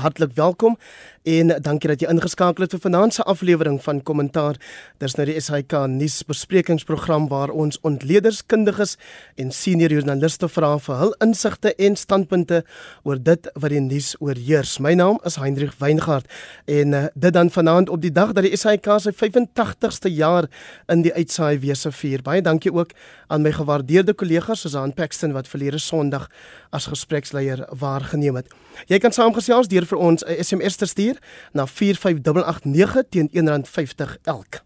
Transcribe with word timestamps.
Hartlik 0.00 0.34
welkom 0.34 0.78
en 1.22 1.52
dankie 1.60 1.90
dat 1.90 2.00
jy 2.00 2.08
ingeskakel 2.08 2.64
het 2.64 2.72
vir 2.72 2.80
vanaand 2.80 3.12
se 3.14 3.24
aflewering 3.28 3.76
van 3.84 3.98
Kommentaar. 4.02 4.56
Dis 5.02 5.18
nou 5.18 5.26
die 5.28 5.36
SAK 5.40 5.74
nuusbesprekingsprogram 5.92 7.28
waar 7.28 7.52
ons 7.52 7.76
ontleeders, 7.84 8.40
kundiges 8.46 8.96
en 9.36 9.52
senior 9.52 9.92
joernaliste 9.92 10.48
vra 10.48 10.78
vir 10.80 10.96
hul 10.96 11.12
insigte 11.20 11.74
en 11.76 11.96
standpunte 11.96 12.62
oor 13.04 13.20
dit 13.20 13.50
wat 13.52 13.74
die 13.74 13.82
nuus 13.84 14.14
oorheers. 14.20 14.78
My 14.80 14.94
naam 14.96 15.20
is 15.28 15.36
Hendrik 15.36 15.76
Weingart 15.78 16.24
en 16.64 16.96
uh, 16.96 17.04
dit 17.14 17.36
dan 17.36 17.52
vanaand 17.52 17.92
op 17.92 18.00
die 18.00 18.12
dag 18.12 18.32
dat 18.32 18.48
die 18.48 18.56
SAK 18.56 18.88
sy 19.04 19.12
85ste 19.12 20.08
jaar 20.08 20.48
in 20.88 21.04
die 21.04 21.12
uitsaai 21.12 21.60
wese 21.60 21.92
vier. 21.92 22.24
Baie 22.24 22.40
dankie 22.40 22.72
ook 22.72 22.96
aan 23.28 23.44
my 23.44 23.52
gewaardeerde 23.52 24.16
kollegas 24.16 24.64
soos 24.64 24.74
aan 24.74 24.96
Paxton 24.96 25.36
wat 25.36 25.48
verlede 25.48 25.78
Sondag 25.78 26.30
as 26.72 26.88
gespreksleier 26.88 27.66
waargeneem 27.76 28.40
het. 28.40 28.48
Jy 28.88 28.98
kan 29.02 29.12
saamgesels 29.12 29.68
deur 29.68 29.84
vir 29.86 29.98
ons 29.98 30.24
'n 30.24 30.42
SMS 30.42 30.76
te 30.76 30.86
stuur 30.86 31.09
na 31.52 31.66
45889 31.66 33.02
teen 33.08 33.28
R1.50 33.32 34.20
elk. 34.22 34.62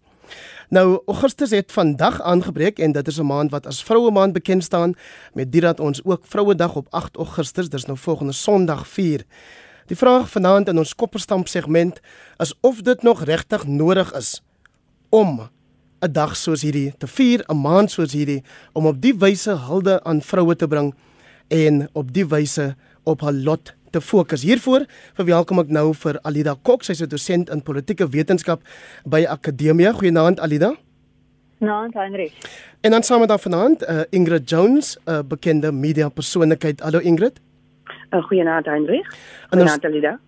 Nou 0.69 1.03
Augustus 1.07 1.51
het 1.51 1.73
vandag 1.73 2.23
aangebreek 2.23 2.79
en 2.79 2.93
dit 2.93 3.09
is 3.09 3.19
'n 3.19 3.27
maand 3.27 3.51
wat 3.51 3.67
as 3.67 3.83
vroue 3.83 4.11
maand 4.11 4.33
bekend 4.33 4.65
staan 4.65 4.95
met 5.33 5.53
dit 5.53 5.61
dat 5.61 5.81
ons 5.81 6.05
ook 6.05 6.23
Vrouedag 6.27 6.75
op 6.75 6.87
8 6.91 7.17
Augustus, 7.17 7.69
dis 7.69 7.85
nou 7.85 7.99
volgende 7.99 8.33
Sondag 8.33 8.89
vier. 8.89 9.25
Die 9.87 9.97
vraag 9.97 10.31
vanaand 10.31 10.69
in 10.69 10.79
ons 10.79 10.95
kopperstamp 10.95 11.49
segment 11.49 12.01
is 12.37 12.55
of 12.61 12.83
dit 12.83 13.03
nog 13.03 13.25
regtig 13.25 13.67
nodig 13.67 14.13
is 14.13 14.43
om 15.09 15.49
'n 16.01 16.13
dag 16.13 16.37
soos 16.37 16.63
hierdie 16.63 16.95
te 16.99 17.07
vier, 17.07 17.45
'n 17.49 17.61
maand 17.61 17.91
soos 17.91 18.13
hierdie 18.13 18.43
om 18.73 18.87
op 18.87 19.01
die 19.01 19.15
wyse 19.19 19.51
hulde 19.51 20.05
aan 20.05 20.23
vroue 20.23 20.57
te 20.57 20.67
bring 20.67 20.95
en 21.49 21.89
op 21.93 22.13
die 22.13 22.27
wyse 22.27 22.77
op 23.03 23.21
haar 23.21 23.33
lot 23.33 23.75
te 23.95 24.03
fokus. 24.03 24.43
Hiervoor 24.43 24.87
verwelkom 25.19 25.63
ek 25.63 25.71
nou 25.75 25.93
vir 26.03 26.19
Alida 26.27 26.55
Kok, 26.55 26.83
sy's 26.83 27.03
'n 27.03 27.09
dosent 27.09 27.51
in 27.51 27.63
politieke 27.63 28.09
wetenskap 28.09 28.63
by 29.07 29.25
Akademia. 29.29 29.93
Goeienaand 29.93 30.41
Alida. 30.41 30.75
Naand 31.59 31.95
Henry. 31.95 32.33
En 32.81 32.91
dan 32.91 33.03
saam 33.03 33.21
met 33.21 33.29
haar 33.29 33.39
vanaand, 33.39 33.83
uh, 33.89 34.03
Ingrid 34.11 34.49
Jones, 34.51 34.97
'n 34.97 35.11
uh, 35.11 35.23
bekende 35.29 35.73
media 35.73 36.09
persoonlikheid. 36.09 36.81
Hallo 36.81 36.99
Ingrid. 36.99 37.41
Uh, 38.11 38.23
Goeienaand 38.23 38.67
Henry. 38.67 39.05
Goeienaand 39.51 39.85
Alida. 39.85 40.19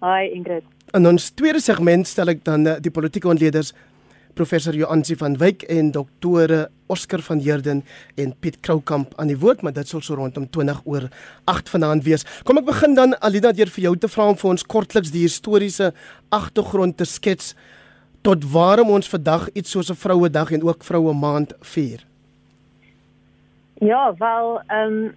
Hi 0.00 0.30
Ingrid. 0.32 0.62
In 0.90 1.06
ons 1.06 1.30
tweede 1.30 1.60
segment 1.60 2.06
stel 2.06 2.28
ek 2.28 2.44
dan 2.44 2.66
uh, 2.66 2.76
die 2.80 2.90
politieke 2.90 3.28
ontleeders 3.28 3.72
professor 4.38 4.74
Joansi 4.74 5.16
van 5.18 5.34
Wyk 5.40 5.64
en 5.66 5.90
doktore 5.90 6.68
Oscar 6.86 7.20
van 7.26 7.40
Heerden 7.42 7.82
en 8.16 8.34
Piet 8.40 8.60
Kroukamp 8.60 9.16
aan 9.18 9.30
die 9.32 9.38
woord, 9.38 9.62
maar 9.62 9.74
dit 9.74 9.88
sal 9.88 10.02
so 10.04 10.14
rondom 10.14 10.46
20 10.54 10.84
oor 10.86 11.08
8 11.50 11.72
vanaand 11.74 12.04
wees. 12.06 12.24
Kom 12.46 12.60
ek 12.60 12.68
begin 12.68 12.94
dan 12.94 13.16
Alida 13.18 13.50
deur 13.56 13.70
vir 13.74 13.88
jou 13.88 13.94
te 13.98 14.10
vra 14.12 14.28
om 14.30 14.38
vir 14.38 14.50
ons 14.52 14.66
kortliks 14.74 15.10
die 15.14 15.24
historiese 15.26 15.90
agtergrond 16.34 16.96
te 17.00 17.06
skets 17.08 17.56
tot 18.26 18.46
waarom 18.52 18.92
ons 18.94 19.10
vandag 19.10 19.48
iets 19.58 19.74
soos 19.74 19.90
'n 19.90 19.98
vroue 19.98 20.30
dag 20.30 20.52
en 20.52 20.62
ook 20.62 20.84
vroue 20.84 21.14
maand 21.14 21.54
vier. 21.74 22.04
Ja, 23.80 24.14
wel 24.18 24.60
ehm 24.66 24.92
um, 24.92 25.14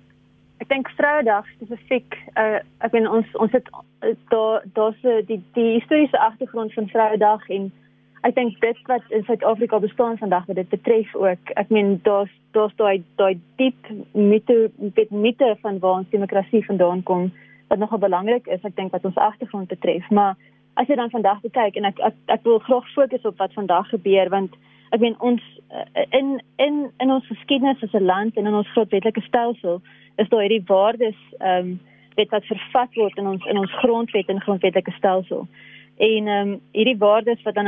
ek 0.62 0.70
dink 0.70 0.90
Vrouedag 0.98 1.46
spesifiek 1.58 2.18
uh, 2.38 2.62
ek 2.86 2.92
bedoel 2.92 3.22
ons 3.22 3.28
ons 3.34 3.52
het 3.52 3.70
uh, 4.02 4.16
daar 4.30 4.66
daar's 4.74 5.02
die 5.28 5.42
die 5.54 5.80
historiese 5.80 6.18
agtergrond 6.20 6.74
van 6.74 6.90
Vrouedag 6.90 7.50
en 7.50 7.72
ek 8.22 8.36
dink 8.36 8.60
dit 8.62 8.82
wat 8.88 9.06
in 9.10 9.24
Suid-Afrika 9.24 9.80
bestaan 9.80 10.18
vandag 10.18 10.46
wat 10.46 10.56
dit 10.56 10.70
betref 10.70 11.16
ook 11.16 11.54
ek 11.56 11.70
meen 11.70 12.00
daar's 12.04 12.34
daar's 12.52 12.76
daai 12.76 13.04
daai 13.16 13.40
diep 13.58 13.90
mite 14.14 14.72
met 14.78 15.10
mite 15.10 15.56
van 15.62 15.80
waar 15.80 16.02
ons 16.02 16.10
demokrasie 16.10 16.66
vandaan 16.66 17.04
kom 17.04 17.32
wat 17.68 17.80
nogal 17.80 17.98
belangrik 17.98 18.48
is 18.48 18.64
ek 18.68 18.76
dink 18.76 18.92
wat 18.92 19.06
ons 19.06 19.16
agtergrond 19.16 19.68
betref. 19.68 20.10
Maar 20.10 20.36
as 20.74 20.88
jy 20.88 20.96
dan 20.96 21.14
vandag 21.14 21.42
kyk 21.42 21.80
en 21.80 21.88
ek, 21.90 22.00
ek 22.00 22.16
ek 22.36 22.44
wil 22.44 22.60
graag 22.60 22.88
fokus 22.94 23.26
op 23.26 23.38
wat 23.40 23.54
vandag 23.58 23.90
gebeur 23.90 24.30
want 24.30 24.56
ek 24.92 25.00
meen 25.00 25.16
ons 25.20 25.42
in 26.12 26.38
in 26.58 26.90
in 27.00 27.12
ons 27.12 27.28
geskiedenis 27.28 27.84
as 27.84 27.94
'n 27.94 28.06
land 28.06 28.38
en 28.38 28.48
in 28.48 28.54
ons 28.54 28.72
grondwetlike 28.76 29.22
stelsel 29.22 29.82
is 30.18 30.30
daar 30.30 30.46
hierdie 30.46 30.68
waardes 30.68 31.20
ehm 31.40 31.72
um, 31.72 31.80
wat 32.30 32.46
vervat 32.46 32.94
word 32.96 33.18
in 33.18 33.28
ons 33.28 33.46
in 33.46 33.58
ons 33.58 33.72
grondwet 33.82 34.28
en 34.30 34.42
grondwetlike 34.42 34.92
stelsel 34.92 35.48
en 36.02 36.28
ehm 36.28 36.50
um, 36.50 36.60
hierdie 36.72 36.98
waardes 36.98 37.42
wat 37.46 37.56
dan 37.56 37.68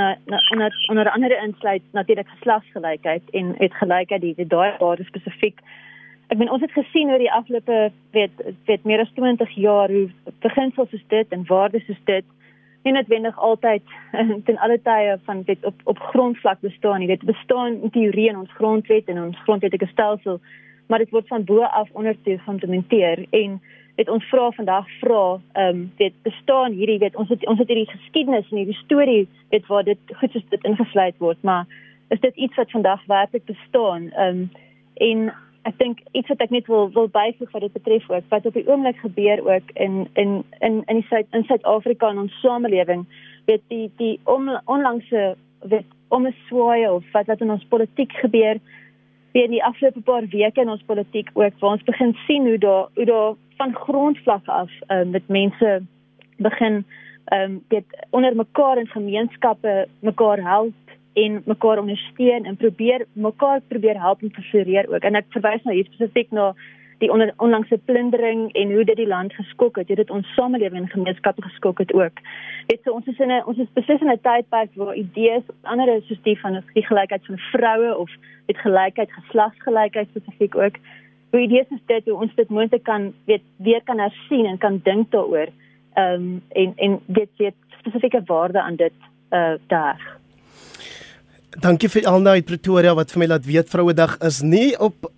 onder 0.51 0.73
onder 0.89 1.09
andere 1.09 1.41
insluit 1.45 1.81
natuurlik 1.91 2.27
geslagsgelykheid 2.27 3.29
en 3.29 3.55
het 3.57 3.73
gelykheid 3.73 4.21
die 4.21 4.47
daai 4.47 4.73
waardes 4.79 5.07
spesifiek 5.07 5.59
ek 6.27 6.37
bedoel 6.37 6.53
ons 6.53 6.65
het 6.65 6.77
gesien 6.77 7.11
oor 7.11 7.21
die 7.21 7.31
afgelope 7.31 7.91
weet 8.11 8.45
weet 8.65 8.83
meer 8.83 9.05
as 9.05 9.11
20 9.19 9.51
jaar 9.65 9.89
hoe 9.89 10.07
beginsels 10.39 10.89
soos 10.89 11.07
dit 11.07 11.35
en 11.37 11.45
waardes 11.45 11.85
soos 11.85 12.01
dit 12.09 12.25
nie 12.83 12.93
noodwendig 12.93 13.37
altyd 13.39 13.83
ten 14.47 14.57
alle 14.57 14.79
tye 14.83 15.17
van 15.25 15.43
dit 15.47 15.65
op 15.65 15.75
op 15.83 15.99
grondvlak 16.11 16.59
bestaan 16.59 16.99
nie. 16.99 17.07
Dit 17.07 17.23
bestaan 17.23 17.79
in 17.81 17.89
teorie 17.89 18.29
in 18.29 18.37
ons 18.37 18.51
grondwet 18.59 19.07
en 19.07 19.21
ons 19.23 19.39
grondwetlike 19.45 19.87
stelsel 19.91 20.39
maar 20.87 20.99
dit 20.99 21.13
word 21.15 21.27
van 21.27 21.43
bo 21.47 21.63
af 21.63 21.89
onder 21.91 22.15
te 22.23 22.37
geïmplementeer. 22.37 23.25
En 23.29 23.61
weet 23.95 24.09
ons 24.09 24.29
vra 24.29 24.51
vandag 24.51 24.87
vra 24.99 25.39
ehm 25.53 25.69
um, 25.69 25.91
weet 25.97 26.13
bestaan 26.23 26.71
hierdie 26.71 26.99
weet 26.99 27.15
ons 27.15 27.29
het 27.29 27.47
ons 27.47 27.59
het 27.59 27.67
hierdie 27.67 27.91
geskiedenis 27.91 28.51
en 28.51 28.57
hierdie 28.57 28.83
storie 28.83 29.27
weet 29.49 29.67
waar 29.67 29.83
dit 29.83 29.99
goed 30.19 30.31
soos 30.31 30.49
dit 30.49 30.63
ingesluit 30.63 31.17
word 31.17 31.41
maar 31.41 31.65
is 32.13 32.19
dit 32.19 32.35
iets 32.35 32.55
wat 32.55 32.71
vandag 32.71 33.05
werklik 33.05 33.45
bestaan? 33.45 34.11
Ehm 34.11 34.37
um, 34.37 34.51
en 34.93 35.33
ek 35.63 35.77
dink 35.79 35.99
iets 36.11 36.27
wat 36.27 36.41
ek 36.43 36.51
net 36.53 36.67
wil 36.67 36.91
wil 36.93 37.07
byvoeg 37.07 37.51
wat 37.51 37.63
dit 37.65 37.73
betref 37.73 38.09
ook 38.11 38.25
wat 38.29 38.45
op 38.45 38.57
die 38.57 38.67
oomblik 38.67 38.99
gebeur 39.01 39.39
ook 39.47 39.71
in 39.85 40.07
in 40.13 40.43
in 40.59 40.83
in 40.85 40.99
die 40.99 41.07
Suid 41.09 41.27
in 41.31 41.45
Suid-Afrika 41.49 42.09
en 42.09 42.19
ons 42.25 42.39
samelewing 42.41 43.05
weet 43.45 43.63
die 43.67 43.87
die 43.97 44.19
om, 44.23 44.51
onlangse 44.65 45.23
weet 45.73 45.87
om 46.07 46.27
'n 46.27 46.35
swaai 46.47 46.87
of 46.89 47.03
wat 47.11 47.31
wat 47.31 47.41
in 47.41 47.51
ons 47.51 47.65
politiek 47.73 48.11
gebeur 48.11 48.59
weer 49.31 49.47
die 49.47 49.63
afgelope 49.63 50.01
paar 50.01 50.27
weke 50.27 50.61
in 50.61 50.69
ons 50.69 50.83
politiek 50.85 51.29
ook 51.33 51.59
waar 51.59 51.71
ons 51.71 51.89
begin 51.89 52.13
sien 52.27 52.45
hoe 52.47 52.57
daar 52.57 52.87
hoe 52.95 53.05
daar 53.05 53.33
van 53.57 53.75
grondvlak 53.75 54.47
af 54.47 54.71
um, 54.87 55.09
met 55.09 55.27
mense 55.27 55.81
begin 56.37 56.85
ehm 57.23 57.51
um, 57.51 57.63
dit 57.67 57.85
onder 58.09 58.35
mekaar 58.35 58.77
in 58.77 58.87
gemeenskappe 58.87 59.87
mekaar 59.99 60.39
help 60.41 60.73
en 61.13 61.41
mekaar 61.45 61.79
ondersteun 61.79 62.45
en 62.45 62.57
probeer 62.57 63.05
mekaar 63.13 63.61
probeer 63.67 64.01
help 64.01 64.21
en 64.21 64.43
floreer 64.43 64.93
ook 64.93 65.03
en 65.03 65.15
ek 65.15 65.25
verwys 65.29 65.63
nou 65.63 65.75
hier 65.75 65.85
spesifiek 65.85 66.31
na 66.31 66.53
die 67.03 67.11
onder, 67.11 67.33
onlangse 67.37 67.77
plundering 67.85 68.51
en 68.53 68.71
hoe 68.71 68.83
dit 68.83 68.95
die 68.95 69.07
land 69.07 69.33
geskok 69.33 69.75
het, 69.81 69.87
dit 69.87 70.09
ons 70.09 70.33
samelewing 70.37 70.85
en 70.85 70.91
gemeenskappe 70.91 71.43
geskok 71.43 71.81
het 71.83 71.93
ook. 71.93 72.21
Dit 72.71 72.79
so 72.83 72.95
ons 72.95 73.07
is 73.11 73.19
in 73.19 73.31
'n 73.31 73.43
ons 73.45 73.57
is 73.57 73.73
beslis 73.73 74.01
in 74.01 74.11
'n 74.11 74.21
tydperk 74.27 74.71
waar 74.75 74.95
idees 74.95 75.43
ander 75.61 76.01
soos 76.07 76.21
die 76.23 76.39
van 76.39 76.63
die 76.73 76.85
gelykheid 76.85 77.25
van 77.25 77.37
vroue 77.37 77.97
of 77.97 78.11
dit 78.45 78.57
gelykheid 78.57 79.11
geslagsgelykheid 79.11 80.07
spesifiek 80.09 80.55
ook 80.55 80.75
hoe 81.33 81.41
idees 81.41 81.69
is 81.73 81.81
dit 81.89 82.05
hoe 82.05 82.19
ons 82.21 82.33
dit 82.37 82.49
moontlik 82.53 82.83
kan 82.85 83.07
weet 83.25 83.41
weer 83.65 83.81
kan 83.87 83.97
hersien 83.97 84.45
en 84.45 84.59
kan 84.61 84.77
dink 84.85 85.09
daaroor. 85.11 85.49
Ehm 85.97 86.27
um, 86.27 86.43
en 86.61 86.73
en 86.75 86.99
dit 87.05 87.29
weet 87.41 87.57
spesifieke 87.79 88.21
waarde 88.25 88.61
aan 88.61 88.75
dit 88.75 88.93
uh 89.33 89.55
daar. 89.67 90.01
Dankie 91.65 91.89
vir 91.89 92.05
almal 92.09 92.37
uit 92.37 92.45
Pretoria 92.45 92.93
wat 92.93 93.11
vir 93.11 93.23
my 93.23 93.27
laat 93.31 93.49
weet 93.49 93.69
Vrouedag 93.69 94.17
is 94.29 94.41
nie 94.41 94.77
op 94.79 95.09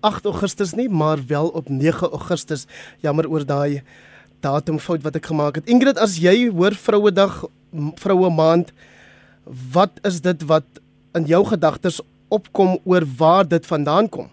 8 0.00 0.24
Augustus 0.24 0.74
nie, 0.74 0.88
maar 0.88 1.22
wel 1.26 1.48
op 1.48 1.68
9 1.68 2.10
Augustus. 2.10 2.66
Jammer 3.00 3.30
oor 3.30 3.46
daai 3.46 3.82
datum 4.40 4.78
fout 4.78 5.02
wat 5.06 5.16
ek 5.16 5.30
gemaak 5.30 5.60
het. 5.60 5.68
Ingrid, 5.68 5.98
as 5.98 6.18
jy 6.18 6.48
hoor 6.50 6.74
Vrouedag, 6.74 7.44
Vroue 7.94 8.30
Maand, 8.30 8.72
wat 9.72 10.02
is 10.02 10.20
dit 10.20 10.42
wat 10.50 10.66
in 11.14 11.30
jou 11.30 11.44
gedagtes 11.46 12.00
opkom 12.28 12.78
oor 12.84 13.06
waar 13.18 13.46
dit 13.46 13.66
vandaan 13.66 14.08
kom? 14.08 14.30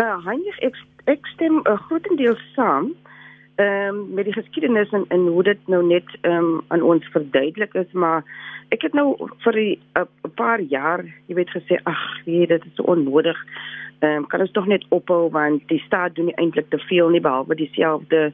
Uh, 0.00 0.16
Heinrich, 0.24 0.58
ek 0.64 0.76
ek 1.10 1.26
stem 1.34 1.58
uh, 1.68 1.76
grootendeels 1.88 2.40
saam 2.56 2.94
ehm 3.60 3.88
um, 3.92 4.14
met 4.16 4.24
die 4.24 4.32
geskiedenis 4.32 4.92
en 4.96 5.04
en 5.12 5.26
hoe 5.28 5.42
dit 5.44 5.66
nou 5.68 5.82
net 5.84 6.08
ehm 6.20 6.36
um, 6.38 6.62
aan 6.72 6.82
ons 6.82 7.08
verduidelik 7.12 7.74
is, 7.74 7.90
maar 7.92 8.22
ek 8.72 8.86
het 8.86 8.94
nou 8.96 9.12
vir 9.44 9.58
'n 9.58 9.76
uh, 10.00 10.06
paar 10.34 10.60
jaar, 10.60 11.04
jy 11.26 11.34
weet 11.34 11.52
gesê, 11.52 11.76
ag, 11.84 12.24
nee, 12.24 12.46
dit 12.46 12.64
is 12.64 12.74
so 12.74 12.82
onnodig. 12.88 13.36
Ehm 14.00 14.22
um, 14.22 14.26
kan 14.26 14.40
ons 14.40 14.50
tog 14.50 14.66
net 14.66 14.86
ophou 14.88 15.30
want 15.30 15.68
die 15.68 15.82
staat 15.84 16.14
doen 16.14 16.24
nie 16.24 16.40
eintlik 16.40 16.70
te 16.70 16.78
veel 16.78 17.08
nie 17.08 17.20
behalwe 17.20 17.54
dieselfde 17.54 18.32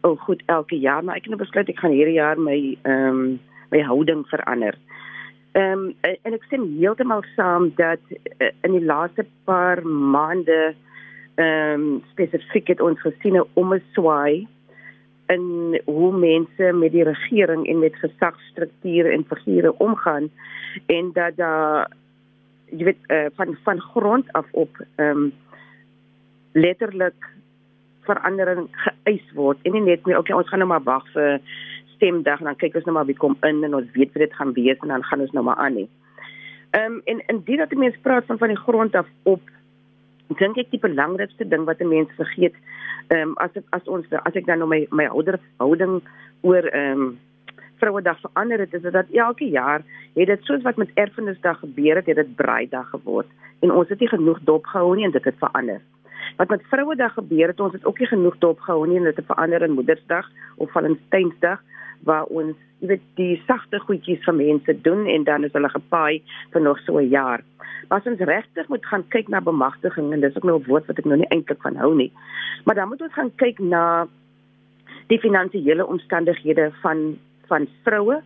ou 0.00 0.12
oh, 0.12 0.20
goed 0.20 0.42
elke 0.46 0.78
jaar, 0.78 1.04
maar 1.04 1.16
ek 1.16 1.26
het 1.26 1.34
nou 1.34 1.42
besluit 1.42 1.68
ek 1.68 1.78
gaan 1.78 1.96
hierdie 1.96 2.20
jaar 2.22 2.38
my 2.38 2.78
ehm 2.82 3.08
um, 3.08 3.40
my 3.70 3.82
houding 3.82 4.22
verander. 4.28 4.78
Ehm 5.52 5.90
um, 5.90 5.94
en 6.22 6.38
ek 6.38 6.46
stem 6.46 6.78
heeltemal 6.78 7.24
saam 7.34 7.72
dat 7.74 8.00
uh, 8.38 8.52
in 8.62 8.78
die 8.78 8.84
laaste 8.84 9.26
paar 9.44 9.82
maande 9.86 10.74
ehm 11.40 11.80
um, 11.80 12.02
spesifiek 12.12 12.68
het 12.68 12.80
ons 12.80 13.00
gesien 13.00 13.36
'n 13.36 13.48
omswaai 13.54 14.48
in 15.26 15.80
hoe 15.84 16.12
mense 16.12 16.72
met 16.72 16.92
die 16.92 17.04
regering 17.04 17.66
en 17.66 17.78
met 17.78 17.96
gesagsstrukture 17.96 19.08
en 19.08 19.24
figure 19.24 19.78
omgaan 19.78 20.30
en 20.86 21.10
dat 21.12 21.36
daar 21.36 21.90
jy 22.70 22.84
weet 22.84 23.02
uh, 23.08 23.26
van 23.34 23.56
van 23.64 23.80
grond 23.80 24.32
af 24.32 24.46
op 24.50 24.84
ehm 24.94 25.16
um, 25.16 25.32
letterlik 26.52 27.28
verandering 28.00 28.68
vereis 28.84 29.32
word 29.34 29.58
en 29.62 29.72
nie 29.72 29.86
net 29.86 30.06
meer 30.06 30.18
okay 30.18 30.36
ons 30.36 30.48
gaan 30.48 30.58
nou 30.58 30.70
maar 30.70 30.82
wag 30.82 31.06
vir 31.12 31.40
stemdag 32.00 32.40
en 32.40 32.50
dan 32.50 32.56
kyk 32.56 32.74
ons 32.80 32.84
nou 32.88 32.96
maar 32.96 33.08
wie 33.08 33.16
kom 33.16 33.36
in 33.46 33.64
en 33.64 33.74
ons 33.74 33.96
weet 33.96 34.12
wat 34.14 34.24
dit 34.24 34.36
gaan 34.38 34.52
wees 34.56 34.78
en 34.80 34.92
dan 34.94 35.04
gaan 35.04 35.20
ons 35.20 35.32
nou 35.36 35.44
maar 35.44 35.60
aan 35.60 35.74
nie. 35.74 35.88
Ehm 36.70 36.92
um, 36.92 37.00
en 37.04 37.22
indien 37.34 37.62
dat 37.62 37.72
mense 37.84 38.00
praat 38.06 38.26
van 38.26 38.38
van 38.38 38.48
die 38.54 38.62
grond 38.66 38.94
af 38.94 39.08
op 39.22 39.40
dink 40.38 40.58
ek 40.58 40.70
die 40.70 40.82
belangrikste 40.82 41.48
ding 41.48 41.64
wat 41.64 41.80
'n 41.80 41.88
mens 41.88 42.10
vergeet 42.16 42.54
ehm 43.08 43.30
um, 43.30 43.32
as 43.36 43.50
ek, 43.54 43.64
as 43.70 43.84
ons 43.88 44.06
as 44.10 44.34
ek 44.34 44.46
dan 44.46 44.58
nou 44.58 44.68
my 44.68 44.86
my 44.90 45.06
ouer 45.06 45.38
houding 45.58 46.00
oor 46.42 46.64
ehm 46.70 47.00
um, 47.00 47.18
Vrouedag 47.80 48.20
verander 48.20 48.58
het 48.58 48.74
is 48.74 48.82
dat 48.82 49.08
elke 49.08 49.48
jaar 49.48 49.82
het 50.14 50.26
dit 50.26 50.42
soos 50.44 50.62
wat 50.62 50.76
met 50.76 50.90
Erfenisdag 50.94 51.58
gebeur 51.58 51.96
het, 51.96 52.06
het 52.06 52.16
dit 52.16 52.34
Braaidag 52.36 52.90
geword 52.90 53.26
en 53.60 53.72
ons 53.72 53.88
het 53.88 54.00
nie 54.00 54.08
genoeg 54.08 54.40
dop 54.44 54.66
gehou 54.66 54.96
nie 54.96 55.04
en 55.04 55.10
dit 55.10 55.24
het 55.24 55.38
verander. 55.38 55.80
Wat 56.36 56.48
met 56.48 56.62
Vrouedag 56.68 57.12
gebeur 57.12 57.48
het, 57.48 57.60
ons 57.60 57.72
het 57.72 57.84
ook 57.84 57.98
nie 57.98 58.06
genoeg 58.06 58.38
dop 58.38 58.60
gehou 58.60 58.86
nie 58.86 58.96
en 58.96 59.04
dit 59.04 59.16
het 59.16 59.26
verander 59.26 59.62
in 59.62 59.76
Moedersdag 59.78 60.28
of 60.56 60.72
Valentynsdag 60.72 61.62
waar 62.04 62.24
ons 62.24 62.56
jy 62.80 62.88
weet 62.94 63.02
die 63.20 63.34
sagte 63.46 63.78
goedjies 63.84 64.22
vir 64.24 64.36
mense 64.36 64.74
doen 64.84 65.06
en 65.06 65.24
dan 65.28 65.44
is 65.44 65.52
hulle 65.52 65.68
gepaai 65.68 66.22
vir 66.52 66.62
nog 66.62 66.78
so 66.86 66.98
'n 66.98 67.08
jaar. 67.08 67.42
Maar 67.88 68.00
as 68.00 68.06
ons 68.06 68.20
regtig 68.20 68.68
moet 68.68 68.86
gaan 68.86 69.04
kyk 69.08 69.28
na 69.28 69.40
bemagtiging 69.40 70.12
en 70.12 70.20
dis 70.20 70.36
ook 70.36 70.44
nou 70.44 70.58
'n 70.58 70.66
woord 70.66 70.86
wat 70.86 70.98
ek 70.98 71.04
nou 71.04 71.16
nie 71.16 71.30
eintlik 71.30 71.62
van 71.62 71.76
hou 71.76 71.94
nie. 71.94 72.12
Maar 72.64 72.74
dan 72.74 72.88
moet 72.88 73.02
ons 73.02 73.12
gaan 73.12 73.32
kyk 73.36 73.58
na 73.58 74.08
die 75.08 75.18
finansiële 75.18 75.86
omstandighede 75.86 76.72
van 76.82 77.18
van 77.48 77.66
vroue 77.84 78.22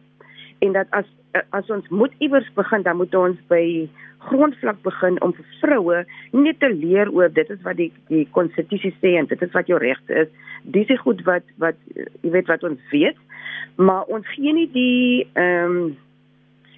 en 0.59 0.73
dat 0.73 0.87
as 0.91 1.07
as 1.51 1.71
ons 1.71 1.89
moet 1.89 2.13
iewers 2.19 2.53
begin 2.55 2.83
dan 2.83 2.97
moet 2.97 3.15
ons 3.15 3.39
by 3.49 3.89
grondvlak 4.19 4.83
begin 4.83 5.21
om 5.23 5.33
vir 5.33 5.47
vroue 5.61 6.05
net 6.31 6.61
te 6.61 6.71
leer 6.73 7.11
oor 7.13 7.33
dit 7.33 7.51
is 7.51 7.63
wat 7.63 7.77
die 7.77 7.93
die 8.09 8.29
konstitusie 8.31 8.95
sê 9.01 9.17
en 9.19 9.27
dit 9.27 9.43
is 9.43 9.53
wat 9.53 9.67
jou 9.67 9.79
regte 9.79 10.15
is. 10.15 10.29
Dis 10.63 10.89
is 10.89 11.01
goed 11.01 11.25
wat 11.25 11.43
wat 11.57 11.77
jy 12.23 12.31
weet 12.31 12.47
wat 12.47 12.63
ons 12.63 12.81
weet 12.91 13.17
maar 13.77 14.05
ons 14.13 14.27
gee 14.37 14.53
nie 14.53 14.71
die 14.73 15.29
ehm 15.33 15.77
um, 15.77 15.97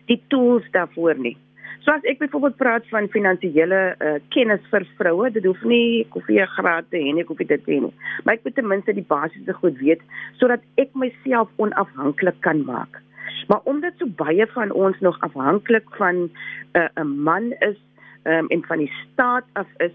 die 0.06 0.20
tools 0.30 0.66
daarvoor 0.70 1.18
nie. 1.18 1.34
So 1.82 1.94
as 1.94 2.04
ek 2.06 2.18
byvoorbeeld 2.18 2.56
praat 2.58 2.86
van 2.90 3.08
finansiële 3.10 3.80
uh, 3.98 4.12
kennis 4.34 4.62
vir 4.70 4.84
vroue, 4.98 5.30
dit 5.34 5.44
hoef 5.46 5.62
nie 5.66 6.06
koffie 6.14 6.42
graad 6.56 6.86
te 6.90 6.98
hê 6.98 7.12
nie, 7.14 7.24
koffie 7.26 7.46
dit 7.46 7.66
hê 7.66 7.80
nie. 7.82 7.92
Maar 8.24 8.38
ek 8.38 8.46
moet 8.46 8.54
ten 8.58 8.68
minste 8.70 8.94
die 8.94 9.06
basiese 9.06 9.54
goed 9.58 9.78
weet 9.82 10.02
sodat 10.40 10.62
ek 10.82 10.94
myself 10.98 11.50
onafhanklik 11.62 12.38
kan 12.46 12.64
maak. 12.66 13.02
Maar 13.50 13.62
omdat 13.70 13.98
so 13.98 14.10
baie 14.18 14.46
van 14.54 14.70
ons 14.74 14.98
nog 15.00 15.20
afhanklik 15.26 15.86
van 15.98 16.26
eh, 16.72 16.88
'n 16.96 17.02
uh, 17.02 17.04
man 17.30 17.52
is 17.60 17.78
um, 18.26 18.48
en 18.48 18.64
van 18.66 18.78
die 18.78 18.92
staat 19.02 19.44
af 19.52 19.66
is, 19.76 19.94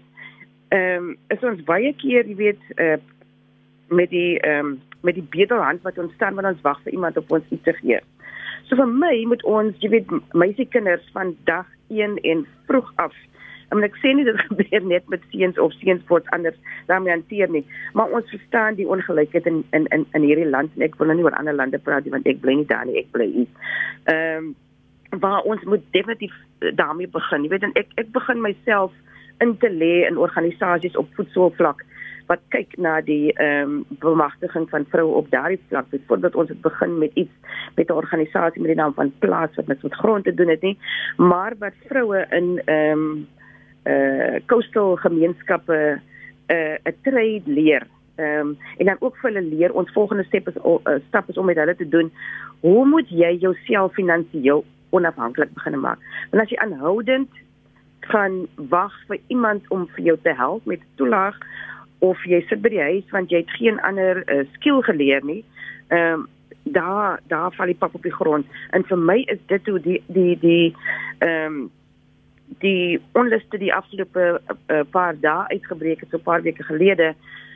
ehm 0.68 1.12
um, 1.12 1.16
is 1.28 1.42
ons 1.42 1.64
baie 1.64 1.92
keer, 1.96 2.24
jy 2.28 2.36
weet, 2.36 2.62
uh, 2.76 2.96
met 3.88 4.10
die 4.10 4.40
ehm 4.40 4.66
um, 4.66 4.80
met 5.02 5.18
die 5.18 5.26
bedelhand 5.34 5.82
wat 5.86 5.98
ons 5.98 6.14
staan 6.18 6.34
wanneer 6.34 6.56
ons 6.56 6.64
wag 6.66 6.80
vir 6.84 6.92
iemand 6.92 7.18
op 7.20 7.30
ons 7.30 7.50
iets 7.50 7.66
te 7.66 7.74
gee. 7.80 8.00
So 8.68 8.78
vir 8.78 8.88
my 8.88 9.14
moet 9.28 9.44
ons, 9.44 9.76
jy 9.82 9.90
weet, 9.92 10.12
meisiekinders 10.32 11.04
van 11.12 11.34
dag 11.48 11.68
1 11.90 12.18
en 12.22 12.46
vroeg 12.66 12.92
af 13.02 13.16
Ek 13.72 13.78
moet 13.80 13.94
sê 14.02 14.10
nie 14.12 14.24
dit 14.28 14.40
gebeur 14.46 14.82
net 14.84 15.06
met 15.08 15.22
seuns 15.32 15.58
of 15.62 15.72
seuns 15.80 16.02
word 16.10 16.26
anders 16.36 16.58
daarmee 16.90 17.14
hanteer 17.14 17.48
nie, 17.52 17.62
maar 17.96 18.12
ons 18.12 18.28
verstaan 18.28 18.76
die 18.76 18.88
ongelykheid 18.88 19.48
in 19.48 19.62
in 19.72 19.86
in 19.96 20.04
in 20.12 20.26
hierdie 20.28 20.48
land 20.48 20.74
en 20.76 20.84
ek 20.84 20.98
wil 21.00 21.08
nou 21.08 21.16
nie 21.16 21.24
oor 21.24 21.38
ander 21.38 21.56
lande 21.56 21.80
praat 21.80 22.04
nie 22.04 22.12
want 22.12 22.28
ek 22.28 22.42
bly 22.42 22.58
nie 22.60 22.68
daar 22.68 22.84
nie, 22.88 22.98
ek 23.00 23.08
bly 23.16 23.30
hier. 23.38 23.70
Ehm 24.12 24.50
um, 24.50 24.52
waar 25.22 25.44
ons 25.44 25.64
moet 25.68 25.82
definitief 25.92 26.32
daarmee 26.76 27.08
begin. 27.14 27.42
Jy 27.44 27.52
weet 27.52 27.64
en 27.68 27.74
ek 27.80 27.90
ek 28.00 28.12
begin 28.12 28.44
myself 28.44 28.92
in 29.44 29.56
te 29.60 29.68
lê 29.72 30.06
in 30.08 30.20
organisasies 30.26 30.96
op 30.96 31.08
voetsoolvlak 31.16 31.82
wat 32.32 32.42
kyk 32.54 32.76
na 32.80 33.00
die 33.04 33.32
ehm 33.32 33.76
um, 33.76 33.98
bemagtiging 34.04 34.68
van 34.72 34.86
vroue 34.92 35.20
op 35.20 35.30
daardie 35.30 35.60
vlak. 35.68 35.90
Byvoorbeeld 35.90 36.38
ons 36.40 36.48
het 36.52 36.60
begin 36.64 36.98
met 36.98 37.10
iets 37.14 37.34
met 37.76 37.88
'n 37.88 38.00
organisasie 38.02 38.62
met 38.62 38.72
die 38.72 38.80
naam 38.82 38.94
van 38.94 39.12
Plaas 39.18 39.54
wat 39.56 39.66
met 39.66 39.82
met 39.82 39.94
grond 39.94 40.24
te 40.24 40.34
doen 40.34 40.48
het 40.48 40.62
nie, 40.62 40.78
maar 41.16 41.52
wat 41.58 41.76
vroue 41.88 42.26
in 42.30 42.62
ehm 42.64 42.98
um, 42.98 43.26
eh 43.82 44.34
uh, 44.34 44.40
coastal 44.46 44.96
gemeenskappe 44.96 46.00
'n 46.48 46.54
uh, 46.54 46.76
'n 46.84 46.96
trade 47.02 47.42
leer. 47.44 47.86
Ehm 48.16 48.46
um, 48.46 48.58
en 48.78 48.86
dan 48.86 49.00
ook 49.00 49.16
vir 49.16 49.32
hulle 49.32 49.48
leer 49.56 49.72
ons 49.72 49.92
volgende 49.92 50.24
stap 50.24 50.48
is 50.48 50.56
uh, 50.64 51.00
stap 51.08 51.28
is 51.28 51.38
om 51.38 51.46
met 51.46 51.56
hulle 51.56 51.76
te 51.76 51.88
doen. 51.88 52.12
Hoe 52.60 52.86
moet 52.86 53.08
jy 53.08 53.36
jouself 53.36 53.92
finansiëel 53.92 54.64
onafhanklik 54.90 55.52
begin 55.54 55.80
maak? 55.80 55.98
Want 56.30 56.42
as 56.42 56.50
jy 56.50 56.58
aanhoudend 56.58 57.30
gaan 58.00 58.46
wag 58.54 58.92
vir 59.06 59.18
iemand 59.26 59.68
om 59.68 59.88
vir 59.94 60.04
jou 60.04 60.18
te 60.22 60.34
help 60.34 60.64
met 60.64 60.80
toelaag 60.94 61.38
of 62.02 62.22
jy 62.26 62.42
sit 62.48 62.62
by 62.62 62.72
die 62.74 62.82
huis 62.82 63.10
want 63.14 63.30
jy 63.30 63.42
het 63.44 63.58
geen 63.58 63.78
ander 63.86 64.22
uh, 64.26 64.42
skill 64.58 64.82
geleer 64.88 65.24
nie. 65.24 65.42
Ehm 65.88 66.22
um, 66.22 66.28
daar 66.62 67.20
daar 67.26 67.50
val 67.54 67.66
die 67.66 67.74
pap 67.78 67.94
op 67.94 68.02
die 68.02 68.14
grond. 68.14 68.46
En 68.70 68.84
vir 68.86 68.98
my 68.98 69.16
is 69.34 69.38
dit 69.50 69.66
hoe 69.66 69.80
die 69.80 70.02
die 70.06 70.38
die 70.38 70.74
ehm 71.18 71.46
um, 71.46 71.70
die 72.60 73.00
onluste 73.18 73.58
die 73.58 73.72
afgelope 73.74 74.40
uh, 74.46 74.80
paar 74.90 75.16
dae 75.20 75.48
uitgebreek 75.54 76.00
het 76.00 76.10
so 76.10 76.18
'n 76.18 76.22
paar 76.22 76.42
weke 76.42 76.62
gelede. 76.62 77.14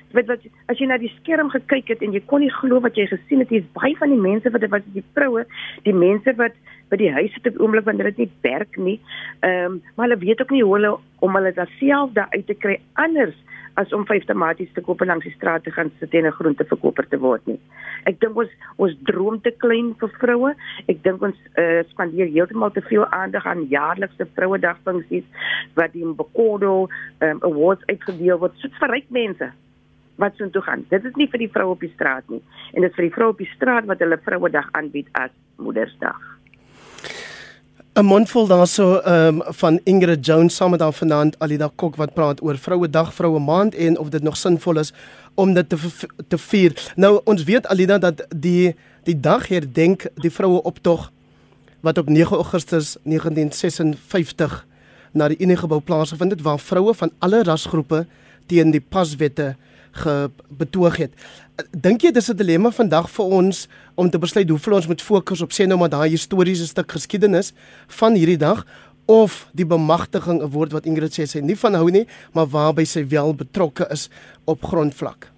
Jy 0.08 0.14
weet 0.14 0.26
wat 0.26 0.46
as 0.66 0.78
jy 0.78 0.86
na 0.86 0.98
die 0.98 1.12
skerm 1.20 1.50
gekyk 1.50 1.88
het 1.88 2.02
en 2.02 2.12
jy 2.12 2.22
kon 2.26 2.40
nie 2.40 2.50
glo 2.50 2.80
wat 2.80 2.96
jy 2.96 3.06
gesien 3.06 3.38
het, 3.38 3.48
hier's 3.48 3.72
baie 3.72 3.96
van 3.96 4.10
die 4.10 4.20
mense 4.20 4.50
wat 4.50 4.68
wat 4.70 4.82
die 4.94 5.04
vroue, 5.14 5.44
die 5.82 5.94
mense 5.94 6.34
wat 6.36 6.54
by 6.88 6.96
die 6.96 7.12
huis 7.12 7.32
sit 7.32 7.46
op 7.46 7.60
oomblik 7.60 7.84
wanneer 7.84 8.14
dit 8.14 8.18
nie 8.18 8.30
werk 8.40 8.76
nie. 8.76 9.00
Ehm 9.40 9.64
um, 9.64 9.82
maar 9.94 10.08
hulle 10.08 10.24
weet 10.24 10.40
ook 10.40 10.50
nie 10.50 10.62
hoe 10.62 10.74
hulle 10.74 10.98
om 11.18 11.34
hulle 11.34 11.68
self 11.78 12.12
daar 12.12 12.30
uit 12.30 12.46
te 12.46 12.54
kry 12.54 12.80
anders 12.92 13.36
as 13.80 13.92
om 13.92 14.06
vyf 14.08 14.24
tomaties 14.28 14.72
te 14.74 14.82
koop 14.84 15.04
langs 15.04 15.26
die 15.26 15.34
straat 15.34 15.64
te 15.64 15.72
gaan 15.74 15.90
sit 16.00 16.14
en 16.14 16.26
'n 16.26 16.38
groenteverkoper 16.38 17.08
te 17.08 17.18
word 17.18 17.46
nie. 17.46 17.60
Ek 18.06 18.20
dink 18.20 18.36
ons 18.36 18.50
ons 18.76 18.94
droom 19.08 19.40
te 19.40 19.50
klein 19.50 19.94
vir 20.00 20.10
vroue. 20.20 20.54
Ek 20.88 21.02
dink 21.02 21.22
ons 21.22 21.36
uh, 21.58 21.82
spandeer 21.90 22.28
heeltemal 22.30 22.70
te 22.70 22.80
veel 22.80 23.06
aandag 23.06 23.46
aan 23.46 23.68
jaarlikse 23.68 24.26
vrouedag 24.34 24.78
funksies 24.84 25.24
wat 25.74 25.92
die 25.92 26.04
Bokodo 26.04 26.88
um, 27.20 27.38
awards 27.42 27.84
uitgedeel 27.86 28.38
word 28.38 28.54
so 28.56 28.68
vir 28.80 28.90
ryk 28.90 29.10
mense 29.10 29.50
wat 30.16 30.36
so 30.36 30.48
toe 30.48 30.62
gaan. 30.62 30.86
Dit 30.88 31.04
is 31.04 31.16
nie 31.16 31.28
vir 31.28 31.38
die 31.38 31.52
vroue 31.52 31.76
op 31.76 31.80
die 31.80 31.92
straat 31.94 32.28
nie 32.28 32.42
en 32.72 32.82
dit 32.82 32.90
is 32.90 32.96
vir 32.96 33.08
die 33.08 33.14
vroue 33.14 33.34
op 33.34 33.38
die 33.38 33.52
straat 33.56 33.84
wat 33.84 34.00
hulle 34.00 34.18
vrouedag 34.18 34.72
aanbied 34.72 35.08
as 35.12 35.30
Moedersdag. 35.56 36.35
'n 37.96 38.04
mondvol 38.04 38.46
daarso 38.46 39.00
um, 39.06 39.40
van 39.44 39.80
Ingrid 39.84 40.26
Jones 40.26 40.54
saam 40.54 40.70
met 40.70 40.80
haar 40.80 40.92
vanaand 40.92 41.38
Alida 41.38 41.70
Kok 41.74 41.96
wat 41.96 42.12
praat 42.12 42.42
oor 42.42 42.58
Vroue 42.58 42.90
Dag, 42.90 43.14
Vroue 43.14 43.40
Maand 43.40 43.74
en 43.74 43.98
of 43.98 44.08
dit 44.08 44.22
nog 44.22 44.36
sinvol 44.36 44.78
is 44.78 44.92
om 45.34 45.54
dit 45.54 45.68
te 45.68 45.76
te 46.28 46.38
vier. 46.38 46.92
Nou 46.96 47.20
ons 47.24 47.44
weet 47.44 47.66
Alida 47.66 47.98
dat 47.98 48.26
die 48.36 48.74
die 49.02 49.20
dag 49.20 49.48
herdenk 49.48 50.06
die 50.14 50.30
vroue 50.30 50.62
optog 50.62 51.10
wat 51.80 51.98
op 51.98 52.08
9 52.08 52.36
Augustus 52.36 52.96
1956 53.02 54.66
na 55.12 55.28
die 55.28 55.40
Unie 55.40 55.56
gebou 55.56 55.80
plaasgevind 55.80 56.30
het 56.30 56.42
waar 56.42 56.60
vroue 56.60 56.94
van 56.94 57.12
alle 57.18 57.42
rasgroepe 57.42 58.06
teen 58.46 58.70
die 58.70 58.84
paswette 58.88 59.54
betoog 60.48 60.96
het. 60.96 61.12
Dink 61.56 62.02
jy 62.04 62.10
dis 62.12 62.28
'n 62.28 62.36
dilemma 62.36 62.70
vandag 62.70 63.08
vir 63.08 63.24
ons 63.24 63.68
om 63.96 64.10
te 64.10 64.18
besluit 64.18 64.48
hoeveel 64.48 64.74
ons 64.74 64.86
moet 64.86 65.02
fokus 65.02 65.40
op 65.40 65.50
sê 65.50 65.66
nou 65.66 65.78
maar 65.78 65.88
daai 65.88 66.10
historiese 66.10 66.66
stuk 66.66 66.92
geskiedenis 66.92 67.54
van 67.88 68.12
hierdie 68.12 68.36
dag 68.36 68.66
of 69.06 69.48
die 69.54 69.64
bemagtiging 69.64 70.42
'n 70.42 70.52
woord 70.52 70.72
wat 70.72 70.84
Ingrid 70.84 71.16
sê 71.16 71.24
sy 71.24 71.40
nie 71.40 71.56
van 71.56 71.74
hou 71.74 71.90
nie, 71.90 72.06
maar 72.34 72.46
waarby 72.46 72.84
sy 72.84 73.06
wel 73.08 73.34
betrokke 73.34 73.86
is 73.90 74.10
op 74.44 74.62
grondvlak? 74.62 75.30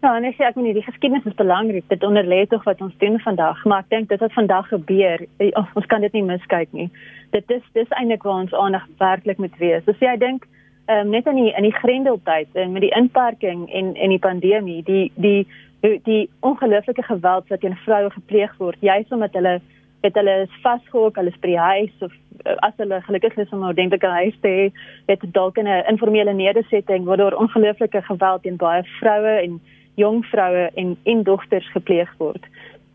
Ja, 0.00 0.16
en 0.16 0.24
ek 0.24 0.36
sê 0.36 0.44
ek 0.44 0.56
meen 0.56 0.72
die 0.72 0.82
geskiedenis 0.82 1.26
is 1.26 1.34
belangrik. 1.34 1.84
Dit 1.88 2.02
onderlê 2.02 2.46
tog 2.48 2.64
wat 2.64 2.80
ons 2.80 2.94
doen 2.98 3.20
vandag, 3.20 3.64
maar 3.64 3.78
ek 3.80 3.90
dink 3.90 4.08
dit 4.08 4.20
wat 4.20 4.32
vandag 4.32 4.68
gebeur, 4.68 5.26
eh, 5.38 5.50
ons 5.74 5.86
kan 5.86 6.00
dit 6.00 6.12
nie 6.12 6.22
miskyk 6.22 6.72
nie. 6.72 6.90
Dit 7.30 7.50
is 7.50 7.62
dis 7.72 7.88
eintlik 7.88 8.22
waar 8.22 8.40
ons 8.40 8.54
aandag 8.54 8.86
werklik 8.98 9.38
moet 9.38 9.56
wees. 9.58 9.84
So 9.84 9.92
sê 9.92 10.06
ek 10.14 10.20
dink 10.20 10.46
um, 10.86 11.10
net 11.10 11.26
in 11.26 11.34
die 11.34 11.52
in 11.52 11.62
die 11.62 11.74
grendeltyd 11.74 12.48
en 12.52 12.72
met 12.72 12.82
die 12.82 12.94
inperking 12.96 13.68
en 13.72 13.94
en 13.94 14.08
die 14.08 14.18
pandemie 14.18 14.82
die 14.82 15.12
die 15.14 15.46
die, 15.80 16.00
die 16.04 16.30
ongelooflike 16.40 17.02
geweld 17.02 17.48
wat 17.48 17.60
teen 17.60 17.76
vroue 17.84 18.10
gepleeg 18.10 18.56
word 18.58 18.76
juis 18.80 19.08
omdat 19.10 19.32
hulle 19.32 19.60
het 20.04 20.14
hulle 20.14 20.36
is 20.44 20.60
vasgehok 20.62 21.16
hulle 21.16 21.32
is 21.32 21.40
by 21.40 21.52
die 21.52 21.64
huis 21.68 22.06
of 22.06 22.12
uh, 22.44 22.56
as 22.68 22.76
hulle 22.76 23.00
gelukkig 23.06 23.36
is 23.36 23.52
om 23.52 23.62
'n 23.62 23.72
ordentlike 23.72 24.10
huis 24.18 24.36
te 24.40 24.48
hê 24.48 24.66
het 25.12 25.24
dalk 25.32 25.58
'n 25.58 25.70
informele 25.92 26.32
nedersetting 26.32 27.04
waar 27.04 27.16
daar 27.16 27.40
ongelooflike 27.44 28.02
geweld 28.02 28.42
teen 28.42 28.56
baie 28.56 28.82
vroue 29.00 29.34
en 29.46 29.60
jong 29.94 30.24
vroue 30.26 30.70
en 30.74 30.96
en 31.04 31.22
dogters 31.22 31.70
gepleeg 31.72 32.14
word 32.18 32.44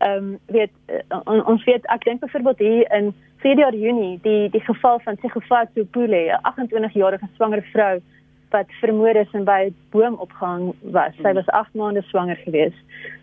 ehm 0.00 0.16
um, 0.16 0.38
weet 0.46 0.70
uh, 0.88 1.20
on, 1.24 1.44
ons 1.46 1.64
weet 1.64 1.86
ek 1.92 2.04
dink 2.04 2.20
byvoorbeeld 2.20 2.58
hier 2.58 2.92
in 2.96 3.12
Februarie 3.36 3.80
Junie 3.80 4.18
die 4.22 4.48
die 4.50 4.64
geval 4.64 5.00
van 5.04 5.16
Segofatu 5.20 5.84
Pule 5.84 6.22
'n 6.32 6.40
28-jarige 6.50 7.28
swanger 7.34 7.62
vrou 7.72 8.00
wat 8.50 8.72
vermoor 8.80 9.16
is 9.16 9.32
en 9.32 9.44
by 9.44 9.60
'n 9.66 9.74
boom 9.90 10.14
opgehang 10.14 10.72
was. 10.80 11.12
Sy 11.22 11.32
was 11.32 11.46
8 11.46 11.74
maande 11.74 12.02
swanger 12.02 12.36
gewees. 12.36 12.76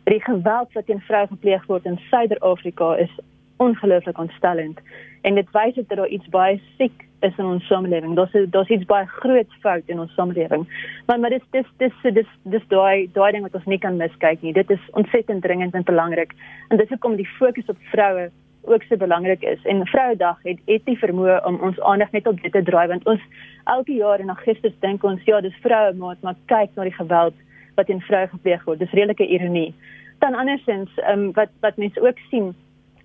Die 0.03 0.21
geweld 0.21 0.73
wat 0.73 0.85
teen 0.85 1.01
vroue 1.01 1.27
gepleeg 1.27 1.65
word 1.65 1.85
in 1.85 1.99
Suider-Afrika 2.09 2.95
is 2.95 3.19
ongelooflik 3.57 4.17
ontstellend 4.17 4.79
en 5.21 5.35
dit 5.35 5.51
wys 5.51 5.75
dat 5.75 5.89
daar 5.89 6.07
iets 6.07 6.29
baie 6.29 6.61
siek 6.77 7.06
is 7.19 7.37
in 7.37 7.45
ons 7.45 7.67
samelewing. 7.67 8.15
Daar's 8.15 8.35
daar's 8.53 8.69
iets 8.69 8.85
baie 8.85 9.05
groot 9.05 9.53
fout 9.61 9.83
in 9.85 9.99
ons 9.99 10.13
samelewing. 10.13 10.67
Maar 11.05 11.19
maar 11.19 11.29
dis 11.29 11.45
dis 11.51 11.69
dis 11.77 12.13
dis 12.13 12.33
dis 12.43 12.67
daai 12.67 13.09
daai 13.13 13.31
ding 13.31 13.45
wat 13.45 13.55
ons 13.55 13.65
nie 13.65 13.79
kan 13.79 13.97
miskyk 13.97 14.41
nie. 14.41 14.53
Dit 14.53 14.69
is 14.69 14.83
ontsettend 14.91 15.41
dringend 15.41 15.73
en 15.73 15.83
belangrik. 15.83 16.35
En 16.69 16.77
dis 16.77 16.89
hoekom 16.89 17.15
die 17.15 17.29
fokus 17.37 17.65
op 17.73 17.77
vroue 17.93 18.29
ook 18.67 18.83
so 18.83 18.97
belangrik 18.97 19.41
is. 19.41 19.63
En 19.63 19.85
Vrouedag 19.85 20.39
het 20.43 20.59
het 20.65 20.85
nie 20.85 20.97
vermoë 20.97 21.39
om 21.45 21.59
ons 21.69 21.79
aandag 21.79 22.11
net 22.11 22.27
op 22.27 22.41
dit 22.41 22.51
te 22.51 22.63
draai 22.63 22.87
want 22.87 23.05
ons 23.05 23.21
elke 23.63 23.93
jaar 23.93 24.19
in 24.19 24.29
Augustus 24.29 24.73
dink 24.79 25.03
ons 25.03 25.23
ja, 25.23 25.41
dis 25.41 25.61
vroue 25.61 25.93
maat, 25.93 26.21
maar 26.21 26.35
kyk 26.45 26.75
na 26.75 26.83
die 26.83 26.97
geweld 26.99 27.35
wat 27.75 27.85
teen 27.85 28.01
vroue 28.01 28.27
gepleeg 28.27 28.63
word. 28.65 28.79
Dis 28.79 28.91
redelike 28.91 29.27
ironie. 29.27 29.73
Dan 30.19 30.35
andersins, 30.35 30.93
ehm 30.97 31.27
um, 31.27 31.31
wat 31.37 31.49
wat 31.61 31.77
mense 31.77 32.01
ook 32.01 32.19
sien, 32.29 32.53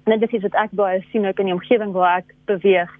en 0.04 0.18
dit 0.18 0.32
is 0.32 0.42
wat 0.42 0.58
ek 0.64 0.76
baie 0.76 1.02
sien 1.10 1.26
ook 1.26 1.38
in 1.38 1.50
die 1.50 1.54
omgewing 1.54 1.92
waar 1.92 2.22
ek 2.22 2.34
beweeg, 2.50 2.90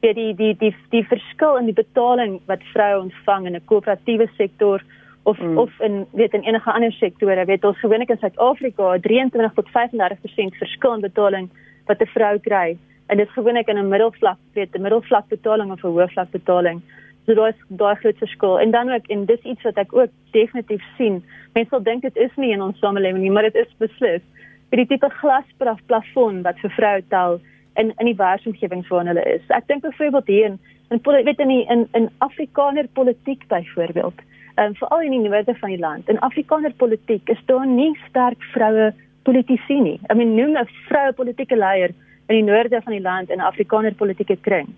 weet 0.00 0.14
die 0.14 0.34
die 0.34 0.54
die 0.56 0.74
die 0.90 1.04
verskil 1.04 1.56
in 1.56 1.66
die 1.66 1.76
betaling 1.76 2.40
wat 2.46 2.62
vroue 2.72 3.00
ontvang 3.00 3.46
in 3.46 3.56
'n 3.56 3.64
koöperatiewe 3.64 4.28
sektor 4.36 4.82
of 5.22 5.38
mm. 5.38 5.58
of 5.58 5.70
in 5.80 6.06
weet 6.12 6.32
in 6.32 6.42
enige 6.42 6.72
ander 6.72 6.92
sektore, 6.92 7.44
weet 7.44 7.64
ons 7.64 7.78
gewoonlik 7.78 8.10
in 8.10 8.18
Suid-Afrika 8.18 8.98
23 8.98 9.52
tot 9.54 9.68
35% 9.68 10.60
verskil 10.62 10.94
in 10.94 11.00
betaling 11.00 11.50
wat 11.86 12.00
'n 12.00 12.12
vrou 12.14 12.38
kry 12.38 12.78
en 13.08 13.16
dit 13.16 13.26
is 13.26 13.32
gewoonlik 13.32 13.68
in 13.68 13.78
'n 13.78 13.88
middelvlak 13.88 14.38
weet 14.52 14.74
'n 14.74 14.82
middelvlak 14.82 15.28
betaling 15.28 15.72
of 15.72 15.84
'n 15.84 15.88
hoëvlak 15.88 16.30
betaling. 16.30 16.82
So 17.26 17.34
daar 17.34 17.48
is 17.48 17.60
daai 17.68 17.94
groot 17.94 18.18
verskil. 18.18 18.58
En 18.60 18.70
dan 18.70 18.90
ook 18.90 19.06
en 19.06 19.24
dis 19.24 19.40
iets 19.40 19.62
wat 19.62 19.76
ek 19.76 19.92
ook 19.92 20.10
definitief 20.30 20.84
sien. 20.96 21.24
Mense 21.52 21.70
sal 21.70 21.82
dink 21.82 22.02
dit 22.02 22.16
is 22.16 22.34
nie 22.36 22.52
in 22.52 22.62
ons 22.62 22.78
samelewing 22.78 23.22
nie 23.22 23.30
maar 23.30 23.42
dit 23.42 23.54
is 23.54 23.74
beslis. 23.78 24.22
Vir 24.70 24.76
die 24.76 24.86
tipe 24.86 25.10
glaspraf 25.10 25.80
plafon 25.86 26.42
wat 26.42 26.58
vir 26.58 26.70
vroue 26.70 27.02
tel 27.08 27.40
in 27.78 27.92
in 27.96 28.10
die 28.10 28.16
werksomgewings 28.18 28.88
waar 28.88 29.06
hulle 29.06 29.24
is 29.34 29.54
ek 29.58 29.68
dink 29.68 29.82
byvoorbeeld 29.82 30.26
hier 30.26 30.46
in 30.50 30.58
in 30.90 31.00
weet 31.04 31.38
in 31.38 31.48
die, 31.48 31.64
in 31.66 31.88
in 31.92 32.10
Afrikaner 32.18 32.88
politiek 32.92 33.46
byvoorbeeld 33.48 34.22
um, 34.58 34.74
veral 34.74 35.00
in 35.00 35.16
die 35.16 35.28
noorde 35.28 35.54
van 35.60 35.70
die 35.74 35.78
land 35.78 36.08
in 36.08 36.18
Afrikaner 36.18 36.72
politiek 36.76 37.28
is 37.28 37.42
daar 37.46 37.66
nie 37.66 37.92
sterk 38.08 38.42
vroue 38.52 38.92
politici 39.28 39.80
nie. 39.80 39.98
I 40.10 40.14
mean 40.14 40.34
noem 40.34 40.56
'n 40.56 40.68
vroue 40.88 41.12
politieke 41.12 41.56
leier 41.56 41.92
in 42.28 42.36
die 42.36 42.46
noorde 42.52 42.82
van 42.82 42.92
die 42.92 43.06
land 43.08 43.30
in 43.30 43.38
'n 43.38 43.48
Afrikaner 43.50 43.94
politieke 43.94 44.36
kring. 44.36 44.68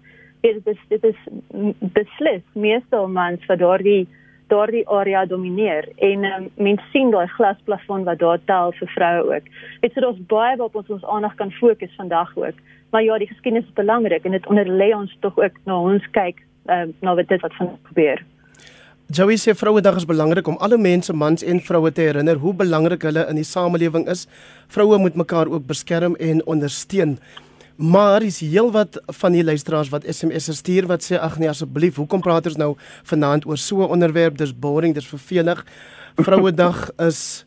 Dit 0.43 0.67
is 0.67 0.81
dit 0.89 1.05
is 1.05 1.19
beslis 1.99 2.43
meestal 2.53 3.09
mans 3.09 3.47
wat 3.47 3.59
daardie 3.59 4.09
daardie 4.51 4.83
area 4.89 5.25
domineer 5.27 5.89
en 6.11 6.27
um, 6.29 6.49
mense 6.57 6.85
sien 6.93 7.11
daai 7.15 7.27
glasplafon 7.37 8.05
wat 8.09 8.21
daar 8.23 8.43
tel 8.51 8.75
vir 8.79 8.93
vroue 8.97 9.37
ook. 9.37 9.49
Dit 9.85 9.95
sê 9.95 10.05
ons 10.07 10.21
baie 10.33 10.57
waarop 10.57 10.77
ons 10.83 10.93
ons 10.99 11.09
aandag 11.15 11.35
kan 11.41 11.55
fokus 11.61 11.95
vandag 11.97 12.35
ook. 12.37 12.59
Maar 12.91 13.07
ja, 13.07 13.19
die 13.23 13.31
geskiedenis 13.31 13.69
is 13.69 13.79
belangrik 13.79 14.27
en 14.27 14.35
dit 14.37 14.51
onderlê 14.51 14.91
ons 14.97 15.17
tog 15.25 15.39
ook 15.39 15.59
na 15.65 15.79
ons 15.79 16.07
kyk 16.17 16.43
um, 16.67 16.95
na 17.01 17.15
wat 17.15 17.31
dit 17.31 17.43
wat 17.47 17.55
van 17.59 17.75
gebeur. 17.93 18.23
Joey 19.11 19.41
sê 19.43 19.57
Vrouedag 19.59 19.97
is 19.99 20.07
belangrik 20.07 20.47
om 20.47 20.59
alle 20.63 20.77
mense, 20.79 21.13
mans 21.13 21.43
en 21.43 21.59
vroue 21.67 21.91
te 21.93 22.05
herinner 22.07 22.39
hoe 22.39 22.53
belangrik 22.55 23.03
hulle 23.03 23.25
in 23.27 23.41
die 23.41 23.47
samelewing 23.47 24.05
is. 24.07 24.29
Vroue 24.71 25.01
moet 25.03 25.19
mekaar 25.19 25.51
ook 25.51 25.67
beskerm 25.67 26.15
en 26.15 26.45
ondersteun. 26.47 27.17
Maar 27.77 28.23
is 28.23 28.41
heelwat 28.41 29.01
van 29.21 29.33
die 29.33 29.45
luisteraars 29.45 29.89
wat 29.89 30.05
SMS 30.09 30.51
stuur 30.57 30.87
wat 30.87 31.05
sê 31.05 31.19
ag 31.19 31.39
nee 31.39 31.49
asseblief, 31.49 31.97
hoekom 31.97 32.21
praat 32.21 32.47
ons 32.47 32.57
nou 32.57 32.75
vanaand 33.05 33.47
oor 33.47 33.59
so 33.59 33.83
'n 33.83 33.91
onderwerp? 33.91 34.37
Dis 34.37 34.59
boring, 34.59 34.95
dis 34.95 35.07
vervelig. 35.07 35.65
Vrouedag 36.17 36.91
is 37.09 37.47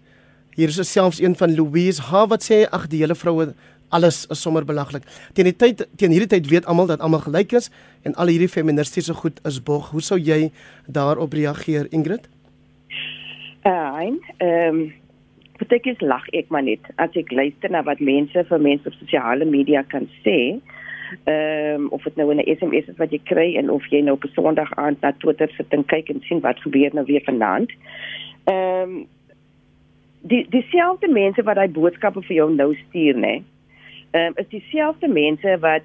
hier 0.56 0.68
is 0.68 0.92
selfs 0.92 1.20
een 1.20 1.36
van 1.36 1.56
Louise 1.56 2.02
Ha 2.02 2.28
wat 2.28 2.44
sê 2.44 2.66
ag 2.70 2.88
die 2.88 3.00
hele 3.00 3.16
vroue 3.16 3.54
alles 3.94 4.26
is 4.30 4.42
sommer 4.42 4.66
belaglik. 4.66 5.04
Teen 5.34 5.46
die 5.46 5.56
tyd 5.56 5.86
teen 5.96 6.12
hierdie 6.12 6.30
tyd 6.30 6.50
weet 6.50 6.66
almal 6.66 6.90
dat 6.90 7.00
almal 7.00 7.22
gelyk 7.26 7.54
is 7.54 7.70
en 8.02 8.16
al 8.16 8.28
hierdie 8.34 8.50
feministiese 8.50 9.14
goed 9.14 9.40
is 9.46 9.62
bog. 9.64 9.92
Hoe 9.94 10.02
sou 10.02 10.20
jy 10.20 10.52
daarop 10.88 11.34
reageer, 11.34 11.88
Ingrid? 11.92 12.28
Uh, 13.64 14.12
ehm 14.38 14.76
um, 14.76 14.94
is 15.72 16.02
lag 16.02 16.28
ek 16.34 16.50
maar 16.50 16.64
net 16.64 16.80
as 16.98 17.16
ek 17.16 17.32
luister 17.32 17.70
na 17.70 17.84
wat 17.84 18.00
mense 18.00 18.44
vir 18.50 18.60
mense 18.60 18.88
op 18.88 18.94
sosiale 18.94 19.46
media 19.46 19.84
kan 19.84 20.10
sê. 20.24 20.60
Ehm 21.26 21.84
um, 21.84 21.88
of 21.90 22.04
dit 22.04 22.16
nou 22.16 22.34
'n 22.34 22.44
SMS 22.58 22.88
is 22.88 22.98
wat 22.98 23.12
jy 23.12 23.20
kry 23.24 23.56
en 23.56 23.70
of 23.70 23.86
jy 23.92 24.02
nou 24.02 24.16
op 24.16 24.24
'n 24.24 24.34
Sondag 24.34 24.74
aand 24.76 25.02
na 25.02 25.12
Twitter 25.12 25.50
sit 25.58 25.74
en 25.74 25.86
kyk 25.86 26.10
en 26.10 26.22
sien 26.22 26.40
wat 26.40 26.60
gebeur 26.60 26.90
nou 26.94 27.06
weer 27.06 27.22
vanaand. 27.22 27.72
Ehm 28.44 28.90
um, 28.90 29.08
die 30.22 30.46
dieselfde 30.50 31.08
mense 31.08 31.44
wat 31.44 31.56
daai 31.56 31.70
boodskappe 31.70 32.22
vir 32.22 32.36
jou 32.36 32.50
nou 32.54 32.76
stuur 32.76 33.16
nê. 33.16 33.20
Nee, 33.20 33.44
ehm 34.12 34.28
um, 34.28 34.34
is 34.36 34.48
dieselfde 34.50 35.08
mense 35.08 35.58
wat 35.60 35.84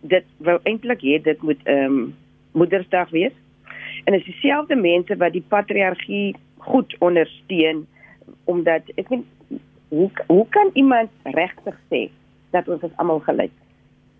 dit 0.00 0.24
wou 0.36 0.58
eintlik 0.62 1.00
hê 1.00 1.22
dit 1.22 1.42
moet 1.42 1.60
ehm 1.64 1.84
um, 1.84 2.14
Moedersdag 2.52 3.10
wees. 3.10 3.32
En 4.04 4.14
is 4.14 4.24
dieselfde 4.24 4.76
mense 4.76 5.16
wat 5.16 5.32
die 5.32 5.44
patriargie 5.48 6.36
goed 6.56 6.96
ondersteun 6.98 7.86
omdat 8.44 8.90
ek 8.96 9.08
weet 9.08 9.24
hoe 9.88 10.10
hoe 10.26 10.46
kan 10.48 10.70
iemand 10.72 11.10
regtig 11.22 11.76
sê 11.88 12.08
dat 12.50 12.68
ons 12.68 12.82
is 12.82 12.96
almal 12.96 13.20
gelyk? 13.24 13.52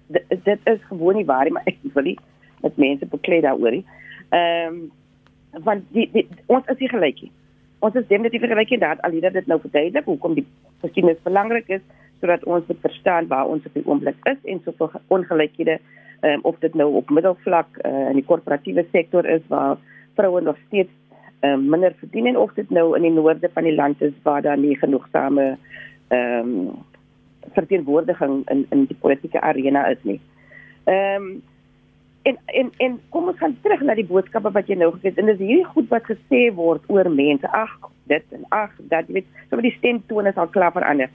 Dit, 0.07 0.25
dit 0.45 0.61
is 0.65 0.81
gewoon 0.89 1.17
nie 1.17 1.29
waar 1.29 1.45
nie, 1.45 1.53
maar 1.53 1.69
ek 1.69 1.79
wil 1.95 2.09
nie 2.13 2.19
met 2.63 2.77
mense 2.77 3.07
beklei 3.07 3.41
daaroor 3.45 3.77
nie. 3.79 3.85
Ehm 4.29 4.75
um, 4.75 4.87
want 5.65 5.85
die, 5.97 6.09
die 6.13 6.27
ons 6.47 6.67
is 6.69 6.79
nie 6.79 6.91
gelyk 6.93 7.23
nie. 7.25 7.33
Ons 7.85 7.95
is 7.95 8.09
definitief 8.09 8.43
gelyk 8.45 8.75
en 8.77 8.83
dat 8.83 9.01
alhoewel 9.07 9.33
dit 9.33 9.47
nou 9.47 9.61
verduidelik 9.61 10.05
hoekom 10.05 10.35
die 10.35 10.47
geskiedenis 10.83 11.23
belangrik 11.25 11.69
is 11.79 11.85
sodat 12.21 12.45
ons 12.45 12.67
moet 12.67 12.81
verstaan 12.83 13.29
waar 13.31 13.47
ons 13.47 13.65
op 13.67 13.75
die 13.75 13.87
oomblik 13.87 14.19
is 14.27 14.39
en 14.45 14.61
soveel 14.65 14.91
ongelykhede 15.15 15.79
um, 16.27 16.41
of 16.43 16.59
dit 16.59 16.75
nou 16.75 16.89
op 17.01 17.11
middelvlak 17.11 17.79
uh, 17.85 18.09
in 18.11 18.19
die 18.19 18.27
korporatiewe 18.27 18.85
sektor 18.93 19.27
is 19.27 19.45
waar 19.53 19.79
vroue 20.19 20.43
nog 20.43 20.59
steeds 20.67 20.91
um, 21.41 21.69
minder 21.69 21.95
verdien 21.99 22.27
en 22.27 22.37
of 22.37 22.53
dit 22.55 22.71
nou 22.71 22.97
in 22.97 23.03
die 23.03 23.13
noorde 23.13 23.51
van 23.55 23.65
die 23.65 23.75
land 23.75 24.03
is 24.03 24.15
waar 24.23 24.43
daar 24.43 24.59
nie 24.59 24.79
genoegsame 24.79 25.57
ehm 26.09 26.55
um, 26.57 26.71
verteenwoordiging 27.53 28.43
in 28.53 28.67
in 28.71 28.85
die 28.85 28.97
politieke 29.01 29.41
arena 29.41 29.87
is 29.87 30.03
nie. 30.03 30.21
Ehm 30.85 31.23
um, 31.23 31.43
en 32.23 32.39
en 32.47 32.73
en 32.77 33.01
kom 33.09 33.29
ons 33.29 33.39
gaan 33.39 33.57
terug 33.63 33.81
na 33.81 33.95
die 33.95 34.07
boodskappe 34.07 34.51
wat 34.53 34.69
jy 34.69 34.77
nou 34.77 34.91
gekry 34.93 35.13
het 35.13 35.19
en 35.19 35.31
dis 35.31 35.41
hierdie 35.41 35.71
goed 35.73 35.89
wat 35.93 36.05
gesê 36.11 36.43
word 36.55 36.85
oor 36.93 37.09
mense 37.11 37.49
ag 37.57 37.73
dit 38.13 38.37
en 38.37 38.45
ag 38.57 38.75
dat 38.93 39.09
jy 39.09 39.21
weet 39.21 39.31
sommer 39.49 39.65
die 39.69 39.77
stemtone 39.79 40.33
sal 40.35 40.51
klaar 40.53 40.75
verander. 40.77 41.11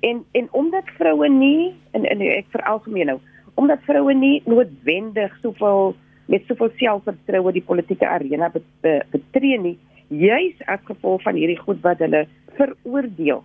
En 0.00 0.24
en 0.32 0.48
omdat 0.50 0.92
vroue 0.98 1.28
nie 1.28 1.72
en, 1.96 2.04
en 2.04 2.20
ek 2.26 2.48
veralgemeen 2.56 3.12
nou, 3.12 3.18
omdat 3.54 3.84
vroue 3.88 4.14
nie 4.14 4.42
noodwendig 4.46 5.36
soveel 5.42 5.94
met 6.30 6.46
soveel 6.46 6.70
selfvertroue 6.78 7.52
die 7.52 7.64
politieke 7.66 8.06
arena 8.06 8.50
betree 8.54 9.58
nie, 9.58 9.76
juis 10.08 10.58
as 10.70 10.82
gevolg 10.86 11.22
van 11.26 11.38
hierdie 11.38 11.58
goed 11.58 11.80
wat 11.86 12.02
hulle 12.02 12.26
veroordeel. 12.58 13.42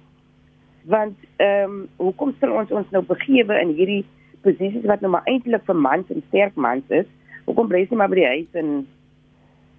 Want 0.90 1.18
ehm 1.42 1.72
um, 1.72 1.80
hoekom 1.98 2.36
sal 2.40 2.54
ons 2.60 2.72
ons 2.72 2.92
nou 2.94 3.02
begewe 3.10 3.58
in 3.62 3.74
hierdie 3.78 4.04
posisies 4.46 4.86
wat 4.86 5.02
nou 5.02 5.12
maar 5.16 5.26
eintlik 5.30 5.66
vir 5.66 5.80
mans 5.88 6.12
en 6.14 6.22
sterk 6.28 6.56
mans 6.56 6.94
is? 6.94 7.10
Hoekom 7.46 7.70
bly 7.70 7.86
jy 7.86 7.98
maar 7.98 8.12
by 8.14 8.22
die 8.22 8.32
huis 8.36 8.62
en 8.62 8.72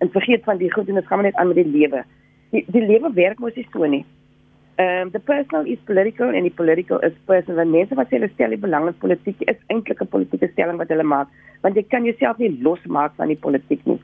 en 0.02 0.12
vergeet 0.12 0.44
van 0.44 0.58
die 0.60 0.72
goed 0.72 0.90
en 0.90 0.98
dit 0.98 1.06
gaan 1.06 1.22
net 1.22 1.38
aan 1.40 1.52
met 1.52 1.62
die 1.62 1.72
lewe. 1.78 2.02
Die 2.50 2.64
die 2.74 2.84
lewe 2.84 3.12
werk 3.14 3.38
mos 3.38 3.54
nie 3.54 3.66
so 3.72 3.86
nie. 3.86 4.04
Um 4.82 5.10
the 5.14 5.20
personal 5.20 5.64
is 5.64 5.78
political 5.86 6.34
and 6.34 6.44
the 6.44 6.50
political 6.50 6.98
is 7.06 7.14
personal. 7.30 7.62
En 7.62 7.70
mense 7.70 7.94
wat 7.94 8.10
sê 8.10 8.18
hulle 8.18 8.32
stel 8.34 8.52
die 8.54 8.64
belang 8.66 8.90
in 8.90 8.98
politiek 8.98 9.46
is 9.46 9.62
eintlik 9.72 10.02
'n 10.02 10.14
politieke 10.16 10.50
stelling 10.52 10.78
wat 10.82 10.90
hulle 10.90 11.06
maak, 11.14 11.28
want 11.64 11.76
jy 11.76 11.84
kan 11.88 12.04
jouself 12.04 12.38
nie 12.38 12.52
losmaak 12.62 13.14
van 13.16 13.32
die 13.32 13.40
politiek 13.40 13.84
nie. 13.84 14.00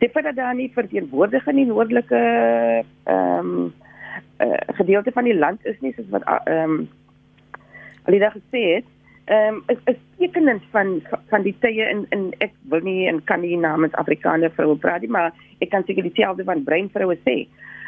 Dit 0.00 0.12
feit 0.12 0.24
dat 0.24 0.36
daar 0.36 0.54
nie 0.54 0.70
verteenwoordiging 0.74 1.56
in 1.56 1.64
die 1.64 1.72
noordelike 1.72 2.20
ehm 3.04 3.38
um, 3.38 3.72
uh, 4.40 4.60
gedeelte 4.78 5.12
van 5.12 5.24
die 5.24 5.36
land 5.36 5.64
is 5.64 5.80
nie 5.80 5.92
soos 5.96 6.08
wat 6.10 6.24
ehm 6.26 6.76
um, 6.76 6.88
al 8.06 8.14
die 8.14 8.22
dag 8.22 8.36
gesê 8.38 8.62
het, 8.74 8.88
ehm 9.24 9.60
um, 9.68 9.78
is 9.92 10.00
tekenend 10.18 10.62
van 10.70 11.00
van 11.28 11.42
die 11.42 11.54
tye 11.60 11.88
in 11.90 12.06
in 12.10 12.28
ek 12.38 12.52
wil 12.70 12.80
nie 12.80 13.08
en 13.08 13.24
kan 13.24 13.40
nie 13.40 13.56
namens 13.56 13.94
Afrikaner 13.94 14.52
vroue 14.54 14.76
praat 14.76 15.00
nie, 15.00 15.10
maar 15.10 15.32
ek 15.58 15.70
kan 15.70 15.84
seker 15.86 16.02
dieselfde 16.02 16.44
van 16.44 16.64
breinvroue 16.64 17.18
sê 17.24 17.38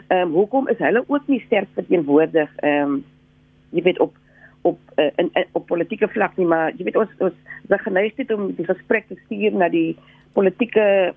ehm 0.09 0.29
um, 0.29 0.33
hoekom 0.33 0.69
is 0.69 0.79
hulle 0.79 1.05
ook 1.07 1.29
nie 1.29 1.43
sterk 1.47 1.69
verteenwoordig 1.75 2.51
ehm 2.57 2.99
um, 2.99 3.05
jy 3.71 3.83
weet 3.83 4.01
op 4.01 4.15
op 4.63 4.79
uh, 4.97 5.11
in, 5.17 5.31
in 5.33 5.47
op 5.53 5.67
politieke 5.67 6.09
vlak 6.09 6.37
nie 6.37 6.47
maar 6.47 6.73
jy 6.77 6.89
weet 6.89 6.97
ons 6.97 7.13
ons 7.19 7.35
is 7.69 7.85
geneig 7.85 8.17
het 8.17 8.33
om 8.35 8.51
die 8.57 8.67
gesprek 8.67 9.09
te 9.09 9.19
stuur 9.25 9.57
na 9.57 9.69
die 9.69 9.97
politieke 10.33 11.15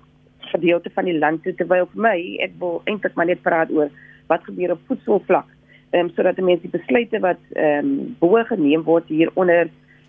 gedeelte 0.52 0.90
van 0.94 1.04
die 1.04 1.18
land 1.18 1.42
toe 1.42 1.54
terwyl 1.58 1.88
vir 1.94 2.04
my 2.08 2.18
ek 2.46 2.54
wil 2.62 2.80
eintlik 2.84 3.16
maar 3.16 3.30
net 3.30 3.42
praat 3.42 3.70
oor 3.70 3.90
wat 4.30 4.44
gebeur 4.48 4.76
op 4.76 4.86
voedselvlak 4.90 5.48
ehm 5.92 6.08
um, 6.08 6.10
sodat 6.16 6.36
die 6.36 6.44
mense 6.44 6.68
besluite 6.72 7.20
wat 7.20 7.40
ehm 7.52 7.88
um, 7.92 8.16
bo 8.20 8.42
geneem 8.48 8.84
word 8.88 9.08
hier 9.12 9.30
onder 9.34 9.68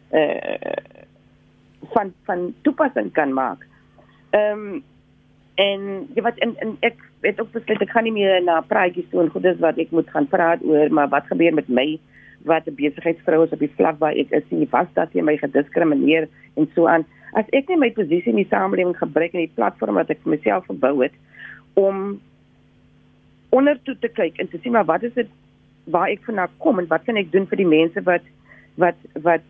eh 0.10 0.22
uh, 0.22 0.94
van 1.92 2.14
van 2.26 2.54
toepassing 2.62 3.12
kan 3.12 3.34
maak. 3.34 3.68
Ehm 4.30 4.60
um, 4.60 4.84
en 5.56 5.82
jy 6.16 6.22
wat 6.26 6.38
in, 6.38 6.56
in 6.62 6.78
ek 6.80 7.02
het 7.22 7.42
ook 7.42 7.52
besluit 7.52 7.82
ek 7.82 7.92
gaan 7.94 8.08
nie 8.08 8.16
meer 8.16 8.40
na 8.44 8.62
praatjies 8.62 9.10
toe 9.12 9.22
en 9.22 9.30
goedes 9.30 9.60
wat 9.62 9.78
ek 9.78 9.92
moet 9.92 10.10
gaan 10.10 10.28
praat 10.28 10.64
oor 10.66 10.90
maar 10.90 11.12
wat 11.12 11.28
gebeur 11.30 11.54
met 11.54 11.68
my 11.68 12.00
wat 12.44 12.68
'n 12.68 12.76
besigheidsvrou 12.76 13.44
is 13.44 13.52
op 13.52 13.60
die 13.60 13.76
vlak 13.76 14.00
waar 14.00 14.16
ek 14.16 14.32
is, 14.32 14.44
jy 14.50 14.68
was 14.70 14.88
dat 14.94 15.14
jy 15.14 15.22
my 15.22 15.38
gediskrimineer 15.38 16.28
en 16.56 16.70
so 16.76 16.88
aan. 16.88 17.06
As 17.34 17.46
ek 17.52 17.70
net 17.70 17.80
my 17.80 17.92
posisie 17.92 18.32
in 18.32 18.42
die 18.42 18.50
samelewing 18.50 18.98
gebruik 18.98 19.34
en 19.34 19.46
die 19.46 19.56
platform 19.56 19.96
wat 19.96 20.10
ek 20.10 20.20
vir 20.24 20.36
myself 20.36 20.66
gebou 20.66 21.04
het 21.04 21.14
om 21.74 22.20
onder 23.50 23.80
toe 23.84 23.96
te 24.00 24.10
kyk 24.10 24.38
en 24.38 24.50
te 24.50 24.60
sien 24.62 24.72
maar 24.72 24.86
wat 24.86 25.04
is 25.04 25.14
dit 25.14 25.28
waar 25.84 26.10
ek 26.10 26.24
vandaan 26.26 26.50
kom 26.58 26.80
en 26.80 26.88
wat 26.88 27.04
kan 27.04 27.18
ek 27.18 27.32
doen 27.32 27.48
vir 27.48 27.58
die 27.58 27.68
mense 27.68 28.04
wat 28.04 28.22
wat 28.76 28.96
wat 29.22 29.42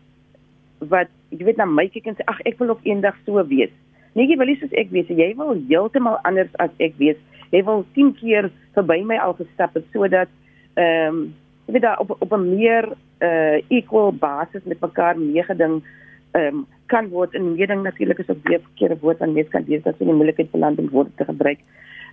wat 0.78 1.08
jy 1.30 1.44
weet 1.44 1.60
na 1.60 1.66
my 1.66 1.86
kyk 1.88 2.06
en 2.10 2.18
sê 2.18 2.26
ag 2.30 2.40
ek 2.48 2.58
wil 2.58 2.74
ook 2.74 2.84
eendag 2.84 3.16
so 3.24 3.42
wees. 3.48 3.72
Nee, 4.14 4.28
jy 4.28 4.36
wil 4.38 4.50
nie 4.50 4.58
soos 4.60 4.74
ek 4.78 4.90
wees, 4.94 5.08
jy 5.08 5.32
wil 5.38 5.54
heeltemal 5.68 6.18
anders 6.28 6.52
as 6.62 6.70
ek 6.84 6.98
wees. 7.00 7.18
Jy 7.50 7.64
wil 7.66 7.84
10 7.96 8.12
keer 8.20 8.50
verby 8.76 9.00
my 9.06 9.16
al 9.22 9.34
gestap 9.38 9.74
het 9.78 9.86
sodat 9.94 10.30
ehm 10.74 11.08
um, 11.08 11.24
jy 11.66 11.72
weet 11.72 11.82
daar 11.82 11.98
op 11.98 12.16
op 12.18 12.32
'n 12.32 12.56
meer 12.56 12.92
uh 13.20 13.58
equal 13.68 14.12
basis 14.12 14.64
met 14.64 14.80
mekaar 14.80 15.18
meegeding 15.18 15.82
ehm 16.30 16.46
um, 16.46 16.66
kan 16.86 17.08
word 17.08 17.34
en 17.34 17.54
meeding 17.54 17.82
natuurlik 17.82 18.18
is 18.18 18.32
op 18.32 18.44
die 18.44 18.58
verkeerde 18.58 18.98
woord 19.00 19.20
aan 19.20 19.32
mens 19.32 19.48
kan 19.48 19.64
wees 19.64 19.82
dat 19.82 20.00
'n 20.00 20.14
moeilikheid 20.14 20.50
beland 20.50 20.78
om 20.78 20.90
woorde 20.90 21.10
te 21.16 21.24
gebruik. 21.24 21.60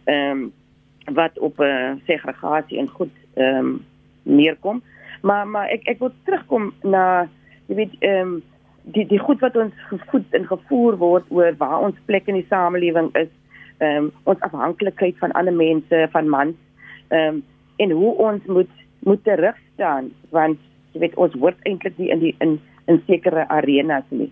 Ehm 0.04 0.32
um, 0.32 0.52
wat 1.14 1.40
op 1.40 1.60
'n 1.60 1.64
uh, 1.64 1.92
segregasie 2.06 2.78
en 2.78 2.88
goed 2.88 3.16
ehm 3.34 3.58
um, 3.58 3.86
neerkom. 4.24 4.82
Maar 5.22 5.48
maar 5.48 5.68
ek 5.68 5.84
ek 5.84 6.00
wil 6.00 6.12
terugkom 6.24 6.74
na 6.82 7.28
jy 7.66 7.76
weet 7.76 7.96
ehm 8.00 8.28
um, 8.28 8.44
die 8.84 9.06
die 9.08 9.20
goed 9.20 9.40
wat 9.40 9.56
ons 9.56 9.74
gevoed 9.90 10.34
en 10.34 10.46
gevoer 10.46 10.98
word 10.98 11.26
oor 11.30 11.54
waar 11.58 11.80
ons 11.80 12.06
plek 12.06 12.28
in 12.28 12.40
die 12.40 12.50
samelewing 12.50 13.16
is, 13.16 13.30
ehm 13.78 13.98
um, 13.98 14.12
ons 14.24 14.40
afhanklikheid 14.40 15.18
van 15.18 15.32
ander 15.32 15.54
mense, 15.54 16.08
van 16.12 16.30
mans, 16.30 16.56
ehm 17.08 17.28
um, 17.28 17.44
en 17.78 17.92
hoe 17.92 18.14
ons 18.16 18.46
moet 18.46 18.70
moet 19.08 19.24
terug 19.24 19.58
staan 19.74 20.12
want 20.30 20.60
jy 20.94 21.06
weet 21.06 21.18
ons 21.22 21.36
word 21.40 21.58
eintlik 21.66 21.98
nie 21.98 22.12
in 22.14 22.20
die 22.20 22.36
in 22.44 22.60
in 22.90 23.02
sekere 23.08 23.46
arenas 23.54 24.08
nie. 24.10 24.32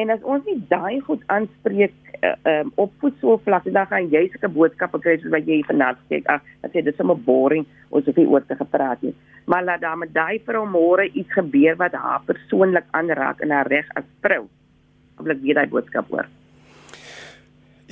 En 0.00 0.10
as 0.10 0.22
ons 0.24 0.44
nie 0.48 0.56
daai 0.70 1.00
goed 1.04 1.20
aanspreek 1.32 1.94
uh, 2.24 2.32
um, 2.48 2.72
op 2.80 2.92
voetsoorvlak 3.02 3.66
dan 3.68 3.86
gaan 3.90 4.08
jy 4.12 4.24
sulke 4.32 4.48
boodskappe 4.54 5.00
kry 5.04 5.18
soos 5.20 5.34
wat 5.34 5.48
jy 5.48 5.60
vanaand 5.68 6.00
sê. 6.08 6.22
Ag, 6.32 6.40
dat 6.64 6.72
sê 6.72 6.82
dis 6.84 6.96
sommer 6.96 7.18
boring 7.26 7.66
ons 7.90 8.06
het 8.08 8.16
nie 8.16 8.28
oor 8.28 8.44
te 8.48 8.56
gepraat 8.56 9.02
nie. 9.04 9.12
Maar 9.46 9.66
laat 9.66 9.82
dan 9.84 10.00
met 10.00 10.14
daai 10.14 10.40
vrou 10.46 10.64
môre 10.70 11.08
iets 11.12 11.32
gebeur 11.36 11.76
wat 11.80 11.96
haar 11.98 12.22
persoonlik 12.26 12.88
aanraak 12.96 13.42
in 13.44 13.52
haar 13.52 13.68
reg 13.68 13.88
as 13.98 14.06
vrou. 14.24 14.46
Ek 15.18 15.26
wil 15.26 15.42
weer 15.42 15.60
daai 15.60 15.68
boodskap 15.74 16.08
hoor. 16.14 16.30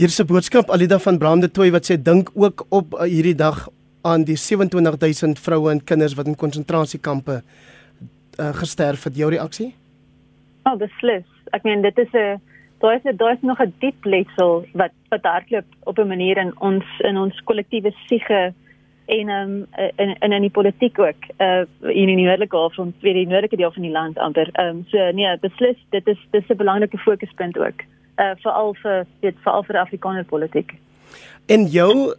Hier 0.00 0.08
is 0.08 0.20
'n 0.20 0.26
boodskap 0.26 0.70
Alida 0.70 0.98
van 0.98 1.18
Brande 1.18 1.50
Toy 1.50 1.70
wat 1.70 1.84
sê 1.84 2.00
dink 2.00 2.30
ook 2.34 2.64
op 2.70 2.94
uh, 2.94 3.04
hierdie 3.04 3.36
dag 3.36 3.68
aan 4.02 4.24
die 4.24 4.36
27000 4.36 5.38
vroue 5.38 5.70
en 5.70 5.84
kinders 5.84 6.14
wat 6.14 6.26
in 6.26 6.36
konsentrasiekampe 6.36 7.42
uh, 8.40 8.54
gesterf 8.54 9.04
het. 9.04 9.16
Jou 9.16 9.30
reaksie? 9.30 9.74
Oh, 10.64 10.76
beslis. 10.78 11.26
Ek 11.50 11.62
meen 11.62 11.82
dit 11.82 11.98
is 11.98 12.12
'n 12.12 12.40
daar 12.80 12.94
is 12.94 13.16
daar 13.16 13.32
is 13.32 13.42
nog 13.42 13.60
'n 13.60 13.74
diep 13.78 14.04
letsel 14.04 14.64
wat 14.72 14.92
wat 15.08 15.22
hardloop 15.22 15.64
op 15.84 15.98
'n 15.98 16.06
manier 16.06 16.36
in 16.36 16.52
ons 16.60 16.84
in 16.98 17.16
ons 17.16 17.42
kollektiewe 17.44 17.92
siege 18.06 18.54
en 19.06 19.28
um, 19.28 19.66
in 19.96 20.16
in 20.20 20.32
in 20.32 20.40
die 20.40 20.50
politiek 20.50 20.98
ook 20.98 21.22
uh 21.38 21.64
in 21.80 22.06
die 22.06 22.16
noordelike 22.16 22.56
halfrond 22.56 22.94
weer 23.00 23.14
die 23.14 23.26
noordelike 23.26 23.56
deel 23.56 23.72
van 23.72 23.82
die 23.82 23.90
land 23.90 24.18
amper. 24.18 24.48
Ehm 24.52 24.68
um, 24.68 24.84
so 24.88 25.10
nee, 25.10 25.38
beslis 25.38 25.76
dit 25.90 26.06
is 26.06 26.18
dis 26.30 26.48
'n 26.48 26.56
belangrike 26.56 26.98
fokuspunt 26.98 27.58
ook. 27.58 27.82
Uh 28.16 28.32
veral 28.36 28.74
vir 28.74 29.06
veral 29.20 29.62
vir 29.62 29.78
Afrikaner 29.78 30.24
politiek. 30.24 30.74
En 31.46 31.66
jou 31.66 32.14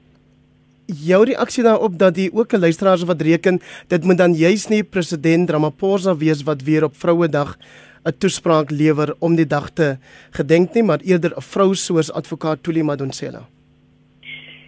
jou 0.86 1.26
reaksie 1.26 1.64
daarop 1.64 1.98
dat 1.98 2.16
die 2.16 2.34
ook 2.34 2.54
'n 2.54 2.60
luisteraars 2.60 3.04
wat 3.04 3.22
reken 3.22 3.60
dit 3.88 4.04
moet 4.04 4.18
dan 4.18 4.34
juis 4.34 4.68
nie 4.68 4.84
president 4.84 5.50
Ramaphosa 5.50 6.18
wees 6.18 6.44
wat 6.44 6.62
weer 6.62 6.84
op 6.84 6.96
Vrouedag 6.96 7.58
'n 8.04 8.18
toespraak 8.18 8.72
lewer 8.72 9.16
om 9.20 9.36
die 9.36 9.48
dag 9.48 9.70
te 9.70 9.98
gedenk 10.32 10.74
nie, 10.74 10.84
maar 10.84 11.00
eerder 11.00 11.32
'n 11.38 11.42
vrou 11.42 11.74
soos 11.76 12.12
advokaat 12.12 12.64
Tuli 12.64 12.84
Madonsela. 12.84 13.46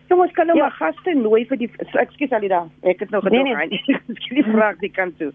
Kom 0.08 0.20
ons 0.20 0.32
kan 0.32 0.46
nou 0.46 0.58
ja. 0.58 0.64
maar 0.64 0.72
gaste 0.72 1.14
nooi 1.14 1.46
vir 1.46 1.58
die 1.58 1.70
ekskuus 1.92 2.30
Alida. 2.30 2.68
Ek 2.82 3.00
het 3.00 3.10
nog 3.10 3.24
gedoen. 3.24 3.44
Nee, 3.44 3.56
nee. 3.56 3.82
Ek 4.10 4.22
skryf 4.22 4.46
vrae 4.46 4.76
die 4.80 4.92
kant 4.92 5.18
toe. 5.18 5.32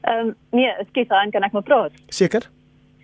Ehm 0.00 0.26
um, 0.26 0.34
nee, 0.50 0.70
ekskuus, 0.78 1.06
kan 1.06 1.42
ek 1.42 1.52
maar 1.52 1.62
praat? 1.62 1.92
Seker. 2.08 2.48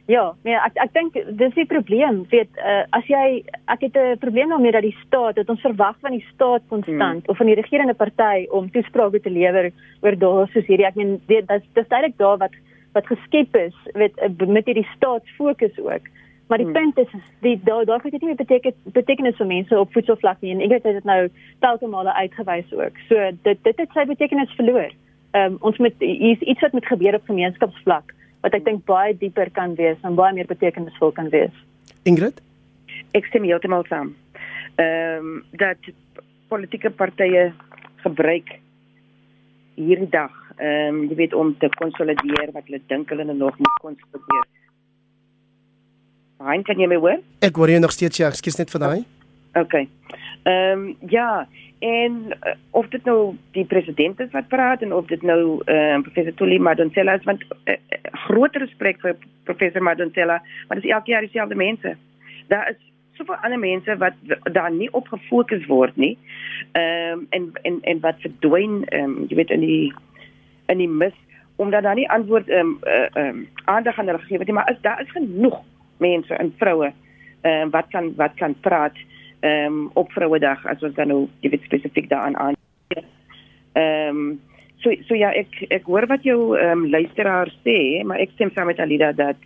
Ja, 0.06 0.34
nee, 0.46 0.54
ek 0.54 0.76
ek 0.78 0.92
dink 0.94 1.16
dis 1.38 1.54
die 1.56 1.66
probleem. 1.66 2.20
Weet, 2.30 2.52
uh, 2.62 2.84
as 2.94 3.08
jy 3.10 3.42
ek 3.66 3.80
het 3.88 3.96
'n 3.98 4.18
probleem 4.22 4.48
daarmee 4.54 4.72
dat 4.72 4.86
die 4.86 4.98
staat, 5.06 5.34
dat 5.34 5.48
ons 5.50 5.60
verwag 5.60 5.96
van 6.00 6.12
die 6.14 6.26
staat 6.34 6.62
konstant 6.68 7.26
hmm. 7.26 7.30
of 7.30 7.36
van 7.36 7.46
die 7.46 7.58
regerende 7.58 7.94
party 7.94 8.46
om 8.50 8.70
toesprake 8.70 9.20
te 9.20 9.30
lewer 9.30 9.72
oor 10.02 10.16
dae 10.16 10.46
soos 10.52 10.66
hierdie. 10.66 10.86
Ek 10.86 10.94
meen 10.94 11.18
dit 11.26 11.48
dis 11.48 11.62
dis 11.74 11.88
duidelik 11.88 12.16
daar 12.18 12.38
wat 12.38 12.54
wat 12.94 13.06
geskep 13.06 13.56
is 13.56 13.74
weet 13.94 14.16
eh, 14.18 14.30
met 14.46 14.66
hierdie 14.66 14.86
staatsfokus 14.94 15.78
ook. 15.78 16.06
Maar 16.46 16.58
die 16.58 16.70
hmm. 16.70 16.78
punt 16.78 16.98
is 16.98 17.22
die 17.42 17.60
daar 17.64 17.84
daar 17.84 18.00
het 18.02 18.12
dit 18.12 18.22
nie 18.22 18.34
beteken 18.34 18.74
betekenis 18.84 19.36
vir 19.36 19.46
mense 19.46 19.78
op 19.78 19.92
voedselvlak 19.92 20.38
nie 20.40 20.54
en 20.54 20.60
ek 20.60 20.70
weet 20.70 20.82
dit 20.82 21.04
nou 21.04 21.28
telke 21.58 21.86
male 21.86 22.14
uitgewys 22.14 22.70
ook. 22.72 22.94
So 23.08 23.30
dit 23.42 23.58
dit 23.64 23.76
het 23.76 23.90
sy 23.90 24.06
betekenis 24.06 24.54
verloor. 24.54 24.94
Ehm 25.34 25.52
um, 25.52 25.58
ons 25.60 25.78
moet 25.78 25.94
hier's 25.98 26.46
iets 26.46 26.60
wat 26.60 26.72
moet 26.72 26.86
gebeur 26.86 27.14
op 27.18 27.26
gemeenskapsvlak 27.26 28.14
wat 28.46 28.54
ek 28.54 28.66
dink 28.68 28.84
baie 28.86 29.14
dieper 29.18 29.50
kan 29.54 29.74
wees 29.78 29.98
en 30.06 30.14
baie 30.18 30.34
meer 30.36 30.46
betekenisvol 30.46 31.10
kan 31.16 31.30
wees. 31.34 31.54
Ingrid? 32.06 32.38
Ek 33.18 33.26
stem 33.26 33.46
heeltemal 33.48 33.86
saam. 33.90 34.14
Ehm 34.78 35.30
um, 35.30 35.38
dat 35.58 35.90
politieke 36.46 36.92
partye 36.94 37.48
gebruik 38.04 38.52
hierdie 39.74 40.10
dag 40.12 40.34
ehm 40.56 40.94
um, 40.94 41.00
jy 41.10 41.18
weet 41.22 41.34
om 41.34 41.50
te 41.58 41.68
konsolideer 41.80 42.52
wat 42.54 42.68
hulle 42.68 42.80
dink 42.92 43.10
hulle 43.10 43.26
nog 43.32 43.58
moet 43.58 43.82
konsolideer. 43.82 44.46
Hein, 46.46 46.62
kan 46.68 46.78
jy 46.78 46.86
my 46.86 47.00
hoor? 47.00 47.20
Ek 47.42 47.56
hoor 47.56 47.72
jy 47.72 47.80
nog 47.80 47.94
steeds, 47.96 48.20
ja, 48.20 48.28
ekskuus 48.28 48.58
net 48.60 48.70
vir 48.70 48.82
daai. 48.82 48.98
OK. 49.56 49.74
Ehm 50.46 50.78
um, 50.78 50.96
ja, 51.08 51.48
en 51.78 52.12
uh, 52.26 52.52
of 52.70 52.88
dit 52.88 53.04
nou 53.04 53.34
die 53.50 53.64
president 53.64 54.20
is 54.20 54.30
wat 54.30 54.48
praat 54.48 54.82
en 54.82 54.92
of 54.94 55.06
dit 55.06 55.22
nou 55.22 55.62
ehm 55.64 55.98
uh, 55.98 56.02
professor 56.02 56.34
Tuli 56.34 56.58
Madonsela 56.58 57.16
is 57.18 57.24
want 57.24 57.42
uh, 57.64 57.74
groot 58.26 58.54
respek 58.56 59.00
vir 59.00 59.16
professor 59.44 59.82
Madonsela, 59.82 60.36
maar 60.68 60.80
dis 60.80 60.90
elke 60.90 61.10
jaar 61.10 61.26
dieselfde 61.26 61.54
mense. 61.54 61.96
Daar 62.46 62.70
is 62.70 62.78
soveel 63.18 63.34
ander 63.34 63.58
mense 63.58 63.96
wat 63.96 64.14
daar 64.52 64.70
nie 64.70 64.92
op 64.92 65.08
gefokus 65.08 65.66
word 65.66 65.96
nie. 65.96 66.14
Ehm 66.72 67.18
um, 67.18 67.26
en 67.30 67.50
en 67.62 67.80
en 67.82 68.00
wat 68.06 68.22
verdwyn 68.22 68.84
ehm 68.84 69.02
um, 69.16 69.26
jy 69.26 69.40
weet 69.42 69.50
in 69.50 69.66
die 69.66 69.92
in 70.66 70.78
die 70.78 70.88
mis 70.88 71.18
omdat 71.56 71.82
daar 71.82 71.98
nie 71.98 72.10
antwoord 72.10 72.48
ehm 72.48 72.60
um, 72.60 72.78
ehm 72.82 73.18
uh, 73.18 73.26
um, 73.26 73.42
aandag 73.64 73.98
aan 73.98 74.06
hulle 74.06 74.22
gegee 74.22 74.38
word 74.38 74.54
nie, 74.54 74.58
maar 74.60 74.70
is 74.70 74.80
daar 74.86 75.02
is 75.02 75.10
genoeg 75.10 75.58
mense 75.98 76.34
en 76.34 76.54
vroue 76.62 76.92
ehm 77.40 77.62
um, 77.66 77.70
wat 77.70 77.90
kan 77.90 78.14
wat 78.14 78.38
kan 78.38 78.54
praat 78.60 78.94
ehm 78.94 79.14
um, 79.46 79.90
op 79.94 80.12
Vrouedag 80.12 80.66
as 80.66 80.82
ons 80.82 80.94
dan 80.94 81.08
nou 81.12 81.22
jy 81.44 81.50
weet 81.54 81.66
spesifiek 81.68 82.08
daaraan 82.12 82.36
aan. 82.36 82.60
Ehm 83.76 84.08
um, 84.08 84.40
so 84.82 84.92
so 85.08 85.14
ja 85.14 85.32
ek 85.32 85.60
ek 85.70 85.88
hoor 85.90 86.06
wat 86.06 86.24
jou 86.24 86.56
ehm 86.58 86.84
um, 86.84 86.90
luisteraar 86.90 87.52
sê, 87.64 88.04
maar 88.04 88.20
ek 88.22 88.34
stem 88.34 88.52
saam 88.54 88.70
met 88.72 88.80
Alida 88.80 89.12
dat 89.12 89.36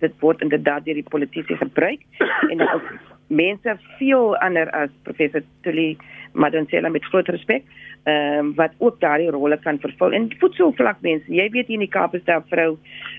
dit 0.00 0.14
word 0.20 0.42
inderdaad 0.44 0.84
deur 0.84 0.98
die 0.98 1.10
politici 1.10 1.56
gebruik 1.56 2.02
en 2.52 2.62
ook 2.62 2.88
mense 3.26 3.78
veel 3.98 4.36
ander 4.36 4.70
as 4.70 4.90
professor 5.02 5.42
Tuli 5.62 5.96
Madonsela 6.32 6.88
met 6.88 7.04
groot 7.04 7.28
respek 7.28 7.64
ehm 8.06 8.38
um, 8.38 8.54
wat 8.54 8.74
ook 8.78 9.00
daardie 9.00 9.30
rolle 9.34 9.58
kan 9.58 9.78
vervul. 9.82 10.12
En 10.12 10.28
voedselvlak 10.38 11.00
mense, 11.02 11.32
jy 11.32 11.48
weet 11.50 11.66
hier 11.66 11.80
in 11.80 11.86
die 11.86 11.94
Kaap 11.94 12.14
is 12.14 12.24
daar 12.24 12.44
vrou 12.50 12.76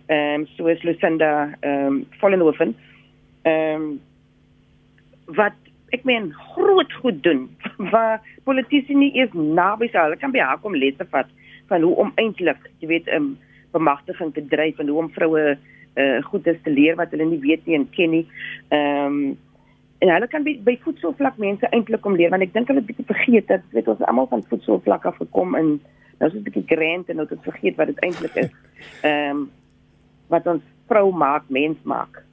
ehm 0.08 0.42
um, 0.42 0.46
soos 0.56 0.84
Lucinda 0.84 1.32
ehm 1.60 1.88
um, 1.88 2.04
Vollenhoven 2.20 2.76
ehm 3.42 3.82
um, 3.82 3.90
wat 5.36 5.58
ek 5.96 6.04
meen 6.04 6.34
groot 6.54 6.94
goed 7.02 7.24
doen 7.24 7.48
waar 7.94 8.22
politici 8.44 8.96
nie 8.96 9.14
eens 9.16 9.34
naby 9.34 9.90
sou 9.92 10.04
hulle 10.04 10.20
kan 10.20 10.32
by 10.32 10.40
haar 10.40 10.60
kom 10.60 10.76
lesse 10.76 11.06
vat 11.12 11.30
van 11.68 11.82
hoe 11.82 11.96
om 11.96 12.12
eintlik 12.16 12.60
jy 12.80 12.88
weet 12.88 13.08
'n 13.08 13.16
um, 13.16 13.38
bemagtiging 13.72 14.34
te 14.34 14.46
dryf 14.48 14.80
en 14.80 14.88
hoe 14.88 15.00
om 15.04 15.12
vroue 15.12 15.58
uh, 15.98 16.24
goed 16.24 16.44
te 16.44 16.72
leer 16.72 16.96
wat 16.96 17.12
hulle 17.12 17.26
nie 17.26 17.42
weet 17.42 17.66
nie 17.66 17.76
en 17.76 17.90
ken 17.90 18.10
nie. 18.10 18.26
Ehm 18.70 19.06
um, 19.06 19.38
en 19.98 20.12
hulle 20.14 20.28
kan 20.30 20.44
by, 20.46 20.52
by 20.62 20.76
voedselvlak 20.84 21.40
mense 21.42 21.66
eintlik 21.74 22.06
om 22.06 22.16
leer 22.16 22.30
want 22.30 22.46
ek 22.46 22.52
dink 22.54 22.68
hulle 22.70 22.84
het 22.84 22.90
bietjie 22.90 23.08
vergeet 23.10 23.48
dat 23.50 23.64
weet 23.74 23.88
ons 23.90 24.04
almal 24.06 24.28
van 24.30 24.44
voedselvlak 24.50 25.08
af 25.10 25.18
gekom 25.18 25.56
en 25.58 25.72
nou 26.20 26.28
is 26.30 26.34
dit 26.34 26.42
'n 26.42 26.48
bietjie 26.50 26.68
grand 26.70 27.10
en 27.10 27.16
nou 27.18 27.26
het 27.30 27.48
vergeet 27.50 27.76
wat 27.76 27.88
dit 27.88 28.04
eintlik 28.06 28.36
is. 28.36 28.52
Ehm 29.10 29.38
um, 29.38 29.50
wat 30.28 30.48
ons 30.48 30.64
vrou 30.88 31.12
maak, 31.16 31.44
mens 31.50 31.78
maak. 31.84 32.24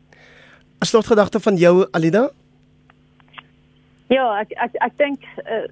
As 0.78 0.90
tot 0.90 1.06
gedagte 1.06 1.40
van 1.40 1.56
jou 1.56 1.86
Alida, 1.90 2.30
Ja, 4.12 4.40
ek 4.40 4.52
ek 4.60 4.74
ek 4.84 4.96
dink 5.00 5.22
uh, 5.48 5.64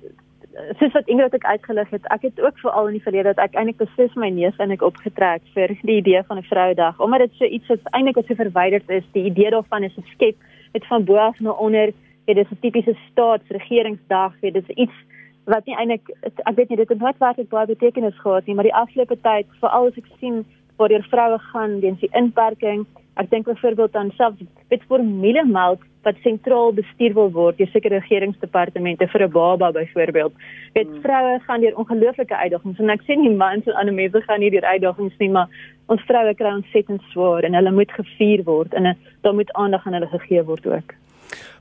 soos 0.78 0.92
wat 0.92 1.08
Ingrid 1.08 1.34
ook 1.34 1.44
uitgelig 1.44 1.90
het, 1.90 2.06
ek 2.14 2.22
het 2.28 2.40
ook 2.40 2.58
veral 2.58 2.88
in 2.88 2.96
die 2.98 3.04
verlede 3.04 3.32
dat 3.32 3.44
ek 3.44 3.56
eintlik 3.56 3.80
beslis 3.80 4.14
my 4.16 4.28
neus 4.32 4.56
en 4.60 4.72
ek 4.72 4.84
opgetrek 4.84 5.44
vir 5.56 5.74
die 5.82 5.98
idee 6.00 6.22
van 6.28 6.38
'n 6.38 6.48
vrouedag, 6.48 7.00
omdat 7.00 7.26
dit 7.26 7.34
so 7.38 7.44
iets 7.44 7.68
wat 7.68 7.92
eintlik 7.92 8.16
wat 8.16 8.26
so 8.26 8.34
verwyderd 8.34 8.90
is, 8.90 9.04
die 9.12 9.24
idee 9.28 9.50
daarvan 9.50 9.84
is 9.84 9.96
geskep 10.00 10.36
met 10.72 10.86
van 10.86 11.04
bo 11.04 11.16
af 11.16 11.40
na 11.40 11.50
onder, 11.50 11.92
dit 12.26 12.36
is 12.36 12.50
'n 12.50 12.60
tipiese 12.60 12.96
staatsregeringsdag, 13.10 14.40
dit 14.40 14.56
is 14.56 14.68
iets 14.76 14.96
wat 15.44 15.66
nie 15.66 15.76
eintlik 15.76 16.08
ek 16.22 16.56
weet 16.56 16.68
nie 16.68 16.78
dit 16.78 16.88
het 16.88 16.98
nooit 16.98 17.18
werklik 17.18 17.48
baie 17.48 17.66
betekenis 17.66 18.18
gehad 18.18 18.46
nie, 18.46 18.54
maar 18.54 18.68
die 18.68 18.74
afgelope 18.74 19.16
tyd, 19.20 19.46
veral 19.60 19.86
as 19.86 19.96
ek 19.96 20.08
sien 20.20 20.44
waar 20.76 20.88
die 20.88 21.02
vroue 21.02 21.38
gaan 21.38 21.80
weens 21.80 22.00
die 22.00 22.12
inperking, 22.12 22.86
ek 23.20 23.30
dink 23.30 23.46
byvoorbeeld 23.46 23.96
aan 23.96 24.12
selfs 24.16 24.44
wit 24.72 24.84
formulemelk 24.88 25.84
wat 26.02 26.16
sentraal 26.24 26.72
bestuur 26.74 27.14
wil 27.14 27.30
word 27.34 27.58
deur 27.58 27.68
sekere 27.72 28.00
regeringsdepartemente 28.00 29.06
vir 29.12 29.22
'n 29.26 29.32
baba 29.32 29.70
byvoorbeeld. 29.72 30.32
Weet 30.74 30.88
hmm. 30.88 31.02
vroue 31.02 31.40
gaan 31.46 31.60
deur 31.60 31.76
ongelooflike 31.76 32.36
uitdagings 32.36 32.78
en 32.78 32.90
ek 32.90 33.04
sê 33.06 33.16
nie 33.16 33.36
mans 33.36 33.66
en 33.66 33.74
ander 33.74 33.94
mense 33.94 34.22
gaan 34.26 34.40
nie 34.40 34.50
deur 34.50 34.64
uitdagings 34.64 35.18
nie, 35.18 35.30
maar 35.30 35.48
ons 35.86 36.02
vroue 36.08 36.34
kry 36.34 36.52
ontsettend 36.54 37.02
swaar 37.12 37.44
en 37.44 37.54
hulle 37.54 37.70
moet 37.70 37.92
gevier 37.92 38.42
word 38.44 38.74
en 38.74 38.96
daar 39.20 39.34
moet 39.34 39.52
aandag 39.52 39.86
aan 39.86 39.92
hulle 39.92 40.10
gegee 40.18 40.42
word 40.42 40.66
ook. 40.66 40.94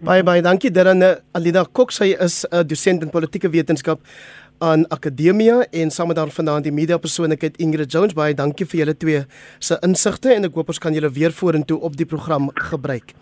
Baie 0.02 0.24
baie 0.24 0.42
dankie 0.42 0.72
Darren 0.72 1.04
Alida 1.38 1.64
Kok 1.64 1.92
sy 1.92 2.16
is 2.26 2.46
'n 2.52 2.68
dosent 2.68 3.04
in 3.04 3.10
politieke 3.10 3.50
wetenskap 3.50 4.00
aan 4.62 4.86
Akademia 4.94 5.64
en 5.72 5.92
saam 5.92 6.12
met 6.12 6.18
haar 6.22 6.30
vanaand 6.30 6.68
die 6.68 6.74
media 6.74 6.98
persoonlikheid 7.02 7.58
Ingrid 7.58 7.92
Jones 7.92 8.14
baie 8.14 8.36
dankie 8.38 8.68
vir 8.70 8.84
julle 8.84 8.94
twee 8.98 9.24
se 9.60 9.78
insigte 9.86 10.30
en 10.36 10.46
ek 10.46 10.60
hoop 10.60 10.70
ons 10.70 10.82
kan 10.82 10.94
julle 10.94 11.10
weer 11.10 11.34
vorentoe 11.34 11.80
op 11.82 11.98
die 11.98 12.06
program 12.06 12.52
gebruik. 12.70 13.16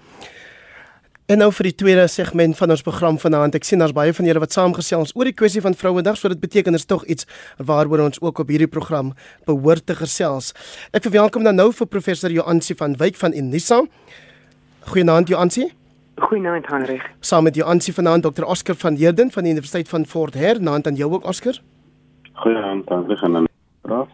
En 1.30 1.38
nou 1.38 1.52
vir 1.54 1.69
die 1.69 1.75
tweede 1.78 2.08
segment 2.10 2.58
van 2.58 2.73
ons 2.73 2.82
program 2.82 3.19
vanaand. 3.21 3.56
Ek 3.56 3.67
sien 3.67 3.80
daar's 3.80 3.93
baie 3.93 4.13
van 4.17 4.25
julle 4.25 4.41
wat 4.41 4.56
saamgesels 4.56 5.13
oor 5.13 5.30
die 5.30 5.36
kwessie 5.38 5.62
van 5.62 5.78
Vrouedag, 5.78 6.17
so 6.17 6.32
dit 6.34 6.41
beteken 6.41 6.75
is 6.75 6.88
tog 6.89 7.06
iets 7.06 7.30
waaroor 7.62 8.08
ons 8.10 8.19
ook 8.19 8.41
op 8.41 8.49
hierdie 8.49 8.67
program 8.67 9.13
behoort 9.45 9.86
te 9.86 9.95
gesels. 9.95 10.52
Ek 10.91 11.06
verwelkom 11.06 11.45
dan 11.45 11.62
nou 11.62 11.69
vir 11.71 11.88
professor 11.88 12.34
Joansi 12.34 12.75
van 12.82 12.97
Wyk 12.97 13.21
van 13.21 13.38
Unisa. 13.38 13.84
Goeienaand 14.89 15.30
Joansi. 15.30 15.69
Goeienaand 16.19 16.67
Henrik. 16.67 17.12
Saam 17.19 17.43
met 17.43 17.55
Joansi 17.55 17.93
vanaand 17.93 18.23
Dr. 18.23 18.43
Oscar 18.43 18.75
van 18.75 18.95
Heerden 18.95 19.32
van 19.32 19.43
die 19.43 19.51
Universiteit 19.51 19.89
van 19.89 20.05
Fort 20.05 20.34
Hare. 20.34 20.60
Naand 20.60 20.88
aan 20.88 20.95
jou 20.95 21.12
ook 21.13 21.23
Oscar. 21.23 21.60
Goeienaand, 22.34 22.88
dankie 22.88 23.17
aan 23.17 23.34
hulle. 23.34 24.05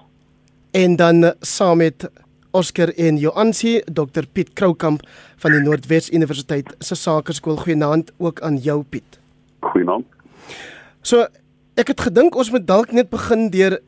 En 0.72 0.96
dan 0.96 1.34
saam 1.40 1.78
met 1.78 2.10
Oscar 2.52 2.90
en 2.90 3.18
Joansi, 3.18 3.82
Dr 3.94 4.24
Piet 4.32 4.54
Kroukamp 4.54 5.02
van 5.36 5.52
die 5.52 5.62
Noordwes 5.62 6.12
Universiteit 6.12 6.76
se 6.80 6.96
Sakeskool. 6.96 7.56
Goeienaand 7.56 8.12
ook 8.18 8.42
aan 8.42 8.58
jou 8.58 8.84
Piet. 8.84 9.20
Goeienaand. 9.60 10.06
So, 11.02 11.26
ek 11.76 11.88
het 11.88 12.02
gedink 12.02 12.36
ons 12.36 12.52
moet 12.52 12.68
dalk 12.68 12.92
net 12.92 13.10
begin 13.10 13.50
deur 13.50 13.80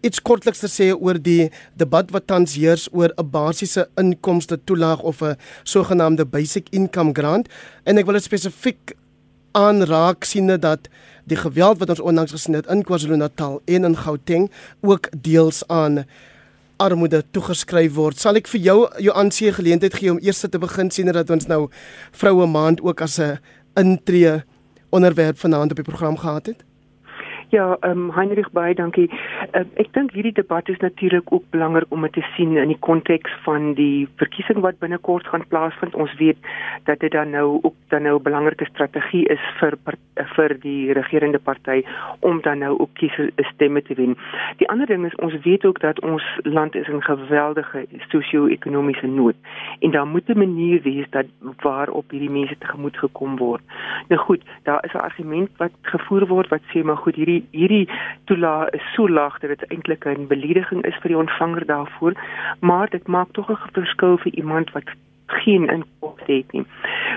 iets 0.00 0.22
kortliks 0.22 0.62
te 0.62 0.68
sê 0.68 0.90
oor 0.94 1.18
die 1.20 1.50
debat 1.76 2.10
wat 2.10 2.26
tans 2.26 2.56
heers 2.56 2.88
oor 2.92 3.12
'n 3.16 3.30
basiese 3.30 3.88
inkomste 3.96 4.56
toelaag 4.64 5.00
of 5.02 5.22
'n 5.22 5.36
sogenaamde 5.64 6.24
basic 6.24 6.68
income 6.70 7.12
grant 7.12 7.48
en 7.84 7.98
ek 7.98 8.06
wil 8.06 8.14
dit 8.14 8.22
spesifiek 8.22 8.96
aanraak 9.52 10.24
siene 10.24 10.58
dat 10.58 10.88
die 11.24 11.36
geweld 11.36 11.78
wat 11.78 11.88
ons 11.88 12.00
onlangs 12.00 12.32
gesien 12.32 12.54
het 12.54 12.66
in 12.66 12.82
KwaZulu-Natal 12.82 13.60
en 13.64 13.84
in 13.84 13.96
Gauteng 13.96 14.50
ook 14.80 15.08
deels 15.22 15.62
aan 15.68 16.04
armoede 16.76 17.22
toegeskryf 17.30 17.94
word. 17.94 18.18
Sal 18.18 18.40
ek 18.40 18.48
vir 18.48 18.60
jou 18.60 18.78
jou 18.98 19.16
aansee 19.16 19.52
geleentheid 19.52 19.94
gee 19.94 20.10
om 20.10 20.20
eers 20.22 20.40
te 20.40 20.58
begin 20.58 20.90
sien 20.90 21.12
dat 21.12 21.30
ons 21.30 21.46
nou 21.46 21.68
vroue 22.12 22.46
maand 22.46 22.80
ook 22.80 23.00
as 23.00 23.18
'n 23.18 23.38
intree 23.76 24.42
onderwerp 24.90 25.38
vanaand 25.38 25.70
op 25.70 25.76
die 25.76 25.84
program 25.84 26.16
gehad 26.16 26.46
het? 26.46 26.64
Ja, 27.50 27.76
ehm 27.80 27.98
um, 27.98 28.10
Heinrich 28.10 28.50
baie 28.52 28.74
dankie. 28.74 29.10
Uh, 29.50 29.64
ek 29.82 29.88
dink 29.96 30.12
hierdie 30.14 30.34
debat 30.36 30.68
is 30.70 30.78
natuurlik 30.78 31.32
ook 31.34 31.42
belangrik 31.50 31.90
om 31.90 32.04
dit 32.06 32.12
te 32.12 32.22
sien 32.36 32.52
in 32.56 32.70
die 32.70 32.78
konteks 32.86 33.32
van 33.42 33.72
die 33.74 34.06
verkiesing 34.20 34.60
wat 34.62 34.78
binnekort 34.78 35.26
gaan 35.26 35.42
plaasvind. 35.50 35.96
Ons 35.98 36.12
weet 36.20 36.38
dat 36.86 37.00
dit 37.02 37.10
dan 37.10 37.32
nou 37.34 37.58
ook 37.62 37.74
dan 37.90 38.02
nou 38.02 38.18
'n 38.18 38.22
belangrike 38.22 38.68
strategie 38.70 39.26
is 39.26 39.42
vir 39.58 39.74
vir 40.36 40.54
die 40.60 40.92
regerende 40.92 41.38
party 41.38 41.82
om 42.20 42.40
dan 42.42 42.58
nou 42.58 42.78
ook 42.78 42.94
kies 42.94 43.16
stemme 43.52 43.82
te 43.82 43.94
wen. 43.94 44.16
Die 44.56 44.68
ander 44.68 44.86
ding 44.86 45.06
is 45.06 45.16
ons 45.16 45.34
weet 45.42 45.64
ook 45.64 45.80
dat 45.80 46.00
ons 46.00 46.22
land 46.42 46.74
is 46.74 46.88
in 46.88 47.02
geweldige 47.02 47.86
sosio-ekonomiese 48.08 49.06
nood 49.06 49.36
en 49.80 49.90
daar 49.90 50.06
moet 50.06 50.28
'n 50.28 50.38
manier 50.38 50.82
wees 50.82 51.10
dat 51.10 51.26
waarop 51.62 52.10
hierdie 52.10 52.30
mense 52.30 52.58
tegemoet 52.58 52.96
gekom 52.96 53.36
word. 53.36 53.62
Nou 54.08 54.20
goed, 54.20 54.42
daar 54.62 54.84
is 54.84 54.92
'n 54.92 55.04
argument 55.08 55.50
wat 55.56 55.72
gevoer 55.82 56.26
word 56.26 56.48
wat 56.48 56.62
sê 56.72 56.84
maar 56.84 56.96
goed 56.96 57.14
hierdie 57.14 57.44
hierdie 57.50 57.88
toelaag 58.24 58.68
is 58.68 58.92
so 58.94 59.08
laag 59.08 59.39
dat 59.40 59.58
dit 59.58 59.68
eintlik 59.70 60.04
'n 60.06 60.26
belediging 60.26 60.84
is 60.84 60.98
vir 61.02 61.08
die 61.08 61.22
ontvanger 61.24 61.66
daarvoor, 61.66 62.14
maar 62.60 62.88
dit 62.90 63.06
maak 63.06 63.32
tog 63.32 63.50
'n 63.50 63.72
verskil 63.72 64.16
vir 64.18 64.32
iemand 64.34 64.72
wat 64.72 64.88
geen 65.30 65.68
inkomste 65.68 66.32
het 66.32 66.52
nie. 66.52 66.66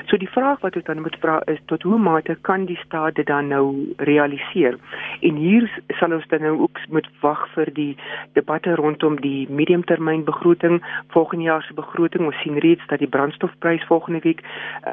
So 0.05 0.17
die 0.17 0.29
vraag 0.29 0.59
wat 0.61 0.75
ons 0.75 0.85
dan 0.85 1.01
moet 1.01 1.17
vra 1.19 1.39
is 1.51 1.59
tot 1.65 1.83
hoe 1.83 1.97
mate 1.97 2.37
kan 2.41 2.65
die 2.65 2.79
staat 2.85 3.15
dit 3.15 3.27
dan 3.27 3.47
nou 3.47 3.93
realiseer? 3.97 4.77
En 5.21 5.35
hier 5.35 5.69
sal 5.99 6.13
ons 6.13 6.27
dan 6.27 6.41
nou 6.41 6.59
ook 6.59 6.79
moet 6.89 7.09
wag 7.21 7.47
vir 7.55 7.73
die 7.73 7.97
debatte 8.33 8.75
rondom 8.75 9.19
die 9.21 9.47
mediumtermynbegroting, 9.49 10.81
volgende 11.15 11.43
jaar 11.43 11.63
se 11.63 11.73
begroting. 11.73 12.25
Ons 12.25 12.41
sien 12.41 12.59
reeds 12.59 12.87
dat 12.87 12.99
die 12.99 13.13
brandstofprys 13.15 13.85
volgende 13.89 14.19
week 14.19 14.43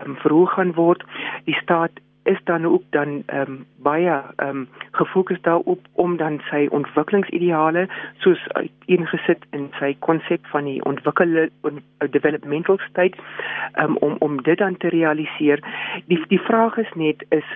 um, 0.04 0.16
verhoog 0.16 0.54
gaan 0.54 0.72
word. 0.72 1.04
Die 1.44 1.58
staat 1.62 1.92
is 2.22 2.38
dan 2.44 2.66
ook 2.66 2.82
dan 2.90 3.22
ehm 3.26 3.40
um, 3.40 3.66
baie 3.76 4.22
ehm 4.36 4.48
um, 4.48 4.68
gefokus 4.90 5.40
daarop 5.40 5.80
om 5.92 6.16
dan 6.16 6.40
sy 6.50 6.66
ontwikkelingsideale 6.70 7.88
soos 8.18 8.46
ingesit 8.84 9.44
in 9.50 9.70
sy 9.78 9.96
konsep 9.98 10.46
van 10.46 10.64
die 10.64 10.84
ontwikkelde 10.84 11.50
developmental 12.10 12.78
state 12.88 13.18
um, 13.80 13.96
om 13.96 14.16
om 14.18 14.42
dit 14.42 14.58
dan 14.58 14.76
te 14.76 14.88
realiseer. 14.88 15.64
Die 16.06 16.24
die 16.28 16.40
vraag 16.40 16.76
is 16.76 16.92
net 16.94 17.24
is 17.28 17.46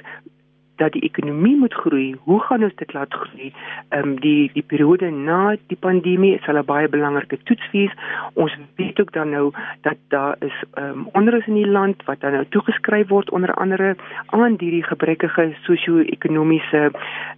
dat 0.76 0.92
die 0.92 1.02
ekonomie 1.02 1.56
moet 1.56 1.74
groei. 1.74 2.16
Hoe 2.24 2.40
gaan 2.40 2.62
ons 2.62 2.74
dit 2.74 2.92
laat 2.92 3.14
groei? 3.14 3.52
Ehm 3.88 4.08
um, 4.08 4.20
die 4.20 4.50
die 4.52 4.62
periode 4.62 5.10
na 5.10 5.56
die 5.66 5.78
pandemie 5.80 6.38
sal 6.42 6.58
'n 6.58 6.64
baie 6.64 6.88
belangrike 6.88 7.38
toets 7.42 7.70
wees. 7.70 7.92
Ons 8.34 8.56
weet 8.76 9.00
ook 9.00 9.12
dan 9.12 9.30
nou 9.30 9.52
dat 9.80 9.96
daar 10.08 10.37
is 10.40 10.62
ehm 10.74 10.90
um, 10.90 11.08
onderus 11.12 11.46
in 11.46 11.54
die 11.54 11.70
land 11.78 12.04
wat 12.04 12.20
dan 12.20 12.32
nou 12.32 12.44
toegeskryf 12.48 13.08
word 13.08 13.30
onder 13.30 13.54
andere 13.54 13.96
aan 14.26 14.56
hierdie 14.58 14.84
gebrekkige 14.84 15.54
sosio-ekonomiese 15.62 16.90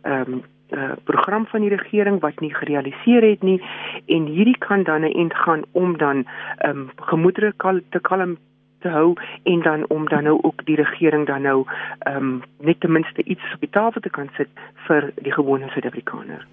ehm 0.02 0.32
um, 0.32 0.42
uh, 0.70 0.92
program 1.04 1.46
van 1.46 1.60
die 1.60 1.70
regering 1.70 2.20
wat 2.20 2.40
nie 2.40 2.54
gerealiseer 2.54 3.22
het 3.22 3.42
nie 3.42 3.62
en 4.06 4.26
hierdie 4.26 4.58
kan 4.58 4.82
dan 4.82 5.00
'n 5.00 5.12
end 5.12 5.34
gaan 5.34 5.62
om 5.72 5.96
dan 5.98 6.26
ehm 6.58 6.78
um, 6.78 6.90
gemoedere 6.96 7.52
kal 7.56 7.80
te 7.90 8.00
kalm 8.00 8.36
te 8.84 8.88
hou 8.88 9.14
en 9.42 9.62
dan 9.62 9.84
om 9.88 10.08
dan 10.08 10.24
nou 10.24 10.38
ook 10.42 10.64
die 10.66 10.76
regering 10.76 11.26
dan 11.26 11.42
nou 11.42 11.64
ehm 11.98 12.16
um, 12.16 12.42
net 12.58 12.80
ten 12.80 12.92
minste 12.92 13.22
iets 13.22 13.54
op 13.54 13.60
die 13.60 13.70
tafel 13.70 14.00
te 14.00 14.10
kan 14.10 14.28
sit 14.36 14.48
vir 14.86 15.12
die 15.22 15.32
gewone 15.32 15.68
Suid-Afrikaner. 15.68 16.46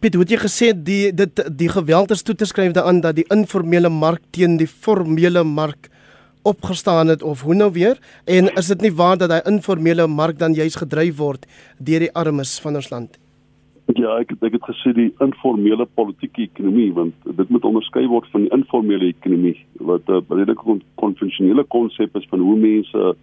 Piet, 0.00 0.16
het 0.18 0.30
jy 0.34 0.38
gesê 0.42 0.72
die 0.74 1.12
dit 1.14 1.42
die 1.56 1.70
geweld 1.70 2.10
is 2.10 2.22
toe 2.26 2.34
te 2.34 2.46
skryf 2.48 2.72
daaraan 2.72 3.00
dat 3.00 3.16
die 3.16 3.28
informele 3.30 3.88
mark 3.88 4.22
teen 4.30 4.56
die 4.56 4.66
formele 4.66 5.44
mark 5.44 5.88
opgestaan 6.42 7.06
het 7.06 7.22
of 7.22 7.42
hoe 7.46 7.54
nou 7.54 7.70
weer 7.72 7.98
en 8.24 8.50
is 8.58 8.66
dit 8.66 8.80
nie 8.80 8.94
waar 8.98 9.16
dat 9.16 9.30
daai 9.30 9.42
informele 9.46 10.06
mark 10.06 10.38
dan 10.38 10.58
juis 10.58 10.74
gedryf 10.74 11.16
word 11.16 11.46
deur 11.78 12.02
die 12.02 12.14
armes 12.18 12.58
van 12.60 12.76
ons 12.82 12.90
land? 12.90 13.21
Ja, 13.90 14.14
ek 14.22 14.30
ek 14.46 14.54
het 14.54 14.66
gesê 14.70 14.92
die 14.94 15.10
informele 15.24 15.84
politieke 15.98 16.44
ekonomie 16.46 16.92
want 16.94 17.14
dit 17.26 17.48
moet 17.50 17.64
onderskei 17.66 18.04
word 18.06 18.28
van 18.30 18.44
die 18.44 18.52
informele 18.54 19.08
ekonomie 19.10 19.56
wat 19.90 20.06
'n 20.08 20.22
redelike 20.30 20.76
konvensionele 21.02 21.64
konsep 21.64 22.16
is 22.16 22.28
van 22.30 22.40
hoe 22.40 22.56
mense 22.56 23.14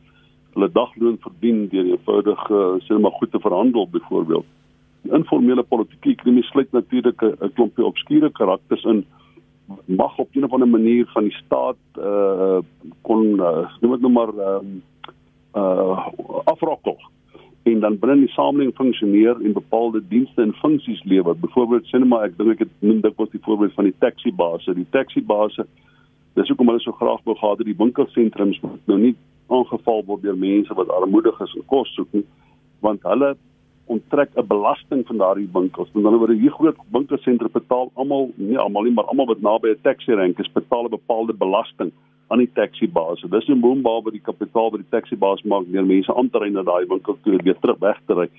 hulle 0.53 0.69
dagloon 0.71 1.17
verdien 1.23 1.67
deur 1.71 1.85
eenvoudige 1.85 2.59
sê 2.85 2.99
maar 2.99 3.15
goed 3.19 3.31
te 3.31 3.39
verhandel 3.39 3.87
byvoorbeeld. 3.87 4.45
Die 5.03 5.13
informele 5.13 5.63
politieke 5.63 6.09
ekonomie 6.09 6.43
sluit 6.43 6.71
natuurlik 6.71 7.21
'n 7.23 7.53
klompie 7.55 7.85
obskure 7.85 8.29
karakters 8.29 8.83
in 8.83 9.05
mag 9.85 10.17
op 10.17 10.35
'n 10.35 10.43
of 10.43 10.53
ander 10.53 10.67
manier 10.67 11.05
van 11.13 11.23
die 11.23 11.37
staat 11.45 11.83
uh 11.97 12.59
kon 13.01 13.23
uh, 13.39 13.65
noem 13.79 13.91
dit 13.91 14.01
nou 14.01 14.11
maar 14.11 14.33
uh, 14.35 14.61
uh 15.55 16.07
afrokkel 16.45 16.97
en 17.63 17.79
dan 17.79 17.97
binne 17.99 18.25
die 18.25 18.33
samelewing 18.33 18.75
funksioneer 18.75 19.41
en 19.43 19.53
bepaalde 19.53 20.01
dienste 20.07 20.41
en 20.41 20.53
funksies 20.53 21.03
lewer. 21.03 21.35
Byvoorbeeld 21.35 21.87
sê 21.89 21.99
net 21.99 22.07
maar 22.07 22.23
ek 22.29 22.37
dink 22.37 22.55
ek 22.55 22.59
het 22.65 22.73
noem 22.79 23.01
dit 23.01 23.15
was 23.15 23.29
die 23.29 23.43
voorbeeld 23.43 23.73
van 23.73 23.89
die 23.89 23.97
taxi 23.99 24.31
base. 24.31 24.73
Die 24.73 24.87
taxi 24.95 25.21
base 25.21 25.65
dis 26.39 26.47
hoekom 26.47 26.71
hulle 26.71 26.79
so 26.79 26.95
graag 26.95 27.21
wil 27.25 27.35
gehad 27.35 27.59
het 27.59 27.67
die 27.67 27.77
winkelsentrums 27.77 28.61
moet 28.63 28.87
nou 28.87 28.99
nie 29.01 29.15
aangeval 29.49 30.03
word 30.07 30.23
deur 30.23 30.37
mense 30.37 30.73
wat 30.77 30.91
armoedig 30.93 31.39
is 31.45 31.55
en 31.57 31.65
kos 31.71 31.89
soek 31.97 32.11
nie, 32.15 32.25
want 32.85 33.03
hulle 33.03 33.33
onttrek 33.89 34.29
'n 34.37 34.47
belasting 34.47 35.01
van 35.07 35.17
daardie 35.17 35.49
winkels. 35.53 35.89
Met 35.93 36.05
ander 36.05 36.19
woorde, 36.19 36.37
hier 36.37 36.51
groot 36.51 36.77
winkelsentrums 36.91 37.51
betaal 37.51 37.91
almal, 37.95 38.29
nie 38.35 38.57
almal 38.57 38.83
nie, 38.83 38.93
maar 38.93 39.09
almal 39.09 39.25
wat 39.25 39.41
naby 39.41 39.69
'n 39.69 39.81
taxi 39.81 40.13
rank 40.13 40.39
is, 40.39 40.51
betaal 40.53 40.85
'n 40.85 40.97
bepaalde 40.97 41.33
belasting 41.33 41.91
aan 42.29 42.43
die 42.43 42.51
taxi 42.53 42.87
baas. 42.87 43.21
Dis 43.21 43.47
'n 43.49 43.61
boombaal 43.61 44.03
wat 44.03 44.13
die 44.13 44.27
kapitaal 44.29 44.71
wat 44.71 44.81
die 44.81 44.89
taxi 44.89 45.17
baas 45.17 45.41
maak 45.43 45.65
deur 45.71 45.85
mense 45.85 46.15
aan 46.15 46.29
te 46.29 46.39
ry 46.39 46.49
na 46.49 46.63
daai 46.63 46.85
winkel 46.87 47.17
toe 47.23 47.39
weer 47.43 47.59
terug 47.59 47.79
weg 47.79 47.99
te 48.05 48.13
ry. 48.13 48.29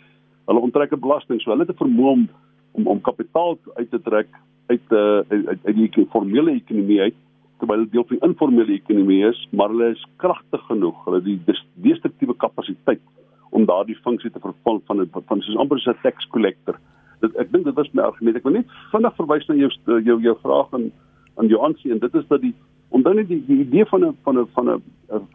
Hulle 0.46 0.60
onttrek 0.60 0.92
'n 0.92 1.00
belasting, 1.00 1.40
so 1.40 1.50
hulle 1.50 1.66
het 1.66 1.74
'n 1.74 1.84
vermoë 1.84 2.10
om 2.10 2.28
om, 2.72 2.86
om 2.86 3.00
kapitaal 3.00 3.58
uit 3.74 3.90
te 3.90 4.00
trek 4.02 4.28
uit 4.66 4.86
uh, 4.90 5.20
uit 5.28 5.58
uit 5.64 5.76
die 5.76 6.06
formele 6.10 6.54
ekonomie 6.54 7.00
uit 7.00 7.14
terwyl 7.58 7.82
dit 7.84 7.92
deel 7.92 8.04
van 8.08 8.16
die 8.16 8.28
informele 8.28 8.72
ekonomie 8.72 9.24
is, 9.28 9.48
maar 9.50 9.68
hulle 9.68 9.90
is 9.90 10.04
kragtig 10.16 10.62
genoeg. 10.68 11.04
Hulle 11.04 11.20
het 11.20 11.24
die 11.24 11.58
destruktiewe 11.74 12.36
kapasiteit 12.36 13.02
om 13.50 13.66
daardie 13.66 13.98
funksie 14.04 14.30
te 14.30 14.40
vervul 14.40 14.80
van 14.86 15.04
van, 15.12 15.22
van 15.26 15.42
soos 15.42 15.56
amper 15.56 15.80
so 15.80 15.90
'n 15.90 16.02
tax 16.02 16.26
collector. 16.28 16.78
Dit 17.20 17.36
ek 17.36 17.52
dink 17.52 17.64
dit 17.64 17.74
was 17.74 17.92
my 17.92 18.02
argument. 18.02 18.36
Ek 18.36 18.44
wil 18.44 18.52
net 18.52 18.66
vinnig 18.92 19.16
verwys 19.16 19.46
na 19.48 19.54
jou 19.54 19.70
jou 20.04 20.20
jou 20.20 20.36
vraag 20.42 20.74
aan 20.74 20.90
aan 21.36 21.48
jou 21.48 21.60
aansien 21.64 21.92
en 21.92 21.98
dit 21.98 22.14
is 22.14 22.26
dat 22.28 22.40
die 22.40 22.54
omdat 22.90 23.14
net 23.14 23.28
die, 23.28 23.40
die 23.46 23.62
idee 23.64 23.86
van 23.86 24.04
'n 24.04 24.16
van 24.22 24.38
'n 24.38 24.48
van 24.54 24.68
'n 24.68 24.82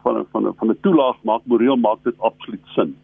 van 0.02 0.18
'n 0.18 0.26
van 0.32 0.46
'n 0.46 0.54
van 0.56 0.70
'n 0.70 0.78
toelaag 0.80 1.16
maak 1.22 1.42
moreel 1.44 1.76
maak 1.76 1.98
dit 2.02 2.18
absoluut 2.18 2.66
sin. 2.76 2.96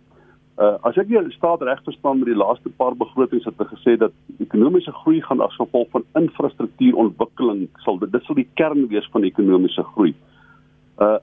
Uh 0.59 0.77
as 0.83 0.97
ek 0.97 1.09
die 1.09 1.33
staat 1.33 1.63
reg 1.63 1.83
verstaan 1.85 2.19
met 2.19 2.27
die 2.27 2.43
laaste 2.45 2.69
paar 2.69 2.97
begrotings 2.97 3.45
het 3.45 3.55
hulle 3.57 3.71
gesê 3.77 3.97
dat 3.99 4.13
ekonomiese 4.39 4.93
groei 4.93 5.23
gaan 5.23 5.41
as 5.41 5.57
gevolg 5.57 5.89
van 5.91 6.05
infrastruktuurontwikkeling 6.15 7.69
sal 7.85 7.99
dit 7.99 8.23
sal 8.23 8.35
die 8.35 8.49
kern 8.55 8.87
wees 8.89 9.09
van 9.13 9.23
ekonomiese 9.23 9.83
groei. 9.83 10.11
Uh 10.11 10.33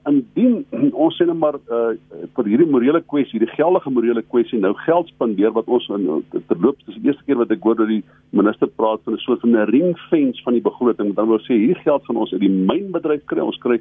indien 0.08 0.64
ons 1.04 1.16
sê 1.16 1.26
net 1.28 1.38
maar 1.38 1.56
uh 1.70 1.92
vir 2.36 2.48
hierdie 2.50 2.68
morele 2.68 3.00
kwessie, 3.12 3.38
hierdie 3.38 3.54
geldige 3.54 3.92
morele 3.94 4.22
kwessie 4.22 4.58
nou 4.60 4.72
geld 4.84 5.08
spandeer 5.12 5.52
wat 5.56 5.68
ons 5.70 5.86
in 5.94 6.06
terloops 6.50 6.84
dis 6.88 6.98
die 6.98 7.10
eerste 7.10 7.24
keer 7.26 7.40
wat 7.40 7.54
ek 7.54 7.64
hoor 7.64 7.78
dat 7.78 7.90
die 7.90 8.02
minister 8.36 8.68
praat 8.80 9.02
van 9.06 9.14
'n 9.14 9.24
soort 9.24 9.40
van 9.44 9.56
'n 9.56 9.70
ringfence 9.70 10.42
van 10.42 10.58
die 10.58 10.66
begroting, 10.68 11.14
dan 11.14 11.28
wil 11.28 11.40
sê 11.46 11.54
hierdie 11.54 11.84
geld 11.86 12.04
van 12.06 12.16
ons 12.16 12.32
uit 12.32 12.40
die 12.40 12.56
mynbedryf 12.72 13.24
kry, 13.24 13.40
ons 13.40 13.62
kry 13.62 13.80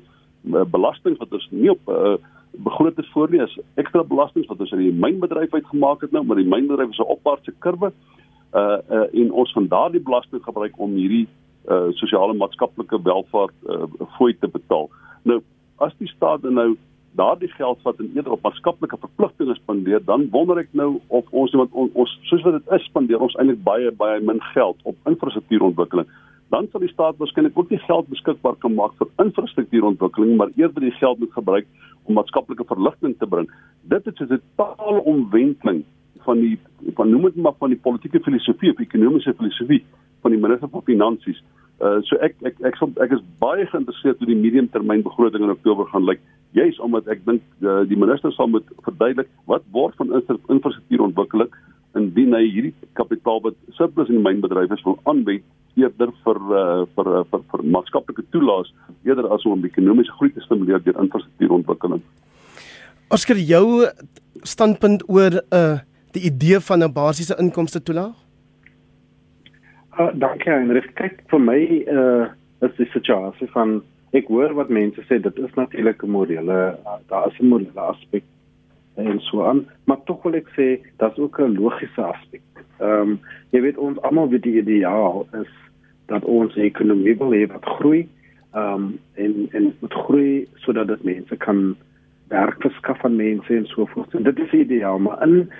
uh, 0.53 0.63
belasting 0.63 1.17
wat 1.17 1.33
ons 1.33 1.47
nie 1.51 1.71
op 1.71 1.81
uh 1.87 2.17
begroot 2.51 2.97
is 2.97 3.09
voor 3.13 3.29
nie, 3.29 3.41
is 3.41 3.59
ekstra 3.75 4.03
belasting 4.03 4.45
wat 4.47 4.59
ons 4.59 4.71
uit 4.73 4.81
die 4.81 5.01
mynbedryf 5.05 5.53
uitgemaak 5.53 6.01
het 6.01 6.11
nou, 6.11 6.23
maar 6.25 6.35
die 6.35 6.49
mynbedryf 6.49 6.89
is 6.89 6.99
'n 6.99 7.13
opwaartse 7.15 7.53
kurwe. 7.59 7.91
Uh 8.53 8.77
uh 8.89 9.07
en 9.13 9.31
ons 9.31 9.51
van 9.53 9.67
daardie 9.67 10.01
belasting 10.01 10.43
gebruik 10.43 10.79
om 10.79 10.93
hierdie 10.93 11.27
uh 11.69 11.91
sosiale 11.91 12.33
maatskaplike 12.33 13.01
welvaart 13.03 13.55
uh 13.69 13.85
fooi 14.17 14.33
te 14.39 14.47
betaal. 14.47 14.89
Nou 15.23 15.41
as 15.79 15.93
die 15.97 16.07
staat 16.07 16.43
nou 16.43 16.75
daardie 17.17 17.49
geld 17.57 17.81
vat 17.83 17.99
en 17.99 18.11
eerder 18.15 18.31
op 18.35 18.43
maatskaplike 18.45 18.97
verpligtinge 19.01 19.55
spandeer, 19.55 20.01
dan 20.05 20.27
wonder 20.31 20.59
ek 20.61 20.69
nou 20.77 20.99
of 21.07 21.27
ons 21.31 21.53
want 21.57 21.73
on, 21.73 21.89
ons 21.93 22.15
soos 22.29 22.43
wat 22.45 22.59
dit 22.59 22.73
is 22.77 22.87
spandeer 22.89 23.23
ons 23.25 23.35
eintlik 23.41 23.63
baie 23.65 23.91
baie 24.01 24.19
min 24.21 24.41
geld 24.53 24.77
op 24.83 25.09
infrastruktuurontwikkeling. 25.09 26.09
Dan 26.53 26.67
sal 26.71 26.81
die 26.81 26.91
staat 26.93 27.17
waarskynlik 27.21 27.57
ook 27.57 27.69
nie 27.73 27.81
geld 27.85 28.09
beskikbaar 28.09 28.57
kan 28.61 28.73
maak 28.77 28.95
vir 29.01 29.09
infrastruktuurontwikkeling, 29.25 30.35
maar 30.37 30.53
eerder 30.55 30.85
die 30.85 30.95
geld 30.97 31.19
moet 31.21 31.33
gebruik 31.33 31.67
om 32.05 32.17
maatskaplike 32.17 32.65
verligting 32.69 33.17
te 33.17 33.29
bring. 33.29 33.49
Dit 33.81 34.07
is 34.07 34.19
'n 34.19 34.41
totale 34.57 35.01
omwenteling 35.01 35.83
van 36.25 36.39
die 36.39 36.57
van 36.95 37.09
noem 37.09 37.21
dit 37.21 37.35
maar 37.35 37.57
van 37.59 37.69
die 37.69 37.79
politieke 37.79 38.19
filosofie 38.19 38.71
of 38.71 38.79
ekonomiese 38.79 39.33
filosofie 39.33 39.83
van 40.21 40.31
die 40.31 40.39
minister 40.39 40.69
van 40.69 40.83
finansies. 40.83 41.43
Uh 41.79 42.01
so 42.03 42.17
ek 42.19 42.35
ek 42.43 42.57
ek 42.59 42.75
ek, 42.75 42.97
ek 43.05 43.11
is 43.15 43.23
baie 43.39 43.65
geïnteresseerd 43.71 44.19
hoe 44.19 44.27
die 44.27 44.39
mediumtermynbegroting 44.39 45.45
in 45.45 45.53
Oktober 45.55 45.87
gaan 45.91 46.07
lyk. 46.09 46.19
Juis 46.57 46.79
omdat 46.83 47.07
ek 47.07 47.23
dink 47.25 47.43
uh, 47.63 47.83
die 47.87 47.99
minister 47.99 48.33
sal 48.35 48.51
moet 48.51 48.67
verduidelik 48.83 49.29
wat 49.47 49.63
word 49.71 49.95
van 50.01 50.11
infrastruktuurontwikkeling 50.17 51.53
indien 51.97 52.35
hy 52.35 52.43
hierdie 52.45 52.73
kapitaal 52.99 53.41
wat 53.45 53.55
surplus 53.77 54.11
in 54.11 54.19
die 54.19 54.25
mynbedryf 54.25 54.73
is 54.75 54.83
wil 54.85 54.99
aanwend 55.09 55.45
eerder 55.79 56.11
vir 56.25 56.39
uh, 56.51 56.85
vir 56.95 57.11
uh, 57.15 57.23
vir, 57.31 57.43
vir 57.51 57.65
maatskaplike 57.75 58.25
toelaas 58.33 58.71
eerder 59.07 59.29
as 59.33 59.45
om 59.47 59.63
ekonomiese 59.65 60.15
groei 60.17 60.33
te 60.35 60.43
stimuleer 60.43 60.83
deur 60.83 60.99
infrastruktuurontwikkeling. 61.03 62.03
Oskar 63.15 63.39
jou 63.39 63.87
standpunt 64.43 65.07
oor 65.07 65.39
uh 65.49 65.77
die 66.17 66.25
idee 66.25 66.57
van 66.59 66.83
'n 66.83 66.93
basiese 66.93 67.35
inkomste 67.37 67.79
toelaag? 67.79 68.15
Uh, 69.99 70.11
dankie 70.13 70.47
Heinrich. 70.47 70.85
Kyk 70.95 71.25
vir 71.27 71.41
my 71.43 71.59
uh 71.91 72.27
is 72.63 72.71
die 72.77 72.85
situasie 72.93 73.47
van 73.51 73.81
ek 74.15 74.29
hoor 74.31 74.53
wat 74.55 74.69
mense 74.71 75.03
sê 75.07 75.17
dit 75.19 75.39
is 75.43 75.57
natuurlik 75.59 76.03
'n 76.03 76.11
morele 76.11 76.77
daar 77.09 77.27
is 77.27 77.39
'n 77.39 77.49
morele 77.51 77.81
aspek 77.83 78.23
en 78.95 79.19
so 79.19 79.43
aan, 79.43 79.65
maar 79.87 79.99
tog 80.05 80.23
wil 80.23 80.35
ek 80.39 80.47
sê 80.55 80.79
daar's 80.99 81.19
ook 81.19 81.39
'n 81.39 81.59
logiese 81.59 82.01
aspek. 82.01 82.41
Ehm 82.79 83.01
um, 83.01 83.19
jy 83.51 83.61
weet 83.61 83.77
ons 83.77 84.01
almal 84.01 84.29
weet 84.29 84.43
die 84.43 84.61
ideaal 84.63 85.27
is 85.41 85.51
dat 86.07 86.23
ons 86.23 86.55
ekonomie 86.55 87.17
wil 87.17 87.35
hê 87.35 87.43
wat 87.51 87.65
groei 87.65 88.07
ehm 88.53 88.73
um, 88.73 88.99
en 89.15 89.49
en 89.51 89.73
moet 89.79 89.93
groei 89.93 90.47
sodat 90.55 90.87
dit 90.87 91.03
mense 91.03 91.35
kan 91.37 91.75
werk 92.29 92.61
verskaf 92.61 93.03
aan 93.05 93.15
mense 93.15 93.55
en 93.55 93.65
so 93.65 93.85
voort. 93.85 94.13
En 94.13 94.23
dit 94.23 94.39
is 94.39 94.51
ideaal, 94.51 94.99
maar 94.99 95.27
in 95.27 95.51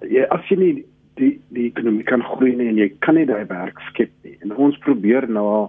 jy 0.00 0.26
as 0.28 0.48
jy 0.48 0.56
nie 0.56 0.86
die 1.16 1.32
die 1.54 1.66
ekonomie 1.70 2.04
kan 2.04 2.22
groei 2.22 2.54
nie 2.56 2.68
en 2.70 2.80
jy 2.80 2.90
kan 3.04 3.16
nie 3.18 3.26
daai 3.28 3.46
werk 3.50 3.80
skep 3.90 4.12
nie. 4.24 4.36
En 4.44 4.54
ons 4.56 4.78
probeer 4.84 5.28
nou 5.28 5.46
al 5.46 5.66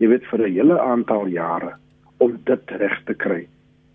jy 0.00 0.10
weet 0.12 0.26
vir 0.30 0.46
'n 0.46 0.52
hele 0.52 0.80
aantal 0.80 1.26
jare 1.28 1.72
om 2.18 2.38
dit 2.44 2.70
reg 2.80 2.96
te 3.04 3.14
kry. 3.14 3.46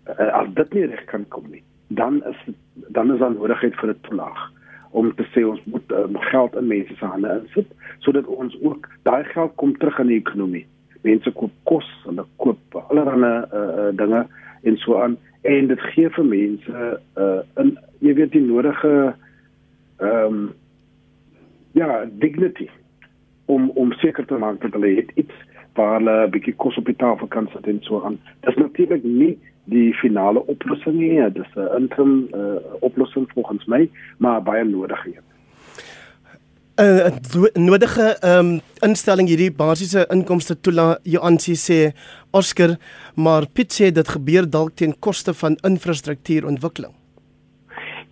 Uh, 0.06 0.30
as 0.40 0.48
dit 0.54 0.74
nie 0.74 0.86
reg 0.86 1.04
kan 1.06 1.24
kom 1.28 1.46
nie, 1.50 1.62
dan 1.88 2.22
is 2.24 2.54
dan 2.74 3.12
is 3.12 3.18
daar 3.18 3.34
nodigheid 3.34 3.74
vir 3.80 3.90
'n 3.90 4.00
toelaag 4.02 4.50
om 4.90 5.14
te 5.14 5.24
sê 5.32 5.44
ons 5.48 5.60
moet 5.64 5.92
um, 5.92 6.16
geld 6.18 6.56
in 6.56 6.66
mense 6.66 6.94
se 6.94 7.04
hande 7.04 7.28
insit 7.40 7.68
sodat 7.98 8.26
ons 8.26 8.56
ook 8.62 8.88
daai 9.02 9.24
geld 9.24 9.52
kom 9.56 9.76
terug 9.78 9.98
in 9.98 10.06
die 10.06 10.20
ekonomie. 10.20 10.66
Mense 11.02 11.30
koop 11.30 11.52
kos, 11.64 11.88
hulle 12.04 12.24
koop 12.36 12.58
allerlei 12.88 13.44
uh, 13.54 13.90
dinge 13.96 14.26
en 14.62 14.76
so 14.76 15.00
aan 15.00 15.16
en 15.42 15.66
dit 15.66 15.80
gee 15.80 16.08
vir 16.08 16.24
mense 16.24 16.82
uh, 17.18 17.40
in 17.62 17.78
jy 18.00 18.14
weet 18.14 18.32
die 18.32 18.44
nodige 18.44 19.14
ehm 20.02 20.26
um, 20.26 20.50
ja, 21.72 22.04
dignity 22.18 22.68
om 23.46 23.70
om 23.70 23.92
seker 23.92 24.26
te 24.26 24.38
maak 24.38 24.60
dat 24.60 24.72
hulle 24.72 25.06
iets 25.14 25.34
waar 25.74 25.98
hulle 25.98 26.26
'n 26.26 26.30
bietjie 26.30 26.54
kos 26.54 26.76
op 26.76 26.86
die 26.86 26.96
tafel 26.96 27.26
kan 27.26 27.48
sit 27.52 27.66
en 27.66 27.78
so 27.80 28.02
aan. 28.04 28.18
Dit 28.40 28.50
is 28.50 28.62
natuurlik 28.62 29.04
nie 29.04 29.38
die 29.64 29.94
finale 29.94 30.46
oplossing 30.46 30.96
nie, 30.98 31.30
dit 31.30 31.44
is 31.44 31.54
'n 31.56 31.80
interim 31.80 32.28
uh, 32.34 32.56
oplossing 32.80 33.30
volgens 33.34 33.64
my, 33.64 33.90
maar 34.18 34.42
baie 34.42 34.64
nodig 34.64 35.04
hier. 35.04 35.22
'n 36.76 37.12
uh, 37.36 37.44
nodige 37.54 38.16
um, 38.24 38.60
instelling 38.80 39.28
hierdie 39.28 39.52
basiese 39.52 40.06
inkomste 40.10 40.60
toela 40.60 40.98
Joansi 41.02 41.54
sê 41.54 41.92
Oscar 42.30 42.76
maar 43.14 43.46
Piet 43.52 43.72
sê 43.72 43.92
dit 43.92 44.08
gebeur 44.08 44.50
dalk 44.50 44.74
teen 44.74 44.94
koste 44.98 45.34
van 45.34 45.56
infrastruktuurontwikkeling. 45.62 47.01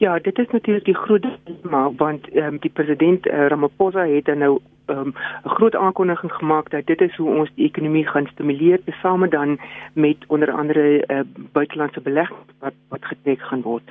Ja, 0.01 0.19
dit 0.19 0.39
is 0.39 0.47
natuurlik 0.51 0.85
die 0.85 0.95
groot 0.95 1.27
dilemma 1.45 1.93
want 1.97 2.29
ehm 2.29 2.47
um, 2.47 2.59
die 2.59 2.71
president 2.71 3.27
uh, 3.27 3.47
Ramaphosa 3.47 4.07
het 4.07 4.27
nou 4.35 4.61
ehm, 4.87 4.99
'n 4.99 5.07
um, 5.07 5.13
groot 5.45 5.77
aankondiging 5.77 6.33
gemaak 6.33 6.71
dat 6.71 6.87
dit 6.87 7.01
is 7.01 7.17
hoe 7.17 7.35
ons 7.35 7.51
die 7.55 7.67
ekonomie 7.67 8.07
gaan 8.07 8.27
stimuleer 8.27 8.85
tesame 8.85 9.29
dan 9.29 9.59
met 9.93 10.17
onder 10.27 10.51
andere 10.51 11.05
uh, 11.07 11.21
buitelandse 11.53 12.01
belegging 12.01 12.39
wat 12.59 12.73
wat 12.89 13.05
getrek 13.05 13.41
gaan 13.41 13.63
word. 13.63 13.83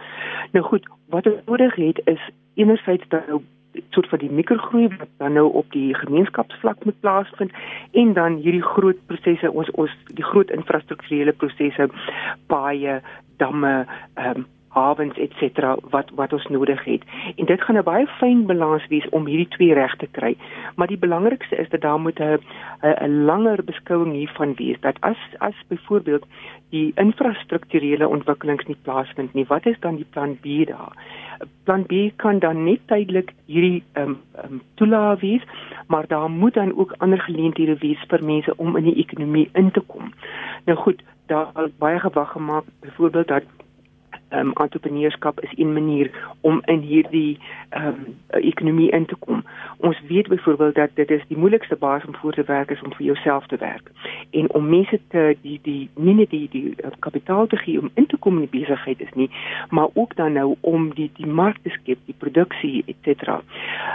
Nou 0.52 0.66
goed, 0.66 0.90
wat 1.10 1.26
ons 1.26 1.46
nodig 1.46 1.76
het 1.76 2.02
is 2.04 2.30
enerzijds 2.54 3.08
dan 3.08 3.22
nou 3.28 3.42
soort 3.90 4.10
van 4.10 4.20
die 4.20 4.32
mikrogroei 4.32 4.88
wat 4.88 5.10
dan 5.18 5.34
nou 5.34 5.54
op 5.54 5.72
die 5.72 5.96
gemeenskapsvlak 5.96 6.84
moet 6.86 7.00
plaasvind 7.00 7.52
en 7.92 8.14
dan 8.14 8.36
hierdie 8.36 8.64
groot 8.64 9.06
prosesse 9.06 9.52
ons 9.52 9.72
ons 9.72 9.98
die 10.14 10.24
groot 10.24 10.50
infrastrukturele 10.50 11.32
prosesse 11.32 11.90
paaie 12.48 13.02
damme 13.38 13.86
ehm 14.14 14.38
um, 14.38 14.46
hawens 14.80 15.18
et 15.18 15.32
cetera 15.40 15.76
wat 15.94 16.10
wat 16.16 16.34
ons 16.34 16.48
nodig 16.48 16.84
het. 16.84 17.04
En 17.36 17.46
dit 17.46 17.62
gaan 17.62 17.78
'n 17.78 17.84
baie 17.84 18.08
fyn 18.08 18.46
balans 18.46 18.88
wees 18.88 19.10
om 19.10 19.26
hierdie 19.26 19.48
twee 19.48 19.74
reg 19.74 19.96
te 19.96 20.08
kry. 20.12 20.38
Maar 20.76 20.88
die 20.88 20.98
belangrikste 20.98 21.56
is 21.56 21.70
dat 21.70 21.82
daar 21.82 22.00
moet 22.00 22.20
'n 22.20 22.40
'n 22.82 23.24
langer 23.26 23.64
beskouing 23.64 24.14
hiervan 24.14 24.54
wees 24.56 24.80
dat 24.80 24.96
as 25.00 25.18
as 25.38 25.56
byvoorbeeld 25.68 26.26
die 26.70 26.92
infrastrukturele 26.96 28.08
ontwikkelings 28.08 28.66
nie 28.66 28.78
plaasvind 28.84 29.34
nie, 29.34 29.46
wat 29.50 29.66
is 29.66 29.80
dan 29.80 29.96
die 29.96 30.08
plan 30.10 30.38
B 30.42 30.66
daar? 30.70 30.94
Plan 31.64 31.86
B 31.86 32.12
kan 32.16 32.40
dan 32.40 32.64
net 32.64 32.80
tydelik 32.86 33.34
hierdie 33.46 33.84
ehm 33.94 34.10
um, 34.10 34.18
um, 34.44 34.62
toelaat 34.76 35.20
wees, 35.20 35.44
maar 35.88 36.08
daar 36.08 36.30
moet 36.30 36.54
dan 36.54 36.78
ook 36.78 36.96
ander 36.98 37.20
geleenthede 37.20 37.78
wees 37.78 38.04
vir 38.08 38.24
mense 38.24 38.58
om 38.58 38.78
in 38.78 38.84
die 38.84 38.96
ekonomie 38.96 39.50
in 39.54 39.72
te 39.72 39.80
kom. 39.80 40.14
Nou 40.66 40.78
goed, 40.78 41.04
daar 41.26 41.70
baie 41.78 42.00
gewag 42.00 42.32
gemaak 42.32 42.64
byvoorbeeld 42.82 43.28
dat 43.28 43.44
um, 44.30 44.52
entrepreneurskap 44.54 45.40
is 45.40 45.52
een 45.56 45.74
manier 45.74 46.12
om 46.42 46.62
in 46.66 46.80
hierdie 46.80 47.40
um, 47.78 48.18
ekonomie 48.28 48.92
in 48.92 49.06
te 49.06 49.16
kom. 49.16 49.44
Ons 49.78 50.02
weet 50.08 50.28
byvoorbeeld 50.28 50.76
dat 50.76 50.90
dit 50.94 51.12
is 51.12 51.24
die 51.28 51.38
moeilikste 51.38 51.76
baas 51.76 52.06
om 52.06 52.16
voor 52.16 52.34
te 52.34 52.44
werk 52.44 52.72
is 52.72 52.82
om 52.82 52.94
vir 52.94 53.06
jouself 53.06 53.48
te 53.48 53.58
werk 53.58 53.92
en 54.32 54.54
om 54.54 54.70
mense 54.70 55.00
te 55.08 55.38
die 55.42 55.60
die 55.64 55.90
nie 55.96 56.14
net 56.14 56.30
die 56.30 56.48
die 56.52 56.74
uh, 56.84 56.92
kapitaal 57.00 57.48
te 57.48 57.58
gee 57.58 57.80
om 57.80 57.90
in 57.94 58.06
te 58.06 58.18
kom 58.18 58.38
in 58.40 58.48
die 58.50 58.60
besigheid 58.60 59.02
is 59.02 59.14
nie, 59.14 59.30
maar 59.70 59.88
ook 59.94 60.16
dan 60.16 60.34
nou 60.34 60.56
om 60.62 60.94
die 60.94 61.10
die 61.16 61.28
mark 61.28 61.58
te 61.64 61.70
skep, 61.70 61.98
die 62.06 62.16
produksie 62.18 62.84
et 62.88 62.96
cetera. 63.04 63.42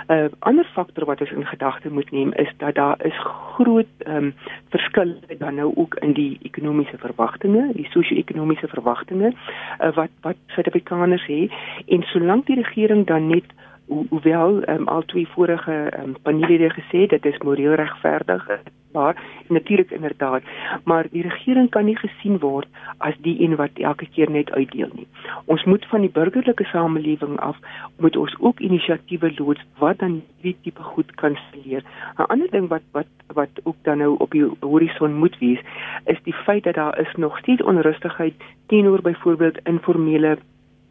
'n 0.09 0.12
uh, 0.12 0.29
Ander 0.38 0.66
faktor 0.75 1.05
wat 1.05 1.20
ons 1.20 1.31
in 1.31 1.47
gedagte 1.47 1.90
moet 1.90 2.11
neem 2.11 2.33
is 2.33 2.53
dat 2.57 2.75
daar 2.75 3.05
is 3.05 3.18
groot 3.55 3.87
um, 4.07 4.35
verskille 4.68 5.16
dan 5.38 5.55
nou 5.55 5.73
ook 5.77 5.94
in 5.94 6.12
die 6.12 6.38
ekonomiese 6.42 6.99
verwagtinge, 6.99 7.73
die 7.73 7.88
sosio-ekonomiese 7.90 8.68
verwagtinge 8.68 9.33
uh, 9.33 9.94
wat 9.94 10.11
wat 10.25 10.37
Suid-Afrikaners 10.47 11.27
het 11.27 11.53
en 11.89 12.03
solank 12.03 12.47
die 12.47 12.57
regering 12.63 13.07
dan 13.07 13.27
net 13.27 13.45
hoewel 13.87 14.68
um, 14.68 14.88
al 14.88 15.03
twee 15.03 15.29
vorige 15.29 15.92
um, 15.99 16.16
panele 16.23 16.70
gesê 16.70 17.07
dit 17.07 17.27
is 17.27 17.38
moreel 17.38 17.75
regverdig 17.75 18.49
maar 18.92 19.23
natuurlik 19.49 19.90
inderdaad 19.90 20.42
maar 20.85 21.07
die 21.11 21.23
regering 21.23 21.70
kan 21.70 21.85
nie 21.85 21.97
gesien 21.97 22.38
word 22.38 22.68
as 22.99 23.14
die 23.27 23.37
een 23.42 23.57
wat 23.57 23.70
elke 23.75 24.07
keer 24.14 24.31
net 24.31 24.51
uitdeel 24.51 24.90
nie. 24.92 25.07
Ons 25.44 25.64
moet 25.64 25.87
van 25.87 26.01
die 26.01 26.11
burgerlike 26.11 26.64
samelewing 26.64 27.40
af 27.40 27.59
moet 27.97 28.16
ons 28.16 28.37
ook 28.38 28.61
inisiatiewe 28.61 29.33
loods 29.38 29.64
wat 29.79 29.99
dan 29.99 30.20
hierdie 30.40 30.57
tipe 30.62 30.83
goed 30.83 31.14
kan 31.14 31.37
stimuleer 31.37 31.83
'n 32.18 32.31
ander 32.33 32.51
ding 32.51 32.68
wat 32.68 32.87
wat 32.92 33.11
wat 33.35 33.61
ook 33.62 33.77
dan 33.83 33.99
nou 33.99 34.14
op 34.18 34.31
die 34.31 34.47
horison 34.61 35.14
moet 35.14 35.38
wees 35.38 35.61
is 36.05 36.23
die 36.23 36.38
feit 36.47 36.64
dat 36.64 36.75
daar 36.75 36.99
is 37.01 37.14
nog 37.16 37.38
steeds 37.38 37.62
onrustigheid 37.62 38.35
teenoor 38.66 39.03
byvoorbeeld 39.03 39.59
informele 39.64 40.38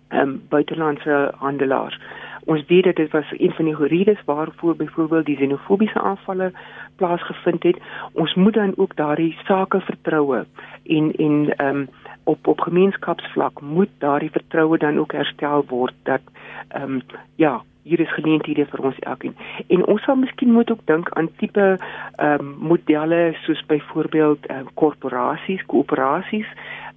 ehm 0.08 0.22
um, 0.22 0.42
buitelandse 0.50 1.34
handelaars 1.38 2.00
Ons 2.46 2.66
weet 2.68 2.84
dat 2.84 2.96
dit 2.96 3.12
was 3.12 3.34
een 3.38 3.52
van 3.52 3.66
die 3.66 3.76
redes 3.76 4.24
waarvoor 4.26 4.76
byvoorbeeld 4.76 5.26
die 5.26 5.36
xenofobiese 5.36 6.02
aanvalle 6.02 6.52
plaasgevind 6.96 7.64
het. 7.64 7.78
Ons 8.12 8.34
moet 8.34 8.54
dan 8.54 8.74
ook 8.76 8.96
daardie 8.96 9.38
sake 9.44 9.82
vertroue 9.82 10.46
en 10.84 11.12
en 11.16 11.56
ehm 11.58 11.76
um, 11.76 11.90
op 12.24 12.48
op 12.48 12.60
gemeenskapsvlak 12.60 13.62
moet 13.62 13.90
daardie 13.98 14.32
vertroue 14.32 14.78
dan 14.78 15.00
ook 15.00 15.12
herstel 15.12 15.66
word 15.68 15.94
dat 16.04 16.22
ehm 16.68 16.92
um, 16.92 17.02
ja, 17.36 17.62
hier 17.84 18.00
is 18.00 18.14
geleenthede 18.14 18.66
vir 18.66 18.80
ons 18.80 19.00
elkeen. 19.00 19.36
En 19.68 19.86
ons 19.86 20.04
sal 20.04 20.16
miskien 20.16 20.52
moet 20.52 20.72
ook 20.72 20.86
dink 20.86 21.10
aan 21.10 21.30
tipe 21.38 21.78
ehm 22.16 22.40
um, 22.40 22.56
modelle 22.60 23.36
soos 23.44 23.66
byvoorbeeld 23.66 24.46
ehm 24.46 24.60
um, 24.60 24.70
korporasies, 24.74 25.66
koöperasies 25.66 26.48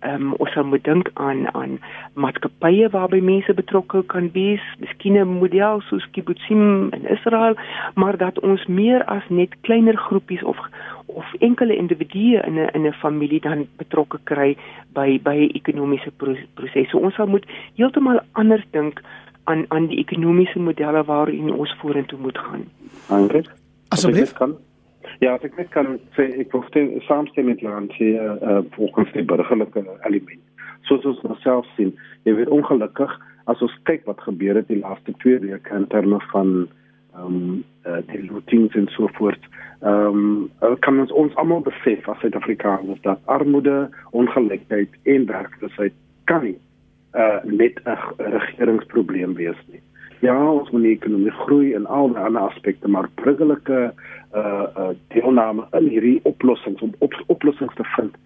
ehm 0.00 0.22
um, 0.22 0.34
ons 0.38 0.52
sal 0.52 0.64
moet 0.64 0.84
dink 0.84 1.10
aan 1.14 1.46
aan 1.54 1.78
maatskappye 2.14 2.88
waarby 2.90 3.20
mense 3.20 3.54
betrokke 3.54 4.02
kan 4.12 4.30
wees, 4.32 4.62
miskien 4.78 5.16
'n 5.16 5.38
model 5.40 5.80
soos 5.80 6.06
kibbutzim 6.10 6.92
in 6.92 7.08
Israel, 7.16 7.54
maar 7.94 8.16
dat 8.16 8.40
ons 8.40 8.66
meer 8.66 9.04
as 9.04 9.22
net 9.28 9.56
kleiner 9.60 9.96
groepies 9.96 10.42
of 10.42 10.58
of 11.06 11.24
enkele 11.38 11.76
individue 11.76 12.40
in 12.46 12.54
'n 12.58 12.68
in 12.74 12.86
'n 12.86 12.92
familie 12.92 13.40
dan 13.40 13.66
betrokke 13.76 14.18
kry 14.24 14.56
by 14.92 15.20
by 15.22 15.50
ekonomiese 15.52 16.10
prosesse. 16.54 16.98
Ons 16.98 17.14
sal 17.14 17.26
moet 17.26 17.46
heeltemal 17.74 18.20
anders 18.32 18.64
dink 18.70 19.00
aan 19.44 19.64
aan 19.68 19.86
die 19.86 19.98
ekonomiese 19.98 20.58
modelle 20.58 21.04
waarin 21.04 21.52
ons 21.52 21.74
vorentoe 21.80 22.18
moet 22.18 22.38
gaan. 22.38 22.64
Dankie. 23.08 23.48
Asseblief. 23.88 24.32
Ja, 25.18 25.34
as 25.34 25.44
ek 25.48 25.56
net 25.56 25.70
kan 25.72 25.96
sê 26.16 26.28
ek 26.42 26.52
verstaan 26.52 26.90
saamstem 27.06 27.48
met 27.48 27.62
Jan 27.64 27.88
sê 27.96 28.12
uh, 28.20 28.60
volgens 28.76 29.12
die 29.14 29.24
burgerlike 29.24 29.84
element. 30.08 30.42
Soos 30.88 31.06
ons 31.08 31.22
nou 31.24 31.36
self 31.40 31.68
sien, 31.76 31.94
jy 32.28 32.36
weet 32.36 32.52
ongelukkig 32.52 33.12
as 33.50 33.62
ons 33.64 33.76
kyk 33.88 34.04
wat 34.10 34.20
gebeur 34.26 34.58
het 34.60 34.68
die 34.68 34.82
laaste 34.82 35.14
2 35.24 35.40
weke 35.46 35.78
in 35.78 35.88
terme 35.94 36.20
van 36.32 36.52
ehm 37.16 37.38
um, 37.38 37.64
uh, 37.88 38.02
die 38.10 38.26
lootings 38.28 38.76
en 38.76 38.90
so 38.92 39.08
voort. 39.16 39.48
Ehm 39.80 40.52
um, 40.60 40.76
kan 40.84 41.00
ons 41.00 41.12
ons 41.12 41.34
almal 41.40 41.64
besef 41.64 42.08
as 42.12 42.20
Suid-Afrikaners 42.20 43.00
dat 43.08 43.22
armoede, 43.24 43.88
ongelykheid 44.12 45.00
en 45.14 45.28
werkloosheid 45.32 45.96
kan 46.28 46.44
nie 46.44 46.58
uh 47.16 47.40
net 47.44 47.80
'n 47.84 47.98
regeringsprobleem 48.18 49.34
wees 49.34 49.60
nie. 49.72 49.80
Ja, 50.20 50.36
ons 50.50 50.70
moet 50.72 50.82
die 50.86 50.94
ekonomie 50.94 51.32
groei 51.42 51.74
en 51.76 51.84
al 51.92 52.08
die 52.14 52.22
ander 52.24 52.48
aspekte, 52.48 52.88
maar 52.88 53.08
burgerlike 53.20 53.80
uh 54.36 54.64
uh 54.82 54.88
deelname 55.12 55.66
in 55.76 55.88
hierdie 55.92 56.20
oplossings 56.24 56.80
om 56.80 56.94
op, 57.04 57.14
oplossings 57.32 57.74
te 57.76 57.84
vind 57.96 58.16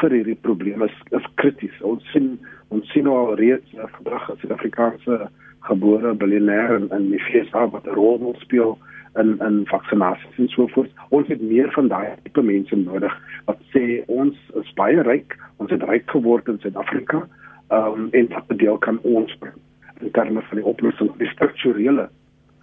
vir 0.00 0.12
hierdie 0.12 0.36
probleme 0.44 0.84
is 0.90 0.98
is 1.16 1.28
krities. 1.40 1.78
Ons 1.80 2.04
sien 2.12 2.34
ons 2.68 2.90
sien 2.92 3.08
al 3.08 3.32
reeds 3.40 3.72
uh, 3.78 3.88
vandag 3.94 4.28
as 4.30 4.42
Suid-Afrikaanse 4.42 5.30
gebore 5.70 6.12
biljoenêr 6.20 6.74
in 6.76 6.90
in 6.98 7.08
die 7.14 7.22
FSA 7.30 7.64
wat 7.72 7.88
'n 7.88 7.96
rol 7.96 8.20
moet 8.26 8.40
speel 8.44 8.76
in 9.16 9.38
in 9.48 9.64
vaksinasies 9.72 10.38
en 10.38 10.48
so 10.48 10.66
voort. 10.74 10.92
Ons 11.08 11.32
het 11.32 11.40
meer 11.40 11.72
van 11.72 11.88
daai 11.88 12.12
tipe 12.22 12.42
mense 12.42 12.76
nodig 12.76 13.14
wat 13.46 13.64
sê 13.72 14.04
ons 14.06 14.36
is 14.60 14.74
baie 14.82 15.00
ryk, 15.02 15.38
ons 15.56 15.70
het 15.70 15.82
ryk 15.82 16.10
geword 16.10 16.48
in 16.48 16.60
Suid-Afrika. 16.60 17.24
Ehm 17.70 18.04
um, 18.04 18.08
en 18.12 18.28
wat 18.36 18.58
deel 18.58 18.78
kan 18.78 19.00
ons 19.02 19.32
bring 19.40 19.56
in 20.00 20.10
terme 20.10 20.42
van 20.48 20.60
die 20.60 20.64
oplossing 20.64 21.10
die 21.18 21.30
strukturele 21.32 22.08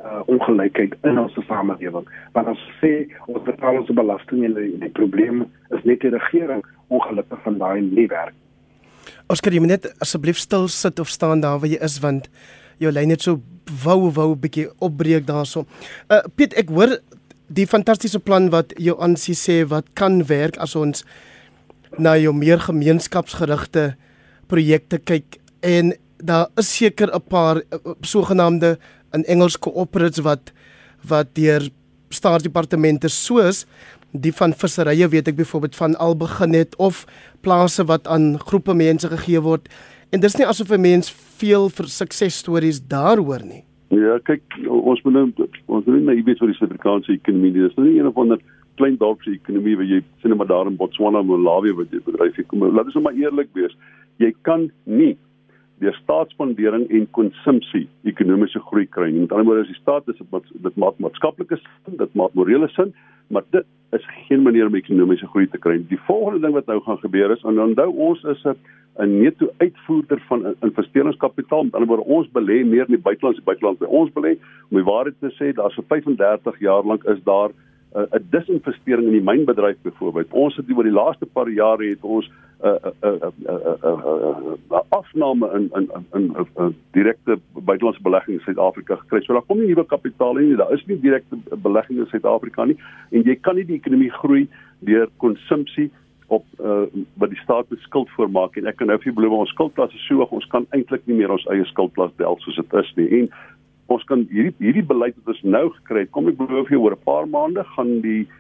uh, 0.06 0.22
ongelykheid 0.32 0.96
in 1.04 1.20
ons 1.20 1.36
samelewing. 1.48 2.08
Want 2.34 2.54
as 2.54 2.62
sê 2.82 2.94
ons 3.28 3.44
betaal 3.48 3.82
ons 3.82 3.92
belasting 3.98 4.46
en 4.48 4.58
die, 4.58 4.72
die 4.82 4.94
probleem 4.98 5.46
is 5.76 5.84
net 5.84 6.04
die 6.06 6.14
regering 6.14 6.64
ongelukkig 6.94 7.42
van 7.44 7.60
daai 7.62 7.82
nie 7.82 8.08
werk. 8.12 8.36
Oskar, 9.30 9.54
jy 9.54 9.62
moet 9.62 9.76
net 9.76 9.90
asseblief 10.02 10.38
stil 10.42 10.68
sit 10.70 11.00
of 11.02 11.10
staan 11.10 11.42
daar 11.42 11.60
waar 11.62 11.70
jy 11.70 11.82
is 11.86 12.00
want 12.04 12.30
jou 12.82 12.92
lyn 12.92 13.10
net 13.14 13.24
so 13.26 13.42
wou 13.84 14.12
wou 14.14 14.32
'n 14.34 14.40
bietjie 14.40 14.68
opbreek 14.80 15.26
daarso. 15.26 15.66
Uh 16.10 16.22
Piet, 16.36 16.54
ek 16.54 16.70
hoor 16.70 17.00
die 17.48 17.68
fantastiese 17.68 18.20
plan 18.20 18.50
wat 18.50 18.74
jou 18.78 18.96
aansie 19.02 19.36
sê 19.36 19.66
wat 19.70 19.94
kan 19.94 20.24
werk 20.28 20.58
as 20.58 20.76
ons 20.76 21.06
na 21.98 22.16
jou 22.18 22.34
meer 22.34 22.60
gemeenskapsgerigte 22.60 23.96
projekte 24.48 25.00
kyk 25.00 25.38
en 25.62 25.94
daar 26.26 26.48
is 26.58 26.76
seker 26.78 27.10
'n 27.14 27.24
paar 27.30 27.58
uh, 27.58 27.94
sogenaamde 28.02 28.78
in 29.14 29.24
Engels 29.24 29.60
cooperatives 29.60 30.24
wat 30.24 30.54
wat 31.08 31.36
deur 31.36 31.70
staatsdepartemente 32.10 33.08
soos 33.08 33.66
die 34.12 34.34
van 34.34 34.54
visserye 34.54 35.08
weet 35.08 35.28
ek 35.28 35.36
byvoorbeeld 35.36 35.76
van 35.76 35.96
al 35.96 36.16
begin 36.16 36.54
het 36.54 36.76
of 36.76 37.06
plase 37.42 37.86
wat 37.86 38.08
aan 38.08 38.40
groepe 38.40 38.74
mense 38.74 39.08
gegee 39.08 39.42
word 39.42 39.70
en 40.12 40.20
dis 40.20 40.38
nie 40.38 40.48
asof 40.48 40.72
'n 40.72 40.82
mens 40.82 41.12
veel 41.40 41.70
vir 41.70 41.88
suksesstories 41.88 42.80
daaroor 42.88 43.44
nie. 43.44 43.64
Ja, 43.90 44.20
kyk, 44.24 44.42
ons 44.68 45.02
moet 45.04 45.14
nou 45.14 45.26
ons 45.66 45.86
moet 45.86 46.04
net 46.04 46.26
weet 46.26 46.40
wat 46.40 46.50
die 46.50 46.58
Suid-Afrikaanse 46.58 47.12
ekonomie 47.12 47.52
is. 47.52 47.68
Dis 47.68 47.78
nou 47.78 47.88
nie 47.88 48.00
een 48.00 48.08
of 48.08 48.18
ander 48.18 48.40
klein 48.80 48.98
dorpse 48.98 49.32
ekonomie 49.32 49.78
wat 49.78 49.88
jy 49.88 50.02
sien 50.22 50.36
maar 50.38 50.48
daar 50.48 50.68
in 50.68 50.78
Botswana 50.80 51.22
Malawi 51.24 51.72
wat 51.78 51.92
jy 51.92 52.02
bedryf 52.06 52.40
kom. 52.48 52.66
Laat 52.66 52.86
ons 52.86 52.98
nou 52.98 53.04
maar 53.04 53.20
eerlik 53.20 53.52
wees. 53.54 53.76
Jy 54.18 54.34
kan 54.48 54.70
nie 54.86 55.18
deur 55.84 55.96
staatsspandering 56.04 56.88
en 56.90 57.08
konsumpsie 57.12 57.88
ekonomiese 58.04 58.62
groei 58.70 58.86
kry. 58.88 59.10
Met 59.12 59.32
ander 59.32 59.46
woorde, 59.50 59.66
as 59.66 59.74
die 59.74 59.82
staat 59.82 60.08
is 60.08 60.22
dit 60.52 60.80
maak 60.82 61.00
maatskaplike 61.04 61.58
sin, 61.58 61.98
dit 62.00 62.16
maak 62.16 62.34
morele 62.34 62.70
sin, 62.76 62.94
maar 63.28 63.44
dit 63.52 63.66
is 63.96 64.08
geen 64.28 64.44
manier 64.44 64.68
om 64.68 64.76
ekonomiese 64.76 65.28
groei 65.34 65.48
te 65.52 65.60
kry. 65.62 65.78
Die 65.90 66.00
volgende 66.08 66.46
ding 66.46 66.56
wat 66.56 66.68
nou 66.72 66.80
gaan 66.86 67.02
gebeur 67.04 67.34
is, 67.36 67.44
en 67.44 67.60
onthou 67.60 67.90
ons 68.10 68.24
is 68.24 68.44
'n 68.46 68.56
'n 69.04 69.20
neto 69.20 69.50
uitvoerder 69.58 70.20
van 70.28 70.56
investeringskapitaal. 70.62 71.64
Met 71.64 71.74
ander 71.74 71.88
woorde, 71.88 72.04
ons 72.18 72.28
belê 72.32 72.64
meer 72.64 72.88
in 72.88 72.96
die 72.96 73.08
buiteland 73.08 73.36
as 73.36 73.44
die 73.44 73.52
buiteland 73.52 73.80
by 73.80 73.86
ons 73.86 74.12
belê. 74.12 74.38
Om 74.70 74.78
die 74.78 74.90
waarheid 74.92 75.20
te 75.20 75.32
sê, 75.36 75.52
daar's 75.54 75.76
vir 75.76 75.84
35 75.88 76.60
jaar 76.60 76.84
lank 76.84 77.04
is 77.04 77.24
daar 77.24 77.52
'n 77.96 78.28
disinvestering 78.30 79.08
in 79.08 79.18
die 79.20 79.30
mynbedryf 79.32 79.78
byvoorbeeld. 79.82 80.32
Ons 80.32 80.56
het 80.56 80.66
oor 80.76 80.84
die 80.84 80.92
laaste 80.92 81.26
paar 81.26 81.50
jare 81.50 81.90
het 81.90 82.02
ons 82.02 82.32
afname 84.90 85.50
in 85.54 85.70
in 85.74 85.90
in 86.14 86.36
'n 86.58 86.76
direkte 86.92 87.40
buitelandse 87.54 88.02
belegging 88.02 88.38
in 88.38 88.44
Suid-Afrika 88.44 88.96
gekry. 88.96 89.22
So 89.22 89.34
daar 89.34 89.42
kom 89.42 89.60
nie 89.60 89.68
nuwe 89.68 89.86
kapitaal 89.86 90.38
in 90.38 90.48
nie. 90.48 90.56
Daar 90.56 90.74
is 90.74 90.86
nie 90.86 91.00
direkte 91.00 91.38
belegging 91.62 92.00
in 92.00 92.08
Suid-Afrika 92.08 92.66
nie 92.66 92.78
en 93.12 93.24
jy 93.24 93.36
kan 93.36 93.56
nie 93.56 93.66
die 93.66 93.76
ekonomie 93.76 94.12
groei 94.12 94.48
deur 94.80 95.10
konsumpsie 95.18 95.92
op 96.28 96.46
uh, 96.60 96.82
wat 97.14 97.30
die 97.30 97.40
staat 97.40 97.70
met 97.70 97.80
skuld 97.80 98.10
voormaak 98.10 98.56
en 98.58 98.66
ek 98.66 98.76
kan 98.76 98.88
nou 98.88 98.98
vir 98.98 99.12
julle 99.12 99.16
beloof 99.16 99.40
ons 99.40 99.50
skuldklas 99.50 99.94
is 99.94 100.08
so 100.08 100.16
hoog 100.16 100.32
ons 100.32 100.48
kan 100.50 100.66
eintlik 100.70 101.06
nie 101.06 101.16
meer 101.16 101.32
ons 101.32 101.46
eie 101.54 101.66
skuldklas 101.66 102.16
del 102.18 102.38
soos 102.40 102.56
dit 102.56 102.74
is 102.74 102.96
nie 102.96 103.10
en 103.20 103.30
ons 103.88 104.04
kan 104.04 104.26
hierdie 104.32 104.56
hierdie 104.58 104.86
beleid 104.86 105.16
wat 105.16 105.36
ons 105.36 105.44
nou 105.44 105.70
gekry 105.70 106.00
het, 106.00 106.12
kom 106.12 106.28
ek 106.28 106.38
belowe 106.38 106.66
vir 106.66 106.80
oor 106.80 106.98
'n 106.98 107.06
paar 107.06 107.28
maande 107.28 107.64
gaan 107.76 108.02
die 108.02 108.26
uh, 108.26 108.34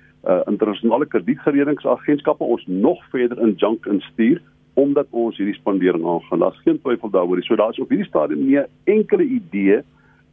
internasionale 0.47 1.05
kredietgeredingsagentskappe 1.05 2.43
ons 2.43 2.63
nog 2.67 3.01
verder 3.11 3.41
in 3.41 3.53
junk 3.57 3.85
instuur 3.85 4.41
omdat 4.75 5.07
ons 5.09 5.37
hierdie 5.37 5.55
spandering 5.55 6.03
aangaan. 6.05 6.39
Daar's 6.39 6.61
geen 6.63 6.79
twyfel 6.81 7.09
daaroor 7.09 7.39
nie. 7.39 7.45
So 7.47 7.55
daar's 7.55 7.79
op 7.79 7.89
hierdie 7.89 8.07
stadium 8.07 8.45
nie 8.45 8.59
'n 8.59 8.67
enkele 8.83 9.23
idee 9.23 9.81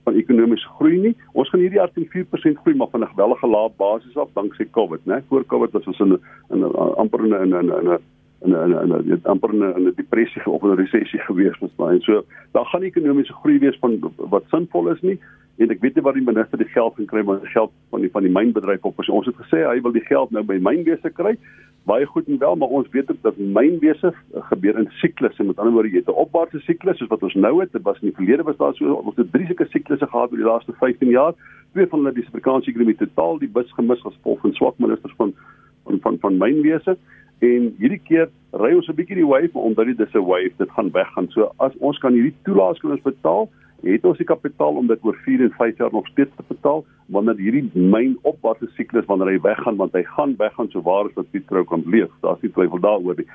van 0.04 0.14
ekonomiese 0.14 0.68
groei 0.76 0.98
nie. 0.98 1.16
Ons 1.32 1.48
gaan 1.50 1.60
hierdie 1.60 1.78
jaar 1.78 1.92
teen 1.92 2.08
4% 2.10 2.58
groei 2.62 2.76
maar 2.76 2.90
van 2.90 3.02
'n 3.02 3.14
gewellige 3.14 3.46
lae 3.46 3.70
basis 3.76 4.16
af 4.16 4.28
danksy 4.34 4.66
COVID, 4.70 5.00
né? 5.04 5.22
Voor 5.28 5.46
COVID 5.46 5.72
was 5.72 5.86
ons 5.86 6.00
in 6.00 6.12
'n 6.12 6.20
in 6.50 6.58
'n 6.58 6.94
amper 6.96 7.24
in 7.24 7.32
'n 7.32 7.98
in 8.44 8.52
'n 8.52 8.72
in 8.72 9.12
'n 9.14 9.20
amper 9.22 9.54
'n 9.54 9.62
'n 9.62 9.92
depressie 9.96 10.46
of 10.46 10.62
'n 10.62 10.74
resessie 10.74 11.20
gewees 11.20 11.58
het 11.58 11.76
maar. 11.76 11.92
En 11.92 12.00
so 12.00 12.24
daar 12.52 12.66
gaan 12.66 12.82
ekonomiese 12.82 13.32
groei 13.32 13.58
wees 13.58 13.78
van 13.80 14.12
wat 14.16 14.44
sinvol 14.48 14.88
is 14.88 15.00
nie. 15.00 15.18
En 15.56 15.70
ek 15.70 15.80
weet 15.80 15.94
nie 15.94 16.02
waar 16.02 16.16
die 16.16 16.24
minister 16.24 16.58
die 16.58 16.72
geld 16.72 16.94
gaan 16.96 17.06
kry 17.06 17.22
maar 17.22 17.40
die 17.40 17.52
geld 17.52 17.72
van 17.90 18.00
die 18.00 18.10
van 18.10 18.22
die 18.22 18.32
mynbedryf 18.32 18.84
op 18.88 18.98
ons 18.98 19.26
het 19.26 19.36
gesê 19.36 19.66
hy 19.68 19.80
wil 19.80 19.92
die 19.92 20.06
geld 20.08 20.30
nou 20.30 20.42
by 20.44 20.56
mynwese 20.58 21.10
kry. 21.10 21.36
Baie 21.84 22.06
goed 22.06 22.28
en 22.28 22.38
wel 22.38 22.56
maar 22.56 22.68
ons 22.68 22.88
weet 22.90 23.10
ook 23.10 23.22
dat 23.22 23.36
mynwese 23.36 24.12
gebeur 24.50 24.78
in 24.78 24.88
siklusse. 24.90 25.44
Met 25.44 25.58
ander 25.58 25.72
woorde 25.72 25.90
jy 25.90 26.02
het 26.02 26.08
'n 26.08 26.22
opwaartse 26.24 26.60
siklus 26.60 26.98
soos 26.98 27.08
wat 27.08 27.22
ons 27.22 27.34
nou 27.34 27.60
het. 27.60 27.72
Dit 27.72 27.82
was 27.82 28.00
in 28.00 28.08
die 28.08 28.16
verlede 28.16 28.42
was 28.42 28.56
daar 28.56 28.74
so 28.74 28.92
ons 28.92 29.16
het 29.16 29.32
drie 29.32 29.46
sulke 29.46 29.66
siklusse 29.68 30.06
gehad 30.06 30.30
oor 30.30 30.36
die 30.36 30.50
laaste 30.50 30.72
15 30.72 31.08
jaar. 31.08 31.34
Twee 31.72 31.86
van 31.86 31.98
hulle 31.98 32.14
die 32.14 32.22
Suid-Afrikaanse 32.22 32.70
ekonomie 32.70 32.96
totaal 32.96 33.38
die 33.38 33.48
bus 33.48 33.72
gemis 33.72 34.00
gevolg 34.00 34.40
van 34.40 34.52
swak 34.52 34.78
ministers 34.78 35.14
van 35.16 35.34
van 35.84 35.98
van, 36.00 36.18
van 36.18 36.36
mynwese 36.38 36.96
en 37.42 37.72
hierdie 37.78 38.00
keer 38.06 38.28
ry 38.52 38.72
ons 38.76 38.88
'n 38.88 38.94
bietjie 38.94 39.18
die 39.18 39.26
wave 39.26 39.58
omdat 39.58 39.86
dit 39.86 40.00
is 40.00 40.14
'n 40.14 40.26
wave 40.26 40.54
dit 40.58 40.70
gaan 40.70 40.90
weggaan. 40.90 41.28
So 41.30 41.52
as 41.58 41.72
ons 41.78 41.98
kan 41.98 42.12
hierdie 42.12 42.34
toelaas 42.44 42.78
kan 42.78 42.90
ons 42.90 43.08
betaal 43.08 43.48
het 43.82 44.04
ons 44.06 44.18
die 44.18 44.26
kapitaal 44.26 44.76
om 44.78 44.86
dit 44.86 45.06
oor 45.06 45.16
4 45.24 45.40
en 45.42 45.54
5 45.58 45.78
jaar 45.78 45.92
nog 45.92 46.06
steeds 46.06 46.30
te 46.36 46.44
betaal 46.48 46.84
wanneer 47.14 47.40
hierdie 47.42 47.64
myn 47.74 48.14
opwaartse 48.28 48.68
siklus 48.76 49.06
wanneer 49.08 49.32
hy 49.34 49.40
weggaan 49.42 49.80
want 49.80 49.96
hy 49.98 50.04
gaan 50.14 50.36
weggaan 50.38 50.70
so 50.70 50.82
waar 50.86 51.08
as 51.10 51.16
wat 51.18 51.30
Piet 51.32 51.48
Krou 51.50 51.64
kan 51.68 51.82
leef. 51.86 52.12
Daar's 52.22 52.40
nie 52.44 52.52
twyfel 52.54 52.80
daaroor 52.84 53.18
nie. 53.18 53.26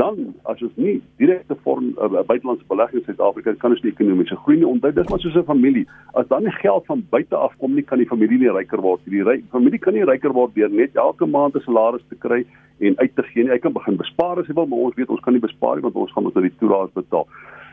Dan 0.00 0.32
as 0.48 0.62
ons 0.62 0.76
nie 0.80 0.96
direkte 1.20 1.56
vorm 1.66 1.90
uh, 1.98 2.22
buitelandse 2.24 2.64
beleggings 2.70 3.04
in 3.04 3.16
Suid-Afrika 3.16 3.54
kan 3.60 3.74
ons 3.74 3.82
nie 3.84 3.92
ekonomiese 3.92 4.38
groei 4.44 4.60
nie. 4.60 4.68
Onthou 4.70 4.92
dis 4.96 5.12
maar 5.12 5.20
soos 5.20 5.36
'n 5.36 5.44
familie. 5.50 5.86
As 6.14 6.28
dan 6.32 6.44
nie 6.44 6.56
geld 6.62 6.86
van 6.86 7.04
buite 7.10 7.36
af 7.36 7.56
kom 7.58 7.74
nie 7.74 7.84
kan 7.84 7.98
die 7.98 8.08
familie 8.08 8.38
nie 8.38 8.56
ryker 8.56 8.80
word 8.80 9.04
die 9.04 9.22
ry 9.22 9.42
familie 9.52 9.78
kan 9.78 9.94
nie 9.94 10.04
ryker 10.04 10.32
word 10.32 10.54
deur 10.54 10.70
net 10.70 10.96
elke 10.96 11.26
maand 11.26 11.56
'n 11.56 11.66
salaris 11.66 12.08
te 12.08 12.16
kry 12.16 12.44
en 12.80 12.98
uit 12.98 13.14
te 13.14 13.22
gee 13.22 13.44
nie. 13.44 13.52
Hy 13.52 13.58
kan 13.58 13.72
begin 13.72 13.96
bespaar 13.96 14.38
as 14.38 14.46
hy 14.46 14.54
wil 14.54 14.66
maar 14.66 14.78
ons 14.78 14.96
weet 14.96 15.10
ons 15.10 15.20
kan 15.20 15.32
nie 15.32 15.42
bespaar 15.42 15.76
nie 15.76 15.82
want 15.82 15.94
ons 15.94 16.12
gaan 16.12 16.24
ons 16.24 16.34
na 16.34 16.40
die 16.40 16.58
toelaat 16.58 16.94
betaal 16.94 17.26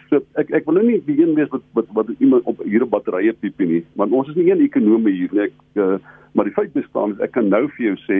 So 0.09 0.21
ek 0.39 0.51
ek 0.55 0.67
wil 0.67 0.79
nou 0.79 0.85
nie 0.87 0.99
die 1.07 1.17
een 1.19 1.35
wees 1.35 1.49
wat 1.51 1.63
wat 1.77 1.89
wat 1.97 2.11
iemand 2.17 2.45
op 2.47 2.61
hier 2.63 2.85
op 2.85 2.93
batterye 2.95 3.33
tipe 3.41 3.65
nie, 3.67 3.81
want 3.99 4.15
ons 4.15 4.29
is 4.31 4.37
nie 4.39 4.49
een 4.51 4.63
ekonomie 4.63 5.15
hier 5.15 5.33
nie. 5.35 5.47
Ek 5.49 5.81
uh, 5.83 5.97
maar 6.37 6.47
die 6.47 6.55
feit 6.55 6.73
bestaan 6.75 7.15
is 7.15 7.23
ek 7.25 7.33
kan 7.35 7.49
nou 7.51 7.65
vir 7.75 7.89
jou 7.89 7.97
sê 8.05 8.19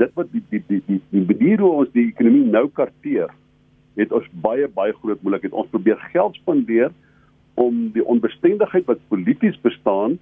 dit 0.00 0.12
wat 0.18 0.28
die 0.32 0.42
die 0.50 0.62
die 0.68 0.82
die, 0.88 1.00
die 1.12 1.24
manier 1.28 1.62
hoe 1.62 1.72
ons 1.84 1.94
die 1.96 2.08
ekonomie 2.10 2.44
nou 2.50 2.66
karteer, 2.76 3.32
het 4.00 4.12
ons 4.12 4.28
baie 4.44 4.68
baie 4.76 4.92
groot 5.00 5.22
moeilikheid. 5.24 5.56
Ons 5.56 5.72
probeer 5.72 6.00
geld 6.12 6.36
spandeer 6.40 6.92
om 7.60 7.88
die 7.96 8.04
onbestendigheid 8.04 8.86
wat 8.88 9.00
polities 9.12 9.58
bestaan 9.64 10.18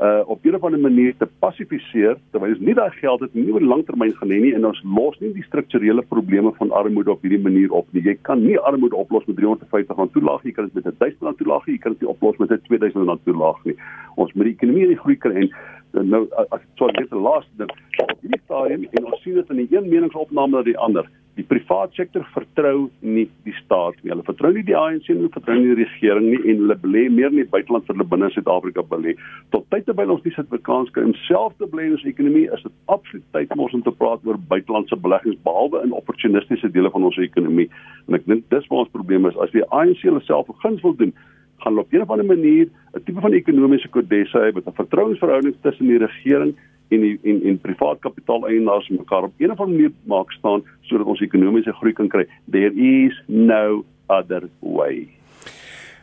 uh 0.00 0.22
op 0.26 0.44
'n 0.44 0.54
of 0.54 0.64
ander 0.64 0.80
manier 0.80 1.14
te 1.16 1.28
passifiseer 1.38 2.16
terwyl 2.30 2.50
ons 2.50 2.60
nie 2.60 2.74
daai 2.74 2.90
geld 2.90 3.20
het 3.20 3.34
nie 3.34 3.52
oor 3.52 3.60
langtermyn 3.60 4.14
gaan 4.16 4.30
hê 4.30 4.40
nie 4.40 4.54
en 4.54 4.64
ons 4.64 4.80
los 4.84 5.18
nie 5.20 5.32
die 5.32 5.44
strukturele 5.44 6.02
probleme 6.02 6.52
van 6.58 6.70
armoede 6.70 7.10
op 7.10 7.22
hierdie 7.22 7.42
manier 7.42 7.72
op 7.72 7.86
nie. 7.92 8.02
Jy 8.02 8.16
kan 8.22 8.40
nie 8.40 8.58
armoede 8.58 8.96
oplos 8.96 9.26
met 9.26 9.36
350 9.36 9.96
rand 9.96 10.12
toelaag 10.12 10.42
nie, 10.42 10.52
jy 10.52 10.54
kan 10.54 10.70
dit 10.72 10.84
met 10.84 10.98
1000 10.98 11.22
rand 11.22 11.38
toelaag 11.38 11.66
nie, 11.66 11.74
jy 11.74 11.82
kan 11.82 11.92
dit 11.92 12.00
nie 12.00 12.10
oplos 12.10 12.36
met 12.36 12.48
2000 12.48 13.06
rand 13.06 13.24
toelaag 13.24 13.64
nie. 13.64 13.76
Ons 14.16 14.32
moet 14.32 14.44
die 14.44 14.54
ekonomie 14.54 14.82
in 14.82 14.94
die 14.94 15.02
groei 15.02 15.16
kry 15.16 15.34
en 15.34 15.50
nou 15.92 16.26
as 16.50 16.62
so 16.78 16.86
net 16.86 17.10
die 17.10 17.24
laaste 17.26 17.56
ding 17.60 17.72
op 18.02 18.14
hierdie 18.20 18.40
stadium 18.44 18.86
en 18.90 19.10
ons 19.10 19.22
sien 19.22 19.34
dit 19.34 19.50
in 19.50 19.60
die 19.62 19.76
een 19.76 19.90
meningsopname 19.90 20.56
na 20.56 20.62
die 20.66 20.78
ander 20.78 21.08
die 21.38 21.44
private 21.48 21.96
sektor 21.96 22.24
vertrou 22.34 22.90
nie 23.00 23.24
die 23.46 23.54
staat 23.62 23.96
nie. 24.02 24.10
Hulle 24.12 24.24
vertrou 24.26 24.50
nie 24.52 24.64
die 24.68 24.76
ANC 24.76 25.06
nie, 25.08 25.16
hulle 25.16 25.32
vertrou 25.32 25.54
nie 25.56 25.70
die 25.70 25.78
regering 25.86 26.26
nie 26.28 26.40
en 26.52 26.60
hulle 26.64 26.76
belê 26.82 27.06
meer 27.12 27.32
in 27.32 27.40
die 27.40 27.48
buiteland 27.54 27.86
vir 27.88 27.96
hulle 27.96 28.08
binne 28.10 28.28
Suid-Afrika 28.34 28.84
belê. 28.90 29.14
Tot 29.54 29.64
tyd 29.72 29.86
terwyl 29.88 30.12
ons 30.12 30.24
nie 30.26 30.34
Suid-Afrikaans 30.36 30.92
kan 30.92 31.08
homself 31.08 31.56
te 31.56 31.68
belê 31.72 31.88
in 31.88 31.96
ons 31.96 32.06
ekonomie, 32.10 32.44
is 32.52 32.66
dit 32.66 32.76
absoluut 32.92 33.24
tyd 33.36 33.54
om 33.56 33.64
ons 33.64 33.76
om 33.78 33.84
te 33.86 33.94
praat 34.02 34.28
oor 34.28 34.40
buitelandse 34.52 34.98
beleggings 35.06 35.40
behalwe 35.46 35.80
in 35.86 35.96
opportunistiese 35.96 36.72
dele 36.76 36.92
van 36.92 37.08
ons 37.08 37.20
ekonomie. 37.24 37.70
En 38.10 38.20
ek 38.20 38.28
dink 38.28 38.44
dis 38.52 38.68
waar 38.68 38.84
ons 38.84 38.92
probleem 38.92 39.30
is. 39.30 39.40
As 39.40 39.54
die 39.56 39.64
ANC 39.70 40.04
hulle 40.04 40.20
self 40.28 40.52
'n 40.52 40.60
guns 40.66 40.84
wil 40.84 40.98
doen, 41.00 41.16
gaan 41.62 41.78
op 41.78 41.92
'n 41.92 42.00
of 42.00 42.10
ander 42.10 42.26
manier 42.26 42.66
'n 42.94 43.02
tipe 43.04 43.20
van 43.20 43.32
ekonomiese 43.32 43.88
kodesse 43.88 44.38
hê 44.38 44.52
met 44.54 44.66
'n 44.66 44.80
vertrouensverhouding 44.80 45.54
tussen 45.62 45.86
die 45.86 45.98
regering 45.98 46.54
en 46.88 47.00
die, 47.00 47.18
en 47.22 47.42
en 47.42 47.58
privaat 47.58 47.98
kapitaal 48.00 48.46
eienaars 48.48 48.88
mekaar 48.88 49.22
op 49.22 49.32
'n 49.38 49.50
of 49.50 49.60
ander 49.60 49.76
manier 49.76 49.92
maak 50.04 50.32
staan 50.32 50.62
sodat 50.80 51.06
ons 51.06 51.20
ekonomiese 51.20 51.72
groei 51.72 51.92
kan 51.92 52.08
kry. 52.08 52.26
There 52.50 52.74
is 52.74 53.22
no 53.26 53.84
other 54.06 54.48
way. 54.60 55.08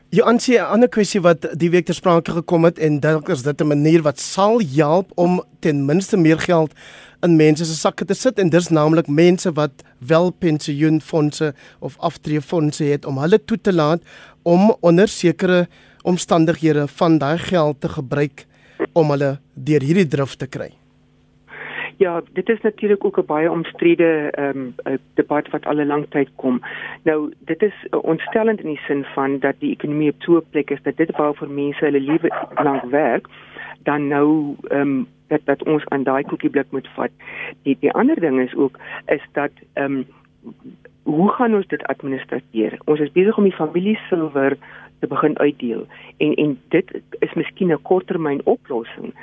Jy 0.09 0.23
aansien 0.23 0.55
'n 0.57 0.71
ander 0.73 0.89
kwessie 0.89 1.21
wat 1.21 1.59
die 1.59 1.69
week 1.69 1.85
ter 1.85 1.93
sprake 1.93 2.31
gekom 2.31 2.63
het 2.63 2.79
en 2.79 2.99
dalk 2.99 3.29
is 3.29 3.43
dit 3.43 3.61
'n 3.61 3.67
manier 3.67 4.01
wat 4.01 4.19
sal 4.19 4.61
help 4.75 5.11
om 5.15 5.43
ten 5.59 5.85
minste 5.85 6.17
meer 6.17 6.39
geld 6.39 6.73
in 7.21 7.35
mense 7.35 7.65
se 7.65 7.75
sakke 7.75 8.05
te 8.05 8.13
sit 8.13 8.39
en 8.39 8.49
dis 8.49 8.69
naamlik 8.69 9.07
mense 9.07 9.51
wat 9.51 9.83
wel 9.97 10.31
pensioenfonde 10.31 11.53
of 11.79 11.97
aftreefondse 11.97 12.83
het 12.83 13.05
om 13.05 13.17
hulle 13.17 13.39
toe 13.45 13.57
te 13.61 13.73
laat 13.73 14.01
om 14.43 14.75
onder 14.81 15.07
sekere 15.07 15.67
omstandighede 16.03 16.87
van 16.87 17.17
daai 17.17 17.37
geld 17.37 17.81
te 17.81 17.89
gebruik 17.89 18.45
om 18.93 19.09
hulle 19.11 19.37
deur 19.53 19.81
hierdie 19.81 20.07
drif 20.07 20.35
te 20.35 20.47
kry. 20.47 20.71
Ja, 21.99 22.21
dit 22.33 22.49
is 22.49 22.61
natuurlik 22.61 23.03
ook 23.05 23.17
'n 23.19 23.25
baie 23.25 23.51
omstrede 23.51 24.31
ehm 24.31 24.71
um, 24.85 24.97
debat 25.13 25.49
wat 25.49 25.65
al 25.65 25.79
'n 25.79 25.87
lang 25.87 26.05
tyd 26.09 26.29
kom. 26.35 26.61
Nou, 27.03 27.33
dit 27.39 27.61
is 27.61 27.73
ontstellend 27.89 28.59
in 28.59 28.67
die 28.67 28.81
sin 28.87 29.03
van 29.03 29.39
dat 29.39 29.55
die 29.59 29.71
ekonomie 29.71 30.09
op 30.09 30.21
so 30.21 30.37
'n 30.37 30.49
plek 30.49 30.69
is 30.69 30.81
dat 30.83 30.97
dit 30.97 31.11
wou 31.17 31.35
vir 31.35 31.49
mense 31.49 31.85
hulle 31.85 31.99
lewe 31.99 32.29
lank 32.63 32.83
werk, 32.83 33.27
dan 33.83 34.07
nou 34.07 34.55
ehm 34.69 34.81
um, 34.81 35.07
dat 35.27 35.41
dat 35.43 35.63
ons 35.63 35.85
aan 35.85 36.03
daai 36.03 36.23
koekieblik 36.23 36.71
moet 36.71 36.87
vat. 36.95 37.11
Die 37.63 37.77
die 37.79 37.91
ander 37.91 38.19
ding 38.19 38.39
is 38.39 38.55
ook 38.55 38.79
is 39.05 39.23
dat 39.31 39.51
ehm 39.73 39.93
um, 39.93 40.05
hoe 41.09 41.29
gaan 41.29 41.55
ons 41.55 41.67
dit 41.67 41.83
administreer? 41.83 42.77
Ons 42.85 42.99
is 42.99 43.11
besig 43.11 43.37
om 43.37 43.47
die 43.47 43.55
familie 43.55 43.97
silwer 44.09 44.57
te 44.99 45.07
begin 45.07 45.37
uitdeel 45.39 45.85
en 46.17 46.33
en 46.43 46.55
dit 46.75 47.01
is 47.19 47.33
miskien 47.33 47.71
'n 47.71 47.81
korttermyn 47.81 48.41
oplossing 48.43 49.13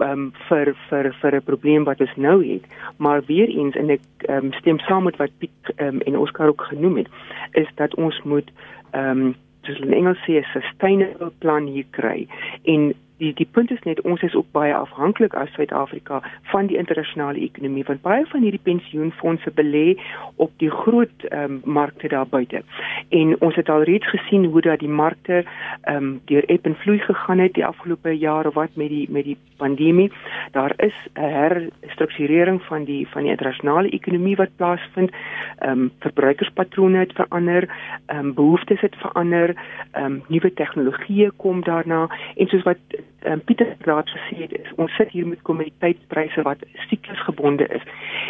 um, 0.00 0.32
vir 0.48 0.74
vir 0.88 1.12
vir 1.20 1.36
'n 1.36 1.48
probleem 1.50 1.84
wat 1.84 2.00
ons 2.00 2.16
nou 2.16 2.38
het 2.52 2.64
maar 2.96 3.22
weer 3.26 3.48
eens 3.48 3.76
en 3.76 3.90
ek 3.90 4.06
um, 4.28 4.52
stem 4.52 4.78
saam 4.78 5.04
met 5.04 5.16
wat 5.16 5.38
Piet 5.38 5.74
um, 5.76 6.00
en 6.00 6.18
Oskar 6.18 6.48
ook 6.48 6.62
genoem 6.62 6.96
het 6.96 7.08
is 7.52 7.68
dat 7.74 7.94
ons 7.94 8.22
moet 8.22 8.50
ehm 8.90 9.20
um, 9.20 9.34
soos 9.62 9.78
in 9.78 9.92
Engels 9.92 10.18
sê 10.24 10.40
'n 10.40 10.52
sustainable 10.52 11.32
plan 11.38 11.66
hier 11.66 11.86
kry 11.90 12.28
en 12.64 12.94
die 13.18 13.32
die 13.34 13.48
punt 13.50 13.70
is 13.70 13.82
net 13.84 14.00
ons 14.00 14.22
is 14.22 14.34
ook 14.34 14.48
baie 14.52 14.74
afhanklik 14.74 15.34
as 15.34 15.52
Suid-Afrika 15.56 16.20
van 16.52 16.66
die 16.70 16.76
internasionale 16.76 17.40
ekonomie 17.40 17.84
want 17.88 18.02
baie 18.02 18.26
van 18.32 18.44
hierdie 18.44 18.62
pensioenfonde 18.62 19.52
belê 19.56 19.96
op 20.36 20.52
die 20.62 20.70
groot 20.70 21.26
um, 21.30 21.60
markte 21.64 22.08
daar 22.08 22.28
buite. 22.28 22.62
En 23.08 23.34
ons 23.40 23.54
het 23.56 23.68
al 23.68 23.82
reeds 23.88 24.08
gesien 24.10 24.44
hoe 24.44 24.60
dat 24.60 24.80
die 24.84 24.92
markte 25.02 25.42
ehm 25.42 25.96
um, 25.96 26.20
deur 26.30 26.44
eb 26.52 26.66
en 26.66 26.76
vloei 26.82 26.98
gegaan 26.98 27.38
het 27.38 27.54
die 27.54 27.66
afgelope 27.66 28.12
jare 28.18 28.50
wat 28.54 28.74
met 28.74 28.88
die 28.88 29.06
met 29.10 29.24
die 29.24 29.38
pandemie. 29.56 30.10
Daar 30.52 30.72
is 30.76 30.94
'n 31.14 31.20
herstrukturering 31.20 32.62
van 32.62 32.84
die 32.84 33.08
van 33.08 33.22
die 33.22 33.30
internasionale 33.30 33.88
ekonomie 33.88 34.36
wat 34.36 34.56
plaasvind. 34.56 35.10
Ehm 35.58 35.80
um, 35.80 35.90
verbruikerspatrone 35.98 36.98
het 36.98 37.12
verander, 37.12 37.68
ehm 38.06 38.18
um, 38.18 38.34
behoeftes 38.34 38.80
het 38.80 38.94
verander, 38.96 39.54
ehm 39.90 40.04
um, 40.04 40.22
nuwe 40.28 40.52
tegnologieë 40.52 41.30
kom 41.36 41.64
daarna 41.64 42.06
en 42.36 42.46
soos 42.46 42.62
wat 42.62 42.78
um, 43.24 43.40
Pieter 43.44 43.76
Raad 43.80 44.08
gesê 44.10 44.42
het 44.42 44.52
is 44.52 44.72
ons 44.76 44.94
sit 44.96 45.10
hier 45.10 45.26
met 45.26 45.42
kommoditeitspryse 45.42 46.42
wat 46.42 46.64
siklusgebonde 46.88 47.66
is. 47.66 47.82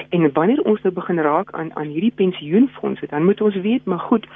En 0.08 0.32
wanneer 0.32 0.62
ons 0.62 0.82
nou 0.82 0.94
begin 0.94 1.20
raak 1.20 1.50
aan 1.52 1.74
aan 1.76 1.86
hierdie 1.86 2.14
pensioenfonde, 2.14 3.06
dan 3.10 3.24
moet 3.24 3.40
ons 3.40 3.56
weet, 3.56 3.84
maar 3.84 3.98
goed, 3.98 4.26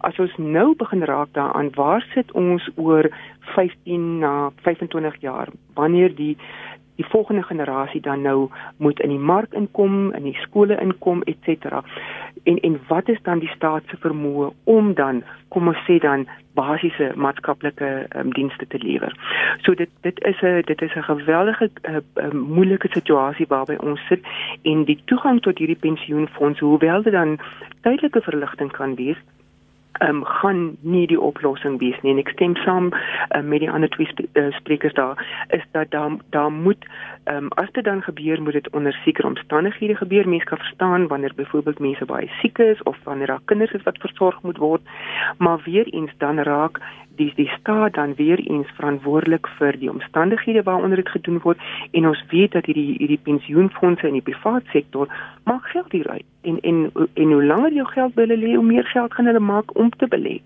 as 0.00 0.18
ons 0.18 0.36
nou 0.36 0.74
begin 0.76 1.04
raak 1.04 1.28
daaraan, 1.32 1.70
waar 1.74 2.06
sit 2.14 2.32
ons 2.32 2.70
oor 2.74 3.10
15 3.54 4.18
na 4.18 4.50
25 4.62 5.20
jaar 5.20 5.48
wanneer 5.74 6.14
die 6.14 6.36
die 6.98 7.06
volgende 7.06 7.42
generasie 7.42 8.00
dan 8.00 8.22
nou 8.22 8.50
moet 8.76 9.00
in 9.00 9.12
die 9.14 9.22
mark 9.32 9.52
inkom, 9.52 10.12
in 10.18 10.26
die 10.26 10.38
skole 10.42 10.80
inkom, 10.82 11.22
et 11.30 11.36
cetera. 11.46 11.82
En 12.42 12.58
en 12.58 12.80
wat 12.88 13.08
is 13.08 13.22
dan 13.22 13.38
die 13.38 13.54
staat 13.54 13.86
se 13.86 13.96
vermoë 14.02 14.50
om 14.64 14.94
dan 14.94 15.22
kom 15.54 15.70
ons 15.70 15.84
sê 15.86 16.00
dan 16.02 16.26
basiese 16.58 17.12
maatskaplike 17.14 17.90
um, 18.18 18.32
dienste 18.34 18.66
te 18.66 18.82
lewer. 18.82 19.14
So 19.62 19.74
dit 19.74 19.90
dit 20.02 20.20
is 20.30 20.42
'n 20.42 20.62
dit 20.66 20.82
is 20.82 20.94
'n 20.94 21.06
geweldige 21.10 21.70
uh, 21.82 21.96
uh, 21.96 22.32
moeilike 22.32 22.88
situasie 22.90 23.46
waarby 23.48 23.76
ons 23.78 24.06
sit 24.08 24.22
en 24.62 24.84
die 24.84 25.00
toegang 25.04 25.40
tot 25.40 25.58
hierdie 25.58 25.82
pensioenfonds 25.86 26.60
hoewel 26.60 27.02
dit 27.02 27.12
dan 27.12 27.38
tydelike 27.82 28.20
verligting 28.20 28.72
kan 28.72 28.94
wees 28.94 29.20
um, 29.98 30.24
gaan 30.24 30.76
nie 30.80 31.06
die 31.06 31.20
oplossing 31.20 31.78
wees 31.78 31.98
nie. 32.02 32.12
En 32.12 32.22
ek 32.22 32.32
stem 32.34 32.56
saam 32.64 32.90
um, 33.36 33.48
met 33.48 33.60
die 33.64 33.70
ander 33.70 33.90
twee 33.94 34.08
sp 34.10 34.26
uh, 34.38 34.48
sprekers 34.58 34.94
daar 34.94 35.20
is 35.54 35.64
dat 35.72 35.90
daar 35.90 36.16
daar 36.30 36.52
moet 36.52 36.86
um, 37.24 37.48
as 37.60 37.70
dit 37.72 37.84
dan 37.84 38.02
gebeur 38.02 38.42
moet 38.42 38.58
dit 38.58 38.70
onder 38.70 38.92
sekere 39.04 39.26
omstandighede 39.26 39.96
gebeur. 39.96 40.28
Mense 40.28 40.46
kan 40.46 40.58
verstaan 40.58 41.06
wanneer 41.06 41.34
byvoorbeeld 41.34 41.78
mense 41.78 42.04
baie 42.04 42.30
siek 42.40 42.58
is 42.58 42.82
of 42.82 42.96
wanneer 43.04 43.26
daar 43.26 43.44
kinders 43.44 43.72
is 43.72 43.82
wat 43.82 43.98
versorg 43.98 44.42
moet 44.42 44.56
word. 44.56 44.82
Maar 45.38 45.60
weer 45.64 45.86
eens 45.86 46.12
dan 46.18 46.38
raak 46.38 46.80
die 47.18 47.32
die 47.36 47.48
staat 47.58 47.94
dan 47.94 48.14
weer 48.14 48.38
eens 48.38 48.70
verantwoordelik 48.78 49.48
vir 49.58 49.78
die 49.78 49.90
omstandighede 49.90 50.62
waaronder 50.62 51.02
dit 51.02 51.08
gedoen 51.16 51.40
word 51.44 51.58
en 51.90 52.08
ons 52.08 52.22
weet 52.30 52.52
dat 52.56 52.70
hierdie 52.70 52.94
hierdie 52.98 53.20
pensioenfonde 53.30 54.06
in 54.08 54.18
die 54.18 54.26
private 54.30 54.70
sektor 54.76 55.10
maak 55.44 55.66
geld 55.74 55.92
hieruit. 55.92 56.26
En 56.42 56.60
en 56.60 56.78
en 57.14 57.32
hoe 57.32 57.44
langer 57.44 57.72
jou 57.72 57.86
geld 57.96 58.14
by 58.14 58.26
hulle 58.26 58.40
lê 58.44 58.54
hoe 58.54 58.70
meer 58.70 58.88
geld 58.94 59.14
gaan 59.14 59.30
hulle 59.30 59.44
maak 59.52 59.76
om 59.76 59.90
te 59.90 60.08
belê. 60.14 60.40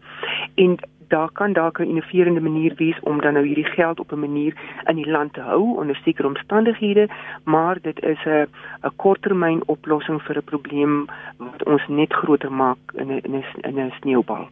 En 0.55 0.79
daar 1.15 1.33
kan 1.33 1.53
dalk 1.53 1.79
'n 1.79 1.93
innoverende 1.93 2.41
manier 2.41 2.73
wees 2.77 3.01
om 3.01 3.21
dan 3.21 3.33
nou 3.33 3.47
hierdie 3.47 3.73
geld 3.79 4.01
op 4.01 4.13
'n 4.13 4.25
manier 4.27 4.55
in 4.85 4.97
die 4.97 5.11
land 5.11 5.33
te 5.33 5.41
hou 5.41 5.77
onder 5.81 5.97
sekere 6.05 6.29
omstandighede 6.29 7.09
maar 7.45 7.77
dit 7.83 8.03
is 8.03 8.25
'n 8.25 8.47
'n 8.87 8.97
korttermyn 8.97 9.63
oplossing 9.67 10.23
vir 10.23 10.37
'n 10.37 10.51
probleem 10.53 10.95
wat 11.37 11.65
ons 11.65 11.85
net 11.89 12.13
groter 12.13 12.53
maak 12.53 12.79
in 12.95 13.09
'n 13.13 13.21
in 13.29 13.45
'n 13.63 13.79
'n 13.79 13.93
sneeubal 14.01 14.49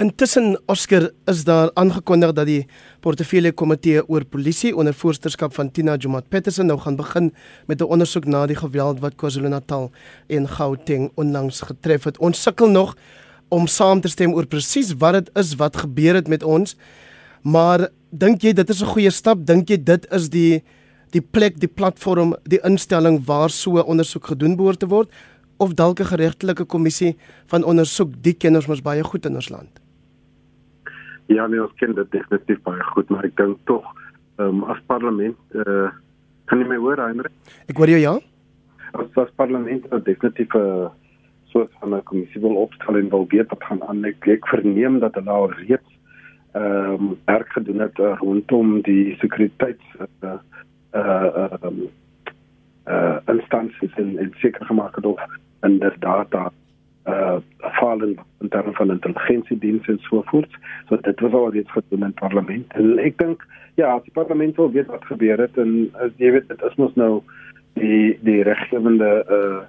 Intussen 0.00 0.56
Oscar 0.66 1.10
is 1.28 1.42
daar 1.44 1.68
aangekondig 1.76 2.30
dat 2.32 2.46
die 2.48 2.62
portefeulje 3.04 3.50
komitee 3.52 4.00
oor 4.08 4.24
polisie 4.24 4.70
onder 4.72 4.94
voorsitterskap 4.96 5.52
van 5.52 5.68
Tina 5.76 5.98
Jumat 6.00 6.30
Petersen 6.32 6.70
nou 6.70 6.78
gaan 6.80 6.96
begin 6.96 7.34
met 7.66 7.82
'n 7.82 7.84
ondersoek 7.84 8.24
na 8.24 8.46
die 8.46 8.56
geweld 8.56 9.00
wat 9.00 9.14
KwaZulu-Natal 9.14 9.90
en 10.26 10.48
Gauteng 10.48 11.10
onlangs 11.14 11.60
getref 11.60 12.04
het. 12.04 12.18
Ons 12.18 12.42
sukkel 12.42 12.70
nog 12.70 12.96
om 13.48 13.66
saam 13.66 14.00
te 14.00 14.08
stem 14.08 14.32
oor 14.32 14.46
presies 14.46 14.94
wat 14.94 15.12
dit 15.12 15.30
is 15.36 15.54
wat 15.54 15.76
gebeur 15.76 16.14
het 16.14 16.28
met 16.28 16.42
ons. 16.42 16.76
Maar 17.42 17.88
dink 18.10 18.42
jy 18.42 18.52
dit 18.52 18.70
is 18.70 18.82
'n 18.82 18.86
goeie 18.86 19.10
stap? 19.10 19.46
Dink 19.46 19.68
jy 19.68 19.84
dit 19.84 20.12
is 20.12 20.30
die 20.30 20.62
die 21.10 21.22
plek, 21.22 21.60
die 21.60 21.68
platform, 21.74 22.36
die 22.44 22.60
instelling 22.62 23.24
waar 23.26 23.50
so 23.50 23.70
ondersoek 23.80 24.26
gedoen 24.26 24.56
behoort 24.56 24.78
te 24.78 24.86
word 24.86 25.10
of 25.58 25.74
dalk 25.74 26.00
'n 26.00 26.04
geregtelike 26.04 26.64
kommissie 26.64 27.16
van 27.46 27.64
ondersoek 27.64 28.12
die 28.22 28.34
kenners 28.34 28.66
mos 28.66 28.80
baie 28.80 29.04
goed 29.04 29.26
in 29.26 29.34
ons 29.34 29.48
land? 29.48 29.79
Ja, 31.30 31.46
nee, 31.46 31.62
ons 31.62 31.74
ken 31.78 31.94
dit 31.94 32.10
definitief 32.10 32.58
baie 32.66 32.82
goed, 32.90 33.10
maar 33.12 33.26
ek 33.28 33.36
dink 33.38 33.58
tog 33.70 33.86
ehm 34.40 34.62
um, 34.62 34.62
as 34.72 34.80
parlement 34.90 35.36
eh 35.54 35.66
uh, 35.66 35.90
kan 36.50 36.58
jy 36.58 36.66
my 36.66 36.78
hoor, 36.82 36.98
Heinrich? 36.98 37.54
Ek 37.70 37.78
hoor 37.78 37.92
jou 37.92 38.00
ja. 38.00 38.14
As 38.98 39.18
as 39.22 39.30
parlement 39.38 39.86
het 39.92 40.04
definitief 40.04 40.54
'n 40.54 40.58
uh, 40.58 40.88
soort 41.52 41.70
van 41.80 41.94
'n 41.94 42.02
kommissie 42.02 42.40
wil 42.40 42.56
opstel 42.64 42.98
en 42.98 43.10
wil 43.10 43.26
weet 43.28 43.48
wat 43.48 43.64
gaan 43.68 43.82
aan. 43.82 44.04
Ek, 44.04 44.26
ek 44.26 44.46
verneem 44.46 44.98
dat 44.98 45.14
hulle 45.14 45.30
al 45.30 45.50
reeds 45.50 45.90
ehm 46.52 46.94
um, 46.94 47.18
werk 47.24 47.52
gedoen 47.52 47.80
het 47.80 47.98
uh, 47.98 48.16
rondom 48.18 48.80
die 48.82 49.16
sekuriteits 49.20 49.86
eh 49.98 50.06
uh, 50.30 50.38
eh 50.90 51.26
uh, 51.42 51.62
um, 51.62 51.78
uh, 52.88 53.18
instansies 53.26 53.94
en, 53.94 54.18
en 54.18 54.32
seker 54.42 54.66
gemaak 54.66 54.96
het 54.96 55.06
of 55.06 55.20
inderdaad 55.62 56.30
daar 56.30 56.50
uh 57.10 57.38
fallen 57.60 58.16
in 58.40 58.48
terme 58.48 58.72
van 58.72 58.90
intelligensiedienste 58.90 59.92
en 59.92 59.98
so 59.98 60.22
voort. 60.24 60.56
So 60.88 60.96
dit 61.00 61.20
was 61.20 61.32
al 61.32 61.50
reeds 61.52 61.72
gedoen 61.72 62.04
in 62.04 62.14
parlement. 62.14 62.72
En 62.72 62.98
ek 62.98 63.18
dink 63.18 63.46
ja, 63.74 63.98
die 64.04 64.12
parlement 64.12 64.56
wil 64.56 64.72
weet 64.72 64.86
wat 64.86 65.04
gebeur 65.04 65.38
het 65.38 65.58
en 65.58 65.90
as 65.92 66.10
jy 66.16 66.32
weet 66.36 66.48
dit 66.48 66.62
is 66.62 66.80
mos 66.80 66.94
nou 66.94 67.22
die 67.78 68.18
die 68.26 68.42
reggewende 68.42 69.12
uh 69.28 69.62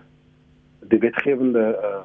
die 0.91 0.99
wetgewende 0.99 1.65
uh 1.89 2.03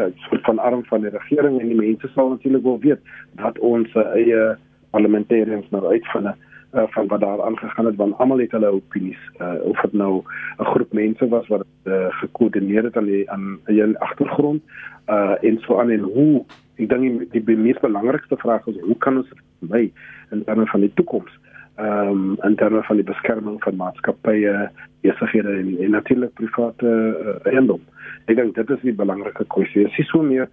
uh 0.00 0.10
soort 0.28 0.44
van 0.44 0.58
arm 0.58 0.84
van 0.84 1.00
die 1.00 1.10
regering 1.10 1.60
en 1.60 1.68
die 1.68 1.80
mense 1.80 2.08
sal 2.14 2.28
natuurlik 2.28 2.62
wil 2.62 2.80
weet 2.80 3.00
dat 3.42 3.58
ons 3.58 3.94
eie 3.94 4.56
parlementariërs 4.90 5.70
nou 5.70 5.84
uitvind 5.86 6.34
uh, 6.76 6.82
van 6.94 7.06
wat 7.06 7.20
daar 7.20 7.42
aangegaan 7.42 7.86
het 7.86 7.96
want 7.96 8.18
almal 8.18 8.38
het 8.38 8.50
hulle 8.50 8.72
opinies 8.72 9.22
uh, 9.40 9.54
of 9.62 9.80
dit 9.80 9.92
nou 9.92 10.22
'n 10.58 10.64
groep 10.64 10.92
mense 10.92 11.28
was 11.28 11.48
wat 11.48 11.66
uh, 11.84 12.06
gekoördineer 12.08 12.84
het 12.84 12.96
aan 12.96 13.04
die 13.04 13.30
aan 13.30 13.60
die 13.64 13.98
agtergrond 13.98 14.62
uh 15.08 15.34
en 15.40 15.58
so 15.58 15.80
aan 15.80 15.90
en 15.90 16.00
hoe 16.00 16.44
ek 16.76 16.88
dink 16.88 17.32
die, 17.32 17.44
die 17.44 17.56
mees 17.56 17.78
belangrikste 17.80 18.36
vraag 18.36 18.66
is 18.66 18.80
hoe 18.80 18.98
kan 18.98 19.16
ons 19.16 19.32
vermy 19.58 19.92
in 20.30 20.44
terme 20.44 20.66
van 20.66 20.80
die 20.80 20.92
toekoms 20.94 21.32
ehm 21.76 22.08
um, 22.08 22.36
in 22.42 22.56
terme 22.56 22.82
van 22.82 22.96
die 22.96 23.04
beskerming 23.04 23.62
van 23.62 23.76
maatskappye 23.76 24.70
besighede 25.00 25.48
en, 25.48 25.76
en 25.78 25.90
natuurlik 25.90 26.32
private 26.34 26.86
uh, 26.86 27.52
eiendom. 27.52 27.82
Ek 28.26 28.36
dink 28.36 28.54
dit 28.56 28.70
is 28.70 28.80
die 28.82 28.94
belangrike 28.96 29.44
kwessie 29.52 29.84
is 29.86 29.98
nie 29.98 30.06
so 30.08 30.22
meer 30.22 30.48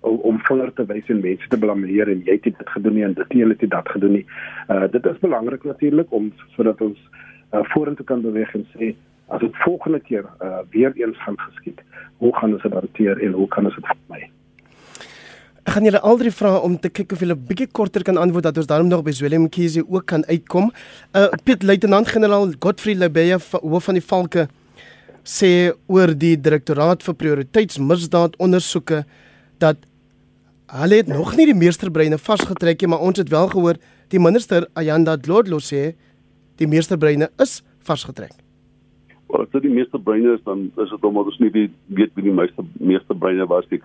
om 0.00 0.38
vinger 0.46 0.72
te 0.74 0.86
wys 0.86 1.10
en 1.12 1.20
mense 1.20 1.48
te 1.48 1.58
blameer 1.58 2.10
en 2.12 2.22
jy 2.26 2.38
het 2.38 2.48
dit 2.48 2.72
gedoen 2.74 2.94
nie 2.94 3.04
en 3.04 3.14
dit 3.18 3.36
jy 3.40 3.48
het 3.50 3.60
dit 3.64 3.92
gedoen 3.94 4.16
nie. 4.18 4.24
Uh 4.68 4.86
dit 4.92 5.06
is 5.06 5.20
belangrik 5.24 5.64
natuurlik 5.64 6.12
om 6.12 6.32
sodat 6.56 6.80
ons 6.80 6.98
uh, 7.52 7.62
vorentoe 7.74 8.06
kan 8.06 8.22
beweeg 8.22 8.54
en 8.54 8.66
sê 8.74 8.94
as 9.28 9.40
dit 9.40 9.62
volgende 9.64 10.00
keer 10.00 10.24
uh 10.42 10.60
weer 10.70 10.92
eens 10.96 11.22
gaan 11.24 11.38
geskied, 11.38 11.80
hoe 12.18 12.34
gaan 12.36 12.52
ons 12.52 12.62
dit 12.62 12.72
hanteer 12.72 13.22
en 13.22 13.32
hoe 13.32 13.48
kan 13.48 13.64
ons 13.64 13.74
dit 13.74 13.90
vermy? 13.92 14.30
Ek 15.68 15.74
gaan 15.74 15.84
julle 15.84 16.00
al 16.00 16.16
drie 16.16 16.32
vra 16.32 16.54
om 16.64 16.78
te 16.80 16.88
kyk 16.88 17.12
of 17.12 17.20
julle 17.20 17.36
bietjie 17.36 17.68
korter 17.76 18.02
kan 18.02 18.16
antwoord 18.16 18.46
dat 18.46 18.56
ons 18.56 18.68
daarom 18.70 18.88
nog 18.88 19.02
by 19.04 19.12
Willem 19.20 19.50
Kiesie 19.52 19.84
ook 19.84 20.06
kan 20.06 20.24
uitkom. 20.24 20.70
Uh 21.12 21.28
Piet 21.44 21.62
Luitenant-generaal 21.62 22.54
Godfrey 22.58 22.96
Lebeya 22.96 23.36
hoof 23.36 23.90
van 23.90 23.98
die 23.98 24.04
Valke 24.04 24.48
sê 25.28 25.74
oor 25.92 26.14
die 26.16 26.36
direktoraat 26.40 27.04
vir 27.04 27.16
prioriteitsmisdaad 27.20 28.38
ondersoeke 28.40 29.02
dat 29.58 29.86
hulle 30.80 31.00
het 31.00 31.08
nog 31.08 31.36
nie 31.36 31.46
die 31.48 31.56
meesterbreine 31.56 32.18
vasgetrek 32.18 32.80
nie, 32.80 32.90
maar 32.92 33.04
ons 33.04 33.18
het 33.18 33.30
wel 33.32 33.48
gehoor 33.48 33.78
die 34.12 34.20
minister 34.20 34.66
Ayanda 34.74 35.16
Dlodlo 35.16 35.60
sê 35.64 35.94
die 36.60 36.68
meesterbreine 36.68 37.30
is 37.42 37.62
vasgetrek. 37.86 38.34
Wel, 39.28 39.44
as 39.44 39.50
dit 39.52 39.66
die 39.68 39.74
meesterbreine 39.74 40.34
is, 40.36 40.44
dan 40.44 40.68
is 40.76 40.90
dit 40.90 41.04
omdat 41.04 41.30
ons 41.32 41.40
nie 41.42 41.50
die 41.54 41.66
weet 41.96 42.12
wie 42.16 42.28
die 42.28 42.36
meeste 42.36 42.64
meesterbreine 42.80 43.46
was 43.48 43.68
nie 43.72 43.80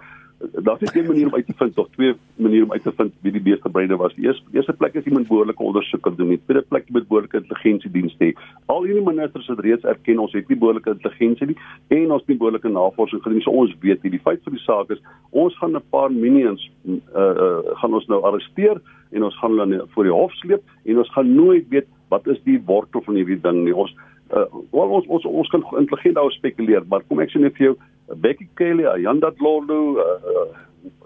daar's 0.52 0.80
net 0.80 0.96
een 0.96 1.06
manier 1.06 1.28
om 1.28 1.36
uit 1.36 1.46
te 1.46 1.54
vind 1.56 1.78
of 1.78 1.88
twee 1.89 2.14
maniere 2.36 2.64
om 2.64 2.72
uit 2.72 2.84
te 2.84 2.91
vind 2.96 3.14
wie 3.22 3.32
die 3.32 3.41
beeste 3.41 3.70
breine 3.70 3.96
was. 3.98 4.16
Die 4.16 4.26
eerste 4.26 4.44
eerste 4.52 4.74
plek 4.74 4.94
is 4.94 5.04
iemand 5.04 5.28
behoorlike 5.28 5.64
ondersoek 5.64 6.02
kan 6.02 6.16
doen. 6.16 6.28
Die 6.28 6.41
tweede 6.46 6.66
plek 6.68 6.89
moet 6.89 7.08
behoorlike 7.08 7.38
intelligensiedienste 7.38 8.26
hê. 8.26 8.32
Al 8.66 8.84
hierdie 8.84 9.06
ministers 9.06 9.48
het 9.48 9.60
reeds 9.60 9.84
erken 9.84 10.20
ons 10.20 10.34
het 10.34 10.48
nie 10.48 10.58
behoorlike 10.58 10.96
intelligensie 10.96 11.48
nie 11.48 11.58
en 11.88 12.12
ons 12.12 12.22
het 12.22 12.34
nie 12.34 12.38
behoorlike 12.38 12.70
navorsing 12.70 13.22
gedoen 13.24 13.39
nie. 13.39 13.46
So 13.46 13.56
ons 13.64 13.76
weet 13.80 14.04
nie 14.04 14.16
die 14.18 14.24
feit 14.24 14.44
van 14.44 14.58
die 14.58 14.64
saak 14.66 14.91
is 14.96 15.04
ons 15.32 15.58
gaan 15.62 15.76
'n 15.76 15.84
paar 15.89 16.12
minions 16.12 16.70
uh 16.86 16.94
uh 17.16 17.76
gaan 17.82 17.94
ons 17.94 18.08
nou 18.08 18.24
arresteer 18.24 18.82
en 19.12 19.24
ons 19.24 19.39
gaan 19.39 19.60
hulle 19.60 19.86
voor 19.94 20.04
die 20.04 20.14
hof 20.14 20.34
sleep 20.41 20.64
en 20.86 20.98
ons 20.98 21.14
gaan 21.14 21.36
nooit 21.36 21.70
weet 21.70 21.88
wat 22.10 22.28
is 22.28 22.41
die 22.44 22.62
wortel 22.66 23.02
van 23.02 23.16
hierdie 23.16 23.41
ding 23.41 23.64
nie. 23.64 23.76
Ons 23.76 23.96
uh 24.34 24.46
wel 24.72 24.94
ons 24.98 25.08
ons 25.08 25.26
ons 25.30 25.50
kan 25.54 25.66
intelligent 25.78 26.16
daaroor 26.18 26.36
spekuleer, 26.36 26.86
maar 26.90 27.06
kom 27.08 27.22
ek 27.24 27.34
sê 27.34 27.42
net 27.42 27.58
vir 27.60 27.72
jou 27.72 27.76
Becky 28.24 28.48
Kelly, 28.60 28.86
Ayanda 28.90 29.32
Dlolo, 29.38 29.80
uh, 30.02 30.46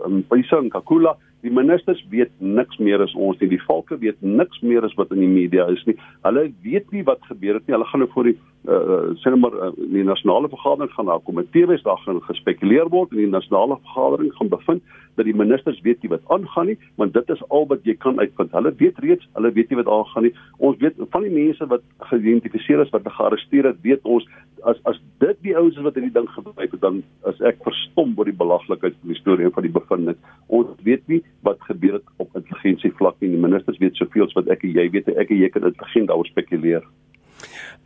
um, 0.05 0.21
Paisa 0.29 0.61
Nkakula, 0.63 1.15
die 1.47 1.55
ministers 1.55 2.03
weet 2.11 2.33
niks 2.43 2.77
meer 2.83 3.01
as 3.03 3.15
ons 3.15 3.39
nie. 3.41 3.49
Die 3.55 3.63
valke 3.63 3.97
weet 4.01 4.19
niks 4.21 4.59
meer 4.61 4.85
as 4.85 4.95
wat 4.99 5.13
in 5.15 5.23
die 5.23 5.31
media 5.31 5.67
is 5.71 5.83
nie. 5.87 5.95
Hulle 6.27 6.47
weet 6.65 6.91
nie 6.95 7.03
wat 7.07 7.23
gebeur 7.29 7.59
het 7.59 7.67
nie. 7.67 7.75
Hulle 7.77 7.89
gaan 7.91 8.03
nou 8.03 8.11
voor 8.13 8.31
die 8.31 8.37
uh, 8.67 9.15
sê 9.21 9.31
nou 9.31 9.39
maar 9.45 9.55
uh, 9.55 9.71
die 9.93 10.03
nasionale 10.03 10.49
vergadering 10.51 10.91
gaan 10.93 11.09
daar 11.11 11.23
kom 11.23 11.39
'n 11.39 11.47
TV-dag 11.55 12.03
gaan 12.03 12.21
gespekuleer 12.21 12.89
word 12.89 13.11
en 13.11 13.17
die 13.17 13.35
nasionale 13.35 13.77
vergadering 13.83 14.33
gaan 14.35 14.49
bevind 14.49 14.83
dat 15.15 15.25
die 15.25 15.35
ministers 15.35 15.79
weet 15.81 16.01
nie 16.01 16.09
wat 16.09 16.27
aangaan 16.27 16.65
nie, 16.65 16.77
want 16.95 17.13
dit 17.13 17.29
is 17.29 17.41
al 17.49 17.65
wat 17.67 17.79
jy 17.83 17.95
kan 17.95 18.19
uitvind. 18.19 18.51
Hulle 18.51 18.73
weet 18.77 18.99
reeds, 19.01 19.27
hulle 19.33 19.51
weet 19.51 19.69
nie 19.69 19.79
wat 19.79 19.87
aangaan 19.87 20.23
nie. 20.23 20.33
Ons 20.57 20.77
weet 20.77 20.93
van 21.09 21.25
die 21.25 21.33
mense 21.33 21.67
wat 21.67 21.81
geïdentifiseer 22.11 22.83
is 22.83 22.93
wat 22.93 23.07
gearresteer 23.17 23.65
is, 23.71 23.79
weet 23.81 24.03
ons 24.03 24.27
as 24.63 24.77
as 24.83 24.99
dit 25.23 25.37
die 25.41 25.55
ouens 25.57 25.77
is 25.77 25.85
wat 25.85 25.97
hierdie 25.97 26.13
ding 26.13 26.29
gebruik 26.29 26.71
het, 26.71 26.81
dan 26.81 27.01
is 27.31 27.41
ek 27.41 27.63
verstom 27.65 28.13
oor 28.17 28.29
die 28.29 28.41
belaglikheid 28.43 28.95
van 28.99 29.13
die 29.13 29.19
storie 29.19 29.45
en 29.45 29.55
van 29.57 29.65
die 29.65 29.73
bevindings. 29.73 30.21
Ons 30.47 30.69
weet 30.83 31.07
nie 31.07 31.23
wat 31.41 31.61
gebeur 31.61 31.93
het 31.99 32.03
op 32.17 32.35
intelligensie 32.35 32.93
vlak 32.97 33.15
nie. 33.19 33.29
Die 33.29 33.41
ministers 33.41 33.77
weet 33.77 33.95
soveel 33.95 34.25
as 34.25 34.33
wat 34.33 34.47
ek 34.47 34.63
en 34.63 34.73
jy 34.77 34.89
weet. 34.89 35.07
Ek 35.07 35.29
en 35.29 35.41
jy 35.41 35.49
kan 35.49 35.67
intelligent 35.69 36.07
daaroor 36.07 36.29
spekuleer. 36.31 36.83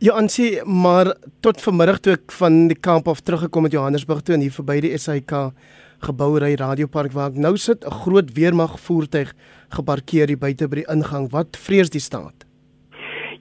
Ja, 0.02 0.16
aansie, 0.18 0.64
maar 0.64 1.12
tot 1.40 1.60
vanmiddag 1.62 2.00
toe 2.02 2.16
ek 2.16 2.32
van 2.38 2.66
die 2.68 2.78
kamp 2.78 3.08
af 3.08 3.20
teruggekom 3.20 3.68
het 3.68 3.76
Johannesburg 3.76 4.22
toe 4.22 4.34
en 4.34 4.42
hier 4.42 4.54
verby 4.54 4.80
die 4.82 4.96
SAK 4.98 5.52
gebou 6.02 6.32
ry 6.42 6.54
radiopark 6.58 7.12
waar 7.14 7.30
ek 7.30 7.38
nou 7.38 7.56
sit, 7.56 7.84
'n 7.84 7.98
groot 8.02 8.32
weermag 8.34 8.80
voertuig 8.80 9.34
geparkeer 9.70 10.28
hier 10.28 10.38
buite 10.38 10.68
by 10.68 10.82
die 10.82 10.90
ingang. 10.90 11.30
Wat 11.30 11.56
vrees 11.56 11.90
die 11.90 12.00
staat? 12.00 12.46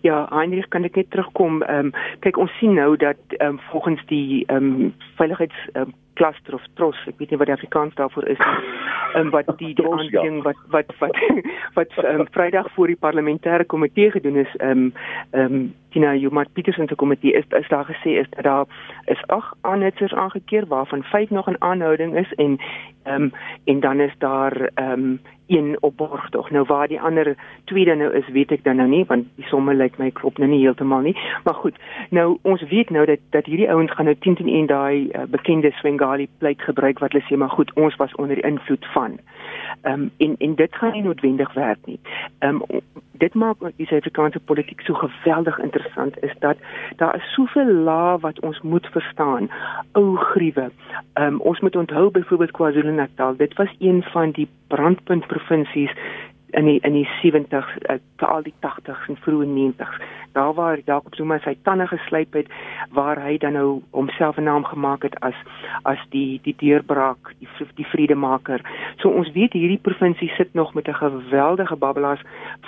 Ja, 0.01 0.27
Heinrich 0.29 0.67
kan 0.69 0.83
ek 0.83 0.95
net 0.95 1.09
terugkom. 1.09 1.61
Ehm 1.63 1.85
um, 1.85 1.91
kyk 2.19 2.37
ons 2.37 2.51
sien 2.59 2.73
nou 2.73 2.97
dat 2.97 3.21
ehm 3.37 3.47
um, 3.47 3.59
volgens 3.71 4.01
die 4.09 4.45
ehm 4.47 4.57
um, 4.57 4.93
veiligheids 5.17 5.69
um, 5.73 5.93
cluster 6.21 6.53
of 6.53 6.65
tros, 6.77 6.97
ek 7.09 7.17
weet 7.17 7.33
nie 7.33 7.39
wat 7.41 7.49
die 7.49 7.55
Afrikaans 7.55 7.97
daarvoor 7.97 8.27
is 8.29 8.41
nie. 8.45 8.71
Ehm 9.11 9.27
um, 9.27 9.29
wat 9.33 9.49
die 9.57 9.73
die 9.79 9.87
aanbieding 9.87 10.41
ja. 10.41 10.43
wat 10.51 10.59
wat 10.75 10.93
wat 10.99 11.21
wat 11.79 11.97
ehm 12.03 12.21
um, 12.21 12.27
Vrydag 12.35 12.69
voor 12.77 12.93
die 12.93 12.99
parlementêre 13.07 13.65
komitee 13.65 14.11
gedoen 14.13 14.43
is, 14.45 14.51
ehm 14.59 14.85
um, 14.85 14.91
ehm 15.31 15.55
um, 15.55 15.63
Tina 15.91 16.15
Jumat 16.15 16.53
Petersen 16.53 16.87
se 16.87 16.95
komitee 16.95 17.33
is 17.33 17.45
is 17.49 17.67
daar 17.67 17.85
gesê 17.85 18.09
is 18.19 18.29
dat 18.29 18.43
daar 18.43 18.65
is 19.05 19.23
ag 19.27 19.53
aanhitsers 19.61 20.13
aangekeer 20.13 20.67
waarvan 20.67 21.03
5 21.03 21.29
nog 21.29 21.47
in 21.47 21.61
aanhouding 21.61 22.17
is 22.17 22.33
en 22.33 22.59
ehm 23.03 23.21
um, 23.21 23.31
en 23.63 23.79
dan 23.79 23.99
is 23.99 24.15
daar 24.17 24.69
ehm 24.73 24.91
um, 24.91 25.19
een 25.47 25.77
op 25.79 25.97
borgtog. 25.97 26.49
Nou 26.49 26.65
waar 26.67 26.87
die 26.87 27.01
ander 27.01 27.35
twee 27.63 27.85
dan 27.85 27.97
nou 27.97 28.13
is, 28.13 28.27
weet 28.27 28.51
ek 28.51 28.63
dan 28.63 28.75
nou 28.75 28.89
nie 28.89 29.05
want 29.05 29.27
die 29.35 29.45
somme 29.45 29.73
lyk 29.73 29.97
my 29.97 30.11
klop 30.11 30.37
nou 30.37 30.49
nie 30.49 30.61
heeltemal 30.63 31.01
nie. 31.01 31.17
Maar 31.43 31.53
goed, 31.53 31.75
nou 32.09 32.37
ons 32.41 32.63
weet 32.69 32.89
nou 32.89 33.05
dat 33.05 33.19
dat 33.29 33.45
hierdie 33.45 33.69
ouens 33.69 33.91
gaan 33.91 34.05
nou 34.05 34.15
10 34.19 34.35
teen 34.35 34.47
1 34.47 34.65
daai 34.65 35.09
uh, 35.11 35.23
bekende 35.27 35.71
Swengali 35.71 36.27
pleit 36.37 36.61
gebruik 36.61 36.99
wat 36.99 37.11
hulle 37.11 37.25
sê 37.27 37.37
maar 37.37 37.55
goed, 37.57 37.73
ons 37.73 37.95
was 37.95 38.15
onder 38.15 38.35
die 38.35 38.47
invloed 38.47 38.85
van. 38.93 39.19
Ehm 39.81 39.93
um, 40.01 40.11
en 40.17 40.35
en 40.37 40.55
dit 40.55 40.75
gaan 40.75 40.91
nie 40.91 41.03
noodwendig 41.03 41.53
werk 41.53 41.79
nie. 41.85 41.99
Ehm 42.39 42.61
um, 42.71 42.81
dit 43.11 43.33
maak 43.33 43.57
die 43.75 43.85
Suid-Afrikaanse 43.85 44.39
politiek 44.39 44.81
so 44.81 44.93
geweldig 44.93 45.57
interessant 45.59 46.23
is 46.23 46.33
dat 46.39 46.57
daar 46.95 47.15
is 47.15 47.33
soveel 47.33 47.73
lae 47.85 48.17
wat 48.19 48.39
ons 48.39 48.61
moet 48.61 48.87
verstaan. 48.91 49.49
Ou 49.91 50.15
gruwe. 50.15 50.71
Ehm 51.13 51.27
um, 51.27 51.39
ons 51.39 51.59
moet 51.59 51.75
onthou 51.75 52.09
byvoorbeeld 52.11 52.51
KwaZulu-Natal, 52.51 53.35
dit 53.35 53.53
was 53.53 53.75
een 53.79 54.03
van 54.03 54.31
die 54.31 54.47
brandpunt 54.67 55.27
provinsies 55.27 55.91
in 56.51 56.65
die 56.65 56.79
in 56.87 56.93
die 56.93 57.07
70s 57.21 57.71
uh, 57.89 57.97
te 58.15 58.25
al 58.25 58.43
die 58.43 58.53
80s 58.65 59.07
en 59.07 59.17
vroeë 59.25 59.47
90s 59.47 60.01
daar 60.31 60.53
waar 60.53 60.79
Jacob 60.85 61.15
Zuma 61.15 61.39
sy 61.43 61.55
tande 61.63 61.87
geslyp 61.87 62.33
het 62.33 62.47
waar 62.89 63.19
hy 63.23 63.37
dan 63.37 63.53
nou 63.53 63.81
homself 63.91 64.37
'n 64.37 64.43
naam 64.43 64.63
gemaak 64.63 65.03
het 65.03 65.19
as 65.19 65.35
as 65.83 65.99
die 66.09 66.39
die 66.43 66.55
deurbraak 66.57 67.33
die 67.39 67.49
die 67.75 67.85
vredemaker. 67.85 68.61
So 68.97 69.09
ons 69.09 69.31
weet 69.31 69.53
hierdie 69.53 69.81
provinsie 69.81 70.31
sit 70.37 70.53
nog 70.53 70.73
met 70.73 70.87
'n 70.87 70.93
geweldige 70.93 71.75
babbelaars 71.75 72.21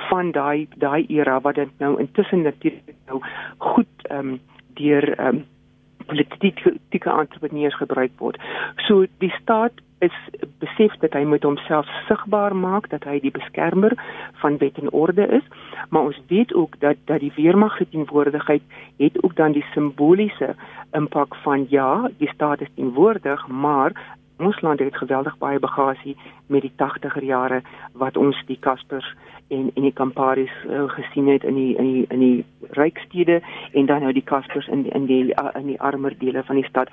van 0.10 0.32
daai 0.32 0.68
daai 0.76 1.06
era 1.08 1.42
wat 1.42 1.56
dit 1.56 1.70
nou 1.78 2.00
intussen 2.00 2.42
natuurlik 2.42 2.96
nou 3.08 3.22
goed 3.58 3.88
ehm 4.02 4.20
um, 4.20 4.40
deur 4.74 5.20
ehm 5.20 5.28
um, 5.36 5.46
politieke 6.06 7.10
entrepreneurs 7.10 7.76
gebruik 7.76 8.12
word. 8.18 8.38
So 8.88 9.06
die 9.18 9.34
staat 9.42 9.72
is 10.04 10.16
besef 10.64 10.96
dat 11.04 11.16
hy 11.18 11.24
moet 11.28 11.46
homself 11.48 11.90
sigbaar 12.08 12.56
maak 12.56 12.90
dat 12.92 13.06
hy 13.08 13.20
die 13.24 13.34
beskermer 13.34 13.96
van 14.42 14.58
wet 14.62 14.80
en 14.82 14.92
orde 14.92 15.28
is, 15.40 15.46
maar 15.90 16.10
ons 16.12 16.20
weet 16.28 16.54
ook 16.54 16.80
dat 16.80 17.00
dat 17.12 17.24
die 17.24 17.34
weermag 17.36 17.78
se 17.78 17.88
teenwoordigheid 17.90 18.64
het 18.98 19.24
ook 19.24 19.36
dan 19.36 19.56
die 19.56 19.66
simboliese 19.74 20.56
impak 20.92 21.36
van 21.46 21.66
ja, 21.70 22.10
die 22.18 22.30
staat 22.34 22.62
is 22.62 22.74
teenwoordig, 22.76 23.48
maar 23.48 23.96
ons 24.38 24.62
land 24.62 24.80
het 24.80 24.98
geweldig 24.98 25.38
baie 25.38 25.60
bagasie 25.60 26.18
met 26.48 26.66
die 26.66 26.74
80er 26.82 27.24
jare 27.24 27.62
wat 27.94 28.18
ons 28.18 28.40
die 28.48 28.60
Kaspers 28.60 29.08
en 29.48 29.72
en 29.76 29.86
die 29.86 29.94
Kamparis 29.94 30.52
uh, 30.66 30.90
gesien 30.96 31.28
het 31.28 31.44
in 31.44 31.56
die 31.56 31.76
in 31.78 31.90
die 31.94 32.06
in 32.10 32.20
die 32.20 32.46
rykstede 32.80 33.42
en 33.72 33.86
dan 33.86 34.02
nou 34.02 34.14
die 34.14 34.26
Kaspers 34.26 34.68
in 34.68 34.86
in 34.92 35.06
die 35.06 35.24
uh, 35.34 35.50
in 35.60 35.68
die 35.68 35.80
armer 35.82 36.18
dele 36.18 36.44
van 36.44 36.56
die 36.56 36.70
stad. 36.70 36.90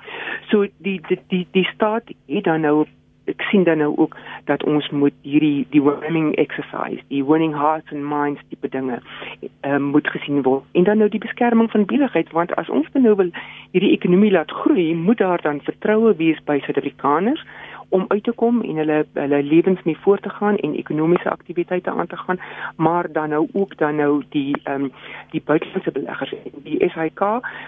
So 0.49 0.67
die 0.77 0.99
die 1.07 1.19
die, 1.27 1.47
die 1.51 1.67
staat 1.73 2.11
het 2.25 2.43
dan 2.43 2.61
nou 2.61 2.85
ek 3.25 3.41
sien 3.41 3.63
dan 3.63 3.77
nou 3.77 3.93
ook 3.97 4.17
dat 4.45 4.63
ons 4.63 4.89
moet 4.89 5.13
hierdie 5.21 5.67
die 5.69 5.81
winning 5.81 6.35
exercise, 6.35 7.01
die 7.07 7.23
winning 7.25 7.53
hearts 7.53 7.91
and 7.91 8.03
minds 8.03 8.41
tipe 8.49 8.69
dinge 8.69 8.99
um, 9.61 9.81
moet 9.93 10.07
gesien 10.07 10.41
word. 10.41 10.63
En 10.71 10.83
dan 10.83 10.97
nou 10.97 11.09
die 11.09 11.21
beskerming 11.21 11.71
van 11.71 11.85
besigheid 11.85 12.31
want 12.31 12.55
as 12.55 12.69
ons 12.69 12.87
nou 12.93 13.15
wil 13.15 13.29
hierdie 13.71 13.93
ekonomie 13.97 14.31
laat 14.31 14.51
groei, 14.51 14.93
moet 14.95 15.17
daar 15.17 15.41
dan 15.41 15.61
vertroue 15.61 16.15
wees 16.15 16.41
by 16.45 16.59
Suid-Afrikaners 16.65 17.45
om 17.91 18.05
uit 18.07 18.23
te 18.23 18.31
kom 18.31 18.61
en 18.61 18.77
hulle 18.79 19.05
hulle 19.13 19.43
lewens 19.43 19.81
mee 19.83 19.97
voort 20.03 20.23
te 20.23 20.29
gaan 20.29 20.57
en 20.57 20.75
ekonomiese 20.79 21.29
aktiwiteite 21.29 21.91
aan 21.91 22.07
te 22.07 22.17
gaan, 22.17 22.39
maar 22.75 23.11
dan 23.11 23.29
nou 23.29 23.47
ook 23.53 23.77
dan 23.77 23.95
nou 23.95 24.23
die 24.29 24.55
ehm 24.63 24.83
um, 24.83 24.91
die 25.31 25.41
buitelandse 25.45 25.91
beleggers. 25.91 26.33
Die 26.63 26.89
SHK 26.89 27.21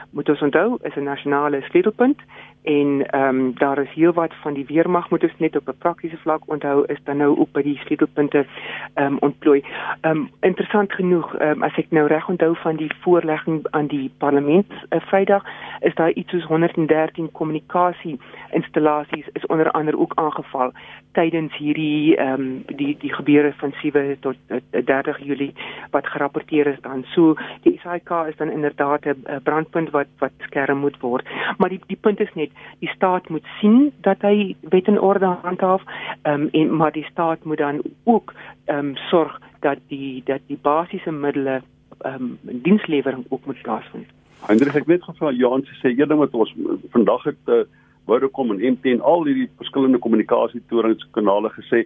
moet 0.09 0.29
ons 0.29 0.41
onthou 0.41 0.77
is 0.81 0.95
'n 0.95 1.03
nasionale 1.03 1.61
sleutelpunt 1.61 2.19
en 2.63 3.05
ehm 3.07 3.39
um, 3.39 3.51
daar 3.57 3.77
is 3.77 3.93
heelwat 3.93 4.33
van 4.41 4.53
die 4.53 4.65
weermag 4.65 5.09
moet 5.09 5.23
ons 5.23 5.37
net 5.37 5.55
op 5.55 5.67
'n 5.67 5.77
praktiese 5.77 6.17
vlak 6.17 6.41
onthou 6.45 6.85
is 6.85 6.99
dan 7.03 7.17
nou 7.17 7.37
ook 7.37 7.51
by 7.51 7.61
die 7.61 7.77
sleutelpunte 7.77 8.45
ehm 8.93 9.05
um, 9.05 9.17
ontplooi. 9.19 9.63
Ehm 10.01 10.17
um, 10.17 10.29
interessant 10.39 10.93
genoeg, 10.93 11.35
ehm 11.35 11.49
um, 11.49 11.63
as 11.63 11.75
ek 11.77 11.91
nou 11.91 12.07
reg 12.07 12.29
onthou 12.29 12.55
van 12.55 12.75
die 12.75 12.91
voorlegging 13.01 13.67
aan 13.69 13.87
die 13.87 14.11
parlement 14.17 14.71
uh, 14.71 14.99
Vrydag, 14.99 15.43
is 15.79 15.95
daar 15.95 16.11
iets 16.11 16.29
soos 16.29 16.43
113 16.43 17.31
kommunikasie 17.31 18.19
installasies 18.51 19.27
is 19.33 19.45
onder 19.45 19.71
andere 19.71 19.97
ook 19.97 20.11
aangeval 20.15 20.71
tydens 21.11 21.57
hierdie 21.57 22.15
ehm 22.17 22.41
um, 22.41 22.77
die 22.77 22.97
die 22.99 23.13
gebeure 23.13 23.53
van 23.57 23.73
7 23.81 24.19
tot 24.19 24.35
uh, 24.47 24.57
eh, 24.71 24.85
30 24.85 25.19
Julie 25.19 25.53
wat 25.91 26.07
gerapporteer 26.07 26.67
is 26.67 26.81
dan. 26.81 27.03
So 27.13 27.35
die 27.61 27.79
SAK 27.83 28.09
is 28.27 28.37
dan 28.37 28.51
inderdaad 28.51 29.05
'n 29.05 29.41
brandpunt 29.43 29.89
wat 29.89 30.07
wat 30.17 30.31
skerm 30.37 30.77
moet 30.77 30.99
word. 30.99 31.27
Maar 31.57 31.69
die 31.69 31.81
die 31.87 31.97
punt 32.01 32.19
is 32.19 32.33
net 32.33 32.49
die 32.79 32.89
staat 32.89 33.29
moet 33.29 33.45
sien 33.59 33.91
dat 34.01 34.21
hy 34.21 34.55
wet 34.61 34.87
en 34.87 34.99
orde 35.01 35.25
handhaaf 35.41 35.83
um, 36.23 36.49
en 36.51 36.75
maar 36.75 36.91
die 36.91 37.05
staat 37.11 37.43
moet 37.43 37.57
dan 37.57 37.81
ook 38.03 38.33
ehm 38.65 38.77
um, 38.77 38.95
sorg 38.95 39.39
dat 39.59 39.77
die 39.87 40.21
dat 40.25 40.41
die 40.47 40.59
basiese 40.61 41.11
middele 41.11 41.61
ehm 42.01 42.23
um, 42.23 42.39
dienslewering 42.43 43.25
ook 43.29 43.45
moet 43.45 43.61
plaasvind. 43.61 44.07
Hendrik 44.45 44.75
ek 44.75 44.85
weet 44.85 45.03
gevra 45.03 45.31
Johan 45.31 45.63
se 45.63 45.75
sê 45.79 45.95
een 45.95 46.07
ding 46.07 46.19
wat 46.19 46.33
ons 46.33 46.55
vandag 46.91 47.23
het 47.23 47.43
uh, 47.47 47.63
wou 48.05 48.27
kom 48.27 48.51
en 48.51 48.63
MTN 48.73 49.01
al 49.01 49.25
hierdie 49.25 49.49
verskillende 49.57 49.99
kommunikasietorings 50.03 51.05
kanale 51.15 51.51
gesê 51.55 51.85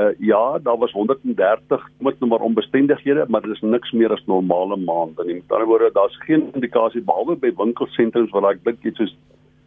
uh, 0.00 0.12
ja 0.18 0.58
daar 0.58 0.78
was 0.78 0.92
130 0.92 1.88
met 1.98 2.18
nou 2.20 2.30
maar 2.30 2.46
onbestendighede 2.46 3.26
maar 3.28 3.42
dit 3.42 3.50
is 3.50 3.60
niks 3.60 3.92
meer 3.92 4.12
as 4.12 4.24
normale 4.26 4.76
maande 4.76 5.24
met 5.24 5.52
ander 5.52 5.66
woorde 5.66 5.90
daar's 5.92 6.16
geen 6.24 6.48
indikasie 6.54 7.02
behalwe 7.02 7.36
by 7.36 7.52
winkelsentrums 7.56 8.30
waar 8.30 8.52
ek 8.52 8.64
dink 8.64 8.84
iets 8.84 9.02
soos 9.02 9.16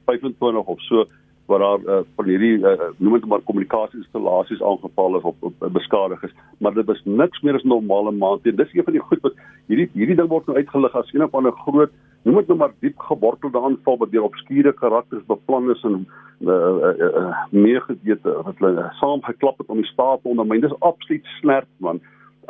25 0.06 0.66
of 0.66 0.82
so 0.82 1.06
waar 1.45 1.60
daar 1.60 1.80
uh, 1.80 1.99
van 2.16 2.26
hierdie 2.26 2.58
uh, 2.58 2.89
noem 2.97 3.14
dit 3.14 3.26
maar 3.26 3.41
kommunikasieinstallasies 3.43 4.64
aangeval 4.64 5.18
is 5.18 5.24
of, 5.24 5.36
of, 5.39 5.54
beskadig 5.72 6.24
is. 6.24 6.34
Maar 6.58 6.74
dit 6.74 6.89
is 6.89 7.01
niks 7.04 7.41
meer 7.41 7.60
as 7.60 7.64
normale 7.68 8.12
maand 8.12 8.47
en 8.47 8.56
dis 8.56 8.74
een 8.74 8.84
van 8.84 8.95
die 8.95 9.04
goed 9.04 9.22
wat 9.22 9.36
hierdie 9.68 9.89
hierdie 9.93 10.16
ding 10.16 10.30
word 10.32 10.47
nou 10.47 10.58
uitgelig 10.58 10.95
as 10.95 11.12
een 11.14 11.24
of 11.24 11.36
ander 11.36 11.56
groot 11.66 11.91
noem 12.24 12.39
dit 12.39 12.47
nou 12.47 12.58
maar 12.58 12.72
diep 12.80 12.99
gewortelde 13.10 13.60
aanval 13.60 13.97
wat 13.97 14.12
deur 14.12 14.30
obskure 14.30 14.74
karakters 14.80 15.26
beplan 15.28 15.70
is 15.72 15.84
en 15.84 16.06
uh, 16.39 16.54
uh, 16.54 16.93
uh, 17.10 17.43
meer 17.51 17.84
gedeelte 17.89 18.36
wat 18.47 18.64
hulle 18.64 18.88
saamgeklap 18.99 19.60
het 19.60 19.72
om 19.72 19.82
die 19.84 19.91
staat 19.91 20.24
ondermyn. 20.24 20.64
Dis 20.64 20.80
absoluut 20.80 21.28
snert 21.39 21.70
man 21.84 21.99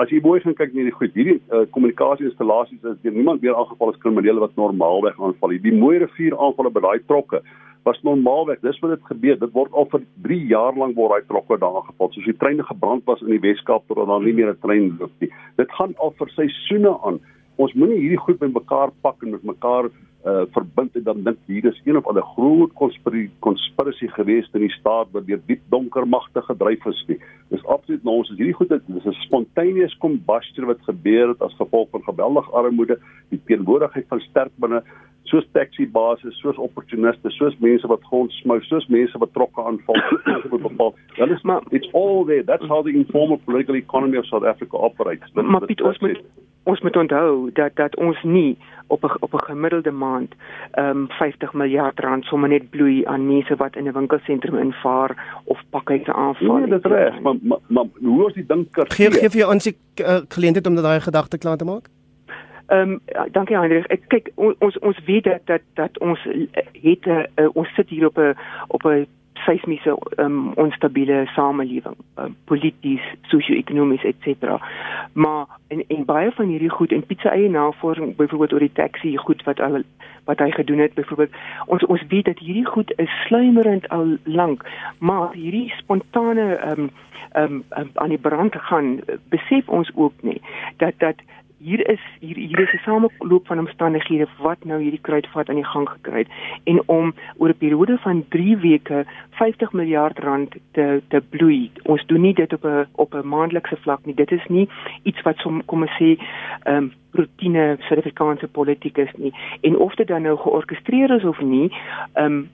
As 0.02 0.10
jy 0.10 0.20
mooi 0.26 0.40
gaan 0.42 0.56
kyk 0.58 0.72
na 0.74 0.88
die 0.88 0.96
goed, 0.96 1.14
hierdie 1.14 1.36
uh, 1.54 1.68
kommunikasieinstallasies 1.76 2.82
is 2.82 3.02
deur 3.04 3.14
niemand 3.14 3.44
meer 3.44 3.54
aangeval 3.54 3.92
as 3.92 4.00
kriminele 4.02 4.42
wat 4.42 4.56
normaalweg 4.58 5.20
aanval. 5.22 5.54
Die 5.62 5.74
mooi 5.76 6.00
rivier 6.02 6.34
aanvalle 6.34 6.72
by 6.74 6.82
daai 6.82 7.04
trokke 7.06 7.44
was 7.86 8.00
normaalweg 8.08 8.64
dis 8.64 8.80
wat 8.82 8.96
dit 8.96 9.12
gebeur. 9.12 9.38
Dit 9.38 9.54
word 9.54 9.76
al 9.78 9.86
vir 9.92 10.02
3 10.26 10.40
jaar 10.50 10.80
lank 10.82 10.98
word 10.98 11.14
daai 11.14 11.30
trokke 11.30 11.60
daar 11.62 11.84
gepot 11.92 12.16
soos 12.16 12.26
die 12.26 12.38
treine 12.42 12.66
gebrand 12.66 13.06
was 13.06 13.22
in 13.22 13.36
die 13.36 13.42
Weskaap 13.44 13.86
totdat 13.86 14.10
daar 14.10 14.26
nie 14.26 14.34
meer 14.34 14.50
'n 14.56 14.62
trein 14.66 14.90
loop 14.98 15.14
nie. 15.22 15.30
Dit 15.62 15.70
gaan 15.78 15.94
al 16.00 16.16
vir 16.18 16.30
seisoene 16.40 16.98
aan. 17.06 17.20
Ons 17.58 17.74
moenie 17.74 18.02
hierdie 18.02 18.24
goed 18.26 18.40
met 18.42 18.54
mekaar 18.54 18.90
pak 19.02 19.22
en 19.22 19.32
met 19.38 19.44
mekaar 19.44 19.92
uh, 20.26 20.44
verbind 20.56 20.96
en 20.96 21.04
dan 21.04 21.24
dink 21.24 21.38
hier 21.46 21.66
is 21.66 21.82
een 21.84 21.98
of 21.98 22.08
ander 22.08 22.24
groot 22.24 22.72
konspirasie 23.40 24.10
geweest 24.16 24.56
in 24.56 24.66
die 24.66 24.76
staat 24.80 25.12
wat 25.12 25.28
deur 25.28 25.42
diep 25.46 25.62
donker 25.70 26.08
magte 26.08 26.42
gedryf 26.48 26.86
is 26.92 27.06
nie 27.08 27.20
dis 27.52 27.66
absoluut 27.66 28.04
nou 28.04 28.20
ons 28.22 28.32
is 28.32 28.40
hierdie 28.40 28.58
goed 28.60 28.70
dit 28.70 28.92
is 28.96 29.06
'n 29.06 29.18
spontaneous 29.28 29.98
combustion 29.98 30.70
wat 30.72 30.90
gebeur 30.90 31.34
het 31.34 31.42
as 31.42 31.60
gevolg 31.60 31.90
van 31.90 32.04
geweldige 32.04 32.52
armoede 32.52 33.00
die 33.30 33.42
teenwoordigheid 33.46 34.08
van 34.08 34.20
sterk 34.30 34.54
binne 34.56 34.84
soos 35.32 35.46
taxi 35.56 35.86
bases, 35.86 36.36
soos 36.42 36.58
opportuniste, 36.62 37.32
soos 37.38 37.56
mense 37.64 37.88
wat 37.88 38.04
grond 38.10 38.32
smou, 38.42 38.60
soos 38.68 38.86
mense 38.92 39.18
wat 39.22 39.34
trokke 39.34 39.64
aanval, 39.64 40.00
soos 40.28 40.50
wat 40.52 40.66
bepaal. 40.68 40.96
Dit 41.16 41.36
is 41.38 41.46
maar 41.48 41.64
it's 41.72 41.90
all 41.94 42.26
there. 42.26 42.44
That's 42.44 42.68
how 42.68 42.84
the 42.84 42.94
informal 42.94 43.40
political 43.46 43.76
economy 43.76 44.18
of 44.18 44.26
South 44.26 44.44
Africa 44.44 44.78
operates. 44.78 45.32
Maar, 45.34 45.46
maar 45.46 45.66
Piet, 45.66 45.82
ons 45.82 46.00
moet 46.00 46.20
ons 46.64 46.82
moet 46.82 46.96
onthou 46.96 47.50
dat 47.54 47.76
dat 47.76 47.96
ons 47.96 48.24
nie 48.24 48.58
op 48.88 49.04
'n 49.04 49.12
op 49.20 49.34
'n 49.34 49.46
gemiddelde 49.46 49.92
maand 49.92 50.34
ehm 50.72 50.98
um, 50.98 51.08
50 51.10 51.54
miljard 51.54 52.00
rand 52.00 52.26
sommer 52.26 52.50
net 52.50 52.70
bloei 52.70 53.06
aan 53.06 53.28
mense 53.28 53.56
wat 53.56 53.76
in 53.76 53.88
'n 53.88 53.94
winkelsentrum 53.94 54.58
invaar 54.58 55.42
of 55.44 55.62
pakhuise 55.70 56.14
aanval. 56.14 56.58
Nee, 56.58 56.68
dit 56.68 56.86
reg, 56.86 57.22
maar, 57.22 57.36
maar 57.42 57.58
maar 57.68 57.86
hoe 58.02 58.28
is 58.28 58.34
die 58.34 58.46
ding? 58.46 58.68
Gee 58.72 59.12
gee 59.12 59.30
vir 59.30 59.40
jou 59.40 59.52
aansien 59.52 59.76
uh, 60.02 60.18
geleentheid 60.28 60.68
om 60.68 60.76
daai 60.76 61.00
gedagte 61.00 61.38
klaar 61.38 61.58
te 61.58 61.66
maak? 61.66 61.88
Ehm 62.68 62.80
um, 62.80 63.00
dankie 63.32 63.58
Hendrik. 63.58 63.86
Ek 63.92 64.02
kyk 64.08 64.32
ons 64.36 64.80
ons 64.80 65.00
weet 65.06 65.24
dat 65.24 65.42
dat 65.46 65.62
dat 65.74 66.00
ons 66.00 66.20
het 66.72 67.06
'n 67.06 67.10
uh, 67.10 67.24
uh, 67.36 67.50
ons 67.54 67.74
sit 67.76 67.90
hier 67.90 68.06
op 68.06 68.18
'n 68.18 68.36
op 68.68 68.84
'n 68.86 69.08
seismiese 69.34 69.98
um, 70.18 70.54
onstabiele 70.54 71.26
samelewing, 71.26 71.98
um, 72.18 72.36
polities, 72.46 73.02
sosio-ekonomies 73.22 74.04
etc. 74.04 74.58
Maar 75.14 75.46
en 75.68 75.84
en 75.88 76.06
baie 76.06 76.32
van 76.32 76.48
hierdie 76.48 76.70
goed 76.70 76.92
en 76.92 77.06
Piet 77.06 77.20
se 77.20 77.30
eie 77.30 77.50
navorsing 77.50 78.16
byvoorbeeld 78.16 78.54
oor 78.54 78.66
die 78.66 78.72
taxi 78.74 79.18
goed 79.18 79.44
wat 79.44 79.60
al 79.60 79.82
wat 80.26 80.40
hy 80.40 80.52
gedoen 80.52 80.80
het 80.80 80.94
byvoorbeeld 80.94 81.34
ons 81.66 81.86
ons 81.86 82.04
weet 82.08 82.26
dat 82.26 82.40
hierdie 82.40 82.66
goed 82.66 82.94
is 82.98 83.12
sluimerend 83.26 83.90
al 83.90 84.18
lank, 84.24 84.64
maar 85.00 85.34
hierdie 85.34 85.74
spontane 85.78 86.54
ehm 86.56 86.80
um, 86.80 86.90
ehm 87.34 87.54
um, 87.54 87.64
um, 87.78 87.90
aan 87.94 88.10
die 88.10 88.22
brand 88.22 88.56
gaan 88.56 89.00
besef 89.30 89.70
ons 89.70 89.92
ook 89.96 90.14
nie 90.22 90.42
dat 90.78 90.94
dat 90.98 91.16
hier 91.64 91.90
is 91.90 92.00
hier 92.20 92.36
hier 92.36 92.60
is 92.60 92.74
'n 92.74 92.84
sameloop 92.84 93.48
van 93.48 93.60
omstandighede 93.60 94.28
wat 94.38 94.64
nou 94.64 94.82
hierdie 94.82 95.02
kruitvat 95.02 95.50
aan 95.50 95.62
die 95.62 95.72
gang 95.74 95.90
gekry 95.90 96.18
het 96.18 96.32
en 96.64 96.82
om 96.88 97.14
oor 97.38 97.50
'n 97.50 97.58
periode 97.58 97.98
van 97.98 98.26
3 98.30 98.58
weke 98.58 99.06
50 99.30 99.72
miljard 99.72 100.20
rand 100.20 100.56
te 100.72 101.02
te 101.08 101.22
bloei. 101.30 101.72
Ons 101.84 102.06
doen 102.06 102.22
nie 102.22 102.34
dit 102.34 102.54
op 102.54 102.66
'n 102.66 102.86
op 102.96 103.14
'n 103.14 103.28
maandelikse 103.28 103.78
vlak 103.78 104.06
nie. 104.06 104.16
Dit 104.16 104.32
is 104.32 104.46
nie 104.48 104.70
iets 105.04 105.22
wat 105.22 105.38
som 105.38 105.66
kom 105.66 105.82
ons 105.82 105.98
sê 106.00 106.18
ehm 106.64 106.76
um, 106.76 106.92
rutine 107.12 107.78
Suid-Afrikaanse 107.80 108.48
politiek 108.48 108.98
is 108.98 109.14
nie. 109.16 109.34
En 109.62 109.78
of 109.78 109.96
dit 109.96 110.08
dan 110.08 110.22
nou 110.22 110.38
georkestreer 110.38 111.10
is 111.12 111.24
of 111.24 111.42
nie, 111.42 111.72
ehm 112.14 112.26
um, 112.26 112.50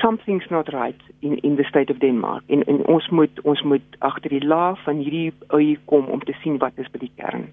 something's 0.00 0.48
not 0.50 0.68
right 0.68 1.00
in 1.18 1.38
in 1.40 1.56
the 1.56 1.64
state 1.64 1.92
of 1.92 1.98
Denmark. 1.98 2.42
En 2.46 2.64
en 2.64 2.86
ons 2.86 3.08
moet 3.08 3.40
ons 3.40 3.62
moet 3.62 3.82
agter 3.98 4.30
die 4.30 4.46
laag 4.46 4.82
van 4.82 4.96
hierdie 4.96 5.32
ui 5.46 5.78
kom 5.84 6.04
om 6.04 6.24
te 6.24 6.34
sien 6.42 6.58
wat 6.58 6.72
is 6.76 6.90
by 6.90 6.98
die 6.98 7.12
kern. 7.16 7.48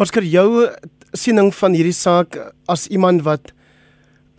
Oscar, 0.00 0.24
jou 0.24 0.64
siening 1.12 1.50
van 1.52 1.74
hierdie 1.76 1.92
saak 1.92 2.38
as 2.72 2.86
iemand 2.88 3.20
wat 3.26 3.50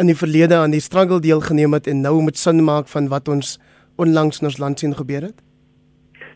in 0.02 0.10
die 0.10 0.18
verlede 0.18 0.58
aan 0.58 0.74
die 0.74 0.82
struggle 0.82 1.20
deelgeneem 1.22 1.76
het 1.78 1.86
en 1.92 2.00
nou 2.02 2.16
moet 2.26 2.40
sin 2.42 2.64
maak 2.66 2.90
van 2.90 3.12
wat 3.12 3.30
ons 3.30 3.60
onlangs 4.02 4.42
in 4.42 4.50
ons 4.50 4.58
land 4.58 4.82
sien 4.82 4.98
gebeur 4.98 5.28
het? 5.28 5.38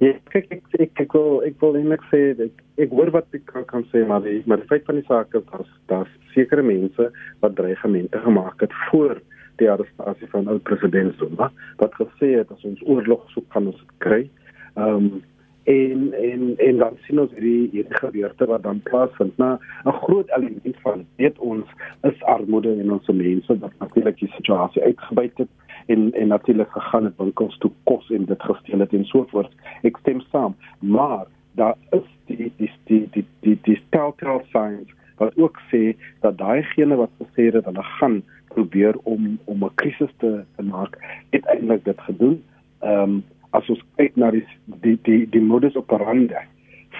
Ja, 0.04 0.14
kyk 0.30 0.54
ek 0.54 0.78
ek 0.78 1.02
ek 1.08 1.18
wil 1.18 1.42
ek 1.48 1.58
wil 1.64 1.74
net 1.90 2.06
sê 2.12 2.22
dat 2.38 2.54
ek 2.78 2.94
hoor 2.94 3.10
wat 3.18 3.34
ek 3.34 3.50
kan 3.72 3.90
sê 3.90 4.06
maar 4.06 4.22
die 4.22 4.44
maar 4.46 4.62
die 4.62 4.70
feit 4.70 4.86
van 4.86 5.02
die 5.02 5.08
saak 5.10 5.34
is 5.34 5.50
dat 5.50 5.74
daar 5.90 6.12
sekere 6.38 6.62
mense 6.62 7.10
wat 7.42 7.58
dreigemente 7.58 8.22
gemaak 8.28 8.62
het 8.62 8.82
voor 8.92 9.18
die 9.58 9.72
arrestasie 9.72 10.30
van 10.36 10.52
ou 10.54 10.60
president 10.70 11.18
Zuma 11.18 11.50
wat 11.82 11.98
gesê 11.98 12.36
het 12.38 12.54
as 12.54 12.68
ons 12.70 12.86
oorlog 12.86 13.26
soek 13.34 13.50
kan 13.50 13.74
ons 13.74 13.82
dit 13.82 14.02
kry. 14.06 14.28
Ehm 14.76 15.10
um, 15.10 15.24
en 15.66 16.14
en 16.14 16.54
en 16.58 16.78
dan 16.78 16.98
sien 17.06 17.20
ons 17.20 17.32
hierdie 17.34 17.70
hierdie 17.72 17.98
gebeurte 17.98 18.46
wat 18.46 18.64
dan 18.64 18.82
plaasvind. 18.90 19.38
Nou 19.38 19.58
'n 19.86 19.92
groot 19.92 20.30
element 20.38 20.78
van 20.82 21.06
weet 21.16 21.40
ons 21.40 21.66
is 22.02 22.24
armoede 22.24 22.76
in 22.80 22.92
ons 22.92 23.08
mense 23.08 23.60
wat 23.60 23.72
natuurlik 23.80 24.20
die 24.20 24.32
situasie 24.38 24.82
uitgebuit 24.82 25.38
het 25.38 25.50
en 25.86 26.14
en 26.14 26.28
natuurlik 26.28 26.72
gegaan 26.72 27.04
het 27.04 27.18
winkels 27.18 27.58
toe 27.58 27.72
kos 27.84 28.10
en 28.10 28.26
dit 28.26 28.42
gesteel 28.42 28.80
het 28.80 28.94
en 28.94 29.06
so 29.06 29.26
voort. 29.30 29.52
Ek 29.82 29.98
stem 29.98 30.22
saam, 30.22 30.56
maar 30.80 31.26
daar 31.52 31.76
is 31.90 32.08
die 32.26 32.52
die 32.58 32.72
die 32.84 33.08
die 33.12 33.26
die 33.40 33.60
die 33.62 33.82
telltale 33.90 34.44
signs 34.52 34.94
wat 35.18 35.38
ook 35.38 35.60
sê 35.72 35.96
dat 36.20 36.38
daai 36.38 36.64
gene 36.64 36.96
wat 36.96 37.12
gesê 37.22 37.54
het 37.54 37.66
hulle 37.66 37.84
gaan 37.84 38.24
probeer 38.48 38.96
om 39.04 39.40
om 39.46 39.64
'n 39.64 39.76
krisis 39.76 40.14
te, 40.18 40.44
te 40.56 40.64
maak, 40.64 40.98
het 41.30 41.46
eintlik 41.46 41.84
dit 41.84 42.02
gedoen. 42.02 42.44
Ehm 42.80 43.02
um, 43.02 43.24
as 43.58 43.70
ons 43.70 43.84
kyk 44.00 44.18
na 44.22 44.32
die 44.36 44.46
die 44.84 44.98
die, 45.08 45.22
die 45.32 45.44
modus 45.44 45.76
operandi 45.80 46.42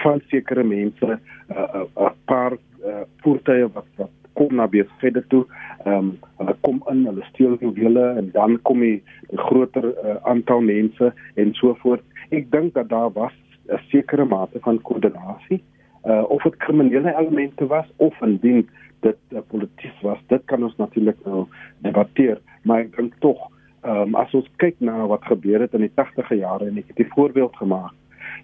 van 0.02 0.20
sekere 0.30 0.64
mense 0.64 1.06
'n 1.06 1.18
uh, 1.52 1.68
uh, 1.80 1.86
uh, 1.96 2.12
paar 2.30 2.52
uh, 2.84 3.04
voertuie 3.24 3.68
wat 3.74 3.88
wat 3.96 4.12
kom 4.36 4.54
na 4.54 4.66
besighede 4.68 5.22
toe. 5.32 5.44
Ehm 5.84 5.94
um, 5.98 6.08
hulle 6.38 6.54
kom 6.60 6.82
in, 6.92 7.06
hulle 7.08 7.24
steel 7.30 7.56
juwele 7.60 8.04
en 8.20 8.30
dan 8.32 8.58
kom 8.68 8.80
die, 8.84 9.02
die 9.30 9.40
groter 9.48 9.86
uh, 9.92 10.16
aantal 10.32 10.60
mense 10.60 11.12
en 11.34 11.54
so 11.54 11.76
voort. 11.82 12.04
Ek 12.30 12.50
dink 12.52 12.74
dat 12.74 12.88
daar 12.88 13.12
was 13.12 13.32
'n 13.68 13.80
sekere 13.90 14.24
mate 14.24 14.60
van 14.60 14.82
koördinasie 14.82 15.62
uh, 16.04 16.24
of 16.30 16.42
dit 16.42 16.56
kriminele 16.56 17.14
elemente 17.18 17.66
was 17.66 17.86
of 17.96 18.20
indien 18.22 18.68
dit 19.00 19.16
uh, 19.32 19.38
polities 19.48 20.00
was. 20.02 20.18
Dit 20.26 20.44
kan 20.44 20.62
ons 20.62 20.76
natuurlik 20.76 21.18
nou 21.24 21.46
debatteer, 21.78 22.40
maar 22.62 22.84
ek 22.84 22.96
dink 22.96 23.14
tog 23.24 23.50
ehm 23.86 24.02
um, 24.02 24.14
as 24.18 24.34
ons 24.34 24.48
kyk 24.62 24.80
na 24.80 25.06
wat 25.06 25.24
gebeur 25.30 25.60
het 25.62 25.74
in 25.74 25.86
die 25.86 25.94
80e 25.94 26.40
jare 26.40 26.66
en 26.66 26.78
ek 26.78 26.90
het 26.90 27.06
'n 27.06 27.14
voorbeeld 27.14 27.56
gemaak 27.56 27.94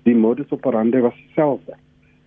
die 0.07 0.15
modus 0.15 0.51
operandi 0.51 1.01
was 1.01 1.17
dieselfde. 1.27 1.77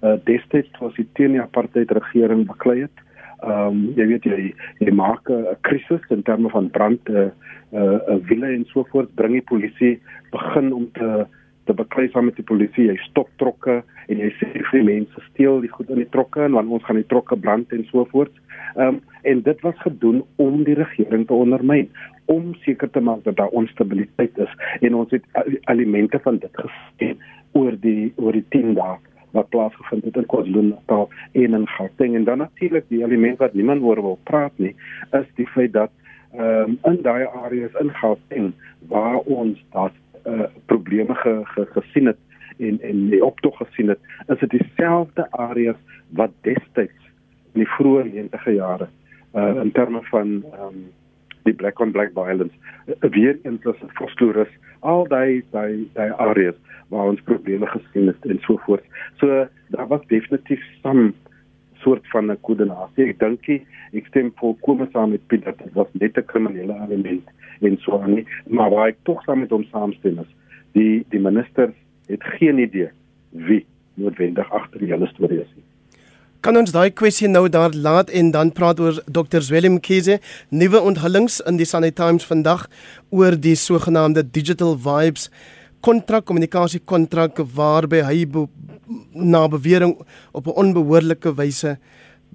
Uh 0.02 0.18
destyds 0.28 0.80
was 0.80 0.96
die 1.00 1.08
teen 1.14 1.36
die 1.36 1.42
apartheid 1.42 1.92
regering 1.92 2.46
beklei 2.48 2.82
het. 2.86 3.04
Ehm 3.44 3.68
um, 3.68 3.80
jy 3.96 4.06
weet 4.12 4.24
jy 4.24 4.54
jy 4.80 4.92
maak 4.92 5.30
'n 5.30 5.58
krisis 5.62 6.04
in 6.10 6.24
terme 6.24 6.50
van 6.50 6.70
brand 6.70 7.10
'n 7.10 7.16
uh, 7.16 7.32
'n 7.72 7.78
uh, 7.80 8.00
uh, 8.10 8.20
wille 8.30 8.54
en 8.54 8.66
so 8.66 8.84
voort 8.92 9.16
bring 9.16 9.34
die 9.34 9.50
polisie 9.52 10.02
begin 10.32 10.74
om 10.74 10.92
te 10.92 11.26
te 11.66 11.74
beklei 11.74 12.08
saam 12.14 12.30
met 12.30 12.38
die 12.40 12.46
polisie. 12.46 12.88
Jy 12.92 12.98
stop 13.08 13.30
trokke 13.42 13.82
en 14.08 14.22
jy 14.22 14.32
sê 14.40 14.52
vir 14.72 14.84
mense 14.86 15.28
steel 15.32 15.62
die 15.64 15.72
goed 15.74 15.90
in 15.90 16.02
die 16.04 16.12
trokke 16.14 16.46
en 16.46 16.58
want 16.58 16.72
ons 16.78 16.86
gaan 16.86 17.02
die 17.02 17.10
trokke 17.12 17.38
brand 17.38 17.74
en 17.76 17.86
so 17.92 18.08
voort. 18.14 18.34
Ehm 18.76 18.96
um, 18.96 19.04
en 19.26 19.42
dit 19.42 19.62
was 19.62 19.78
gedoen 19.82 20.24
om 20.36 20.64
die 20.64 20.76
regering 20.78 21.24
te 21.28 21.34
ondermyn 21.34 21.88
om 22.26 22.54
seker 22.62 22.90
te 22.90 23.02
maak 23.02 23.24
dat 23.24 23.36
daar 23.36 23.54
onstabiliteit 23.58 24.38
is 24.38 24.54
en 24.82 24.96
ons 24.96 25.12
het 25.12 25.24
elemente 25.72 26.20
van 26.20 26.38
dit 26.38 26.62
gesien 26.62 27.18
oor 27.58 27.78
die 27.82 28.14
oor 28.16 28.38
die 28.38 28.46
10 28.54 28.74
dae 28.78 28.98
wat 29.36 29.50
plaasgevind 29.50 30.06
het 30.08 30.18
in 30.22 30.30
KwaZulu-Natal 30.32 31.10
en 31.44 31.60
in 31.60 31.68
Gauteng 31.68 32.16
en 32.16 32.24
dan 32.30 32.44
natuurlik 32.44 32.86
die 32.94 33.04
element 33.04 33.42
wat 33.44 33.54
niemand 33.54 33.84
oor 33.84 34.02
wil 34.02 34.20
praat 34.30 34.54
nie 34.62 34.76
is 35.12 35.28
die 35.42 35.50
feit 35.58 35.74
dat 35.74 35.92
ehm 36.38 36.76
um, 36.76 36.80
in 36.92 37.02
daai 37.02 37.26
areas 37.26 37.82
in 37.82 37.94
Gauteng 38.02 38.54
waar 38.94 39.20
ons 39.40 39.62
daar 39.74 39.94
uh, 40.26 40.48
probleme 40.66 41.16
ge, 41.16 41.42
ge, 41.44 41.66
gesien 41.78 42.06
het 42.06 42.18
en 42.58 42.82
en 42.82 43.10
die 43.10 43.24
optog 43.26 43.58
gesien 43.58 43.88
het 43.88 44.00
is 44.28 44.40
dit 44.40 44.50
dieselfde 44.50 45.32
areas 45.32 45.80
wat 46.10 46.32
destyds 46.42 47.10
in 47.54 47.64
die 47.64 47.72
vroeë 47.78 48.06
90e 48.12 48.56
jare 48.56 48.88
uh, 49.34 49.56
in 49.64 49.72
terme 49.72 50.02
van 50.12 50.44
um, 50.60 50.86
die 51.44 51.54
black 51.54 51.80
on 51.80 51.92
black 51.92 52.14
violence 52.14 52.56
uh, 52.88 53.10
weer 53.12 53.40
eens 53.44 53.66
as 53.66 53.84
Vosloorus 54.00 54.52
al 54.80 55.08
daai 55.12 55.44
daai 55.52 55.86
daai 55.94 56.12
areas 56.30 56.58
waar 56.94 57.12
ons 57.12 57.22
probleme 57.30 57.68
gesien 57.68 58.08
het 58.12 58.26
en 58.30 58.40
so 58.46 58.60
voort. 58.66 58.84
So 59.20 59.48
daar 59.74 59.88
was 59.88 60.06
definitief 60.08 60.62
some 60.82 61.14
soort 61.84 62.08
van 62.14 62.32
'n 62.32 62.42
koördinasie. 62.42 63.10
Ek 63.10 63.20
dink 63.20 63.50
ek 63.92 64.06
stem 64.08 64.32
volkome 64.36 64.88
saam 64.92 65.10
met 65.10 65.28
Piet 65.28 65.46
dat 65.46 65.58
dit 65.58 65.74
was 65.74 65.88
net 65.92 66.18
'n 66.18 66.26
kriminele 66.26 66.76
element 66.86 67.30
en 67.62 67.78
so 67.84 68.02
aan 68.02 68.14
nie, 68.14 68.26
maar 68.48 68.70
waar 68.70 68.88
ek 68.94 68.98
tog 69.04 69.24
saam 69.24 69.40
met 69.40 69.54
hom 69.54 69.64
saamstem 69.72 70.20
is, 70.20 70.32
die 70.74 71.06
die 71.10 71.22
minister 71.22 71.74
het 72.08 72.24
geen 72.40 72.60
idee 72.60 72.90
wie 73.32 73.66
noodwendig 73.96 74.52
agter 74.52 74.80
die 74.80 74.92
hele 74.92 75.08
storie 75.14 75.42
is 75.42 75.52
nie. 75.56 75.64
Kan 76.46 76.60
ons 76.60 76.70
daai 76.76 76.92
kwessie 76.94 77.28
nou 77.32 77.48
daar 77.50 77.74
laat 77.74 78.12
en 78.14 78.32
dan 78.32 78.52
praat 78.54 78.80
oor 78.80 79.00
Dr. 79.10 79.42
Willem 79.50 79.80
Kiese, 79.82 80.20
nuwe 80.50 80.78
onthullings 80.78 81.40
in 81.50 81.58
die 81.58 81.66
Sunday 81.66 81.92
Times 81.92 82.28
vandag 82.30 82.68
oor 83.10 83.34
die 83.34 83.56
sogenaamde 83.58 84.22
Digital 84.30 84.76
Vibes 84.78 85.32
kontrak 85.86 86.28
kommunikasie 86.30 86.82
kontrak 86.86 87.42
waarby 87.56 88.04
hy 88.06 88.26
be, 88.30 88.46
na 89.14 89.48
bewering 89.50 89.96
op 90.34 90.48
'n 90.48 90.58
onbehoorlike 90.64 91.34
wyse 91.34 91.78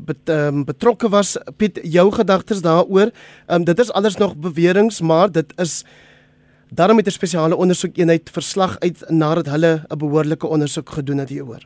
bet, 0.05 0.29
um, 0.29 0.65
betrokke 0.65 1.09
was. 1.09 1.37
Piet, 1.57 1.81
jou 1.83 2.11
gedagtes 2.13 2.63
daaroor? 2.63 3.11
Um, 3.49 3.65
dit 3.65 3.79
is 3.79 3.93
alles 3.93 4.17
nog 4.17 4.37
beweringe, 4.37 5.05
maar 5.05 5.33
dit 5.33 5.53
is 5.57 5.85
daarom 6.71 6.97
met 6.97 7.07
'n 7.07 7.11
spesiale 7.11 7.57
ondersoekeenheid 7.57 8.31
verslag 8.31 8.79
uit 8.79 9.05
nadat 9.09 9.47
hulle 9.47 9.85
'n 9.89 9.99
behoorlike 9.99 10.47
ondersoek 10.47 10.89
gedoen 10.89 11.19
het 11.19 11.29
hieroor. 11.29 11.63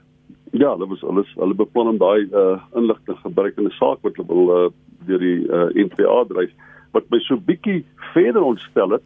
Ja, 0.51 0.70
hulle 0.70 0.87
was 0.87 1.05
alles 1.05 1.35
hulle 1.35 1.55
beplan 1.55 1.89
om 1.89 1.99
daai 1.99 2.28
uh, 2.32 2.62
inligting 2.74 3.18
gebruik 3.18 3.57
in 3.57 3.66
'n 3.66 3.70
saak 3.70 3.99
wat 4.03 4.16
hulle 4.16 4.26
wil 4.26 4.64
uh, 4.64 4.70
deur 5.07 5.18
die 5.18 5.41
uh, 5.49 5.85
NPA 5.87 6.24
dryf. 6.28 6.51
Wat 6.93 7.05
my 7.11 7.18
so 7.18 7.37
bietjie 7.37 7.85
verder 8.12 8.43
ontstel 8.43 8.91
het, 8.91 9.03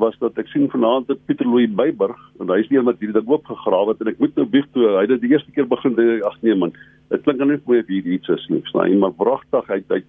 was 0.00 0.16
dat 0.18 0.38
ek 0.38 0.48
sien 0.52 0.66
vanaand 0.70 1.06
dat 1.08 1.22
Pieter 1.26 1.46
Louw 1.46 1.68
Beyburg 1.76 2.18
en 2.40 2.50
hy 2.50 2.58
is 2.62 2.70
een 2.70 2.84
wat 2.88 2.98
hierdie 2.98 3.16
ding 3.18 3.30
oop 3.30 3.46
gegrawe 3.46 3.94
het 3.94 4.02
en 4.02 4.12
ek 4.12 4.20
moet 4.22 4.36
nou 4.36 4.46
bieg 4.46 4.66
toe 4.72 4.88
hy 4.96 5.06
het 5.06 5.20
die 5.22 5.32
eerste 5.32 5.54
keer 5.54 5.68
begin 5.70 5.96
ag 6.24 6.36
nee 6.42 6.54
man 6.54 6.74
dit 7.12 7.22
klink 7.22 7.38
nou 7.38 7.50
net 7.52 7.66
mooi 7.66 7.80
of 7.80 7.90
hier 7.92 8.12
iets 8.16 8.28
is 8.28 8.46
nie 8.48 8.62
sny 8.72 8.90
maar 8.98 9.16
wragtig 9.18 9.70
hy 9.70 9.82
hy 9.92 10.02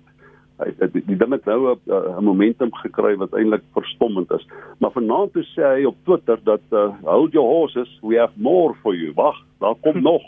hy 0.61 0.69
het 0.79 0.93
die, 0.93 1.03
die 1.03 1.17
ding 1.19 1.33
het 1.35 1.45
nou 1.45 1.75
'n 1.75 2.23
momentum 2.23 2.71
gekry 2.81 3.15
wat 3.19 3.33
eintlik 3.33 3.63
verstommend 3.73 4.31
is. 4.31 4.47
Maar 4.79 4.91
vanaand 4.91 5.33
toe 5.33 5.43
sê 5.43 5.63
hy 5.75 5.83
op 5.85 5.97
Twitter 6.03 6.39
dat 6.43 6.63
uh, 6.71 6.93
hold 7.03 7.33
your 7.33 7.47
horses 7.47 7.99
we 8.01 8.15
have 8.15 8.31
more 8.35 8.73
for 8.81 8.95
you. 8.95 9.11
Wag 9.13 9.35
daar 9.59 9.75
kom 9.81 10.01
nog 10.11 10.23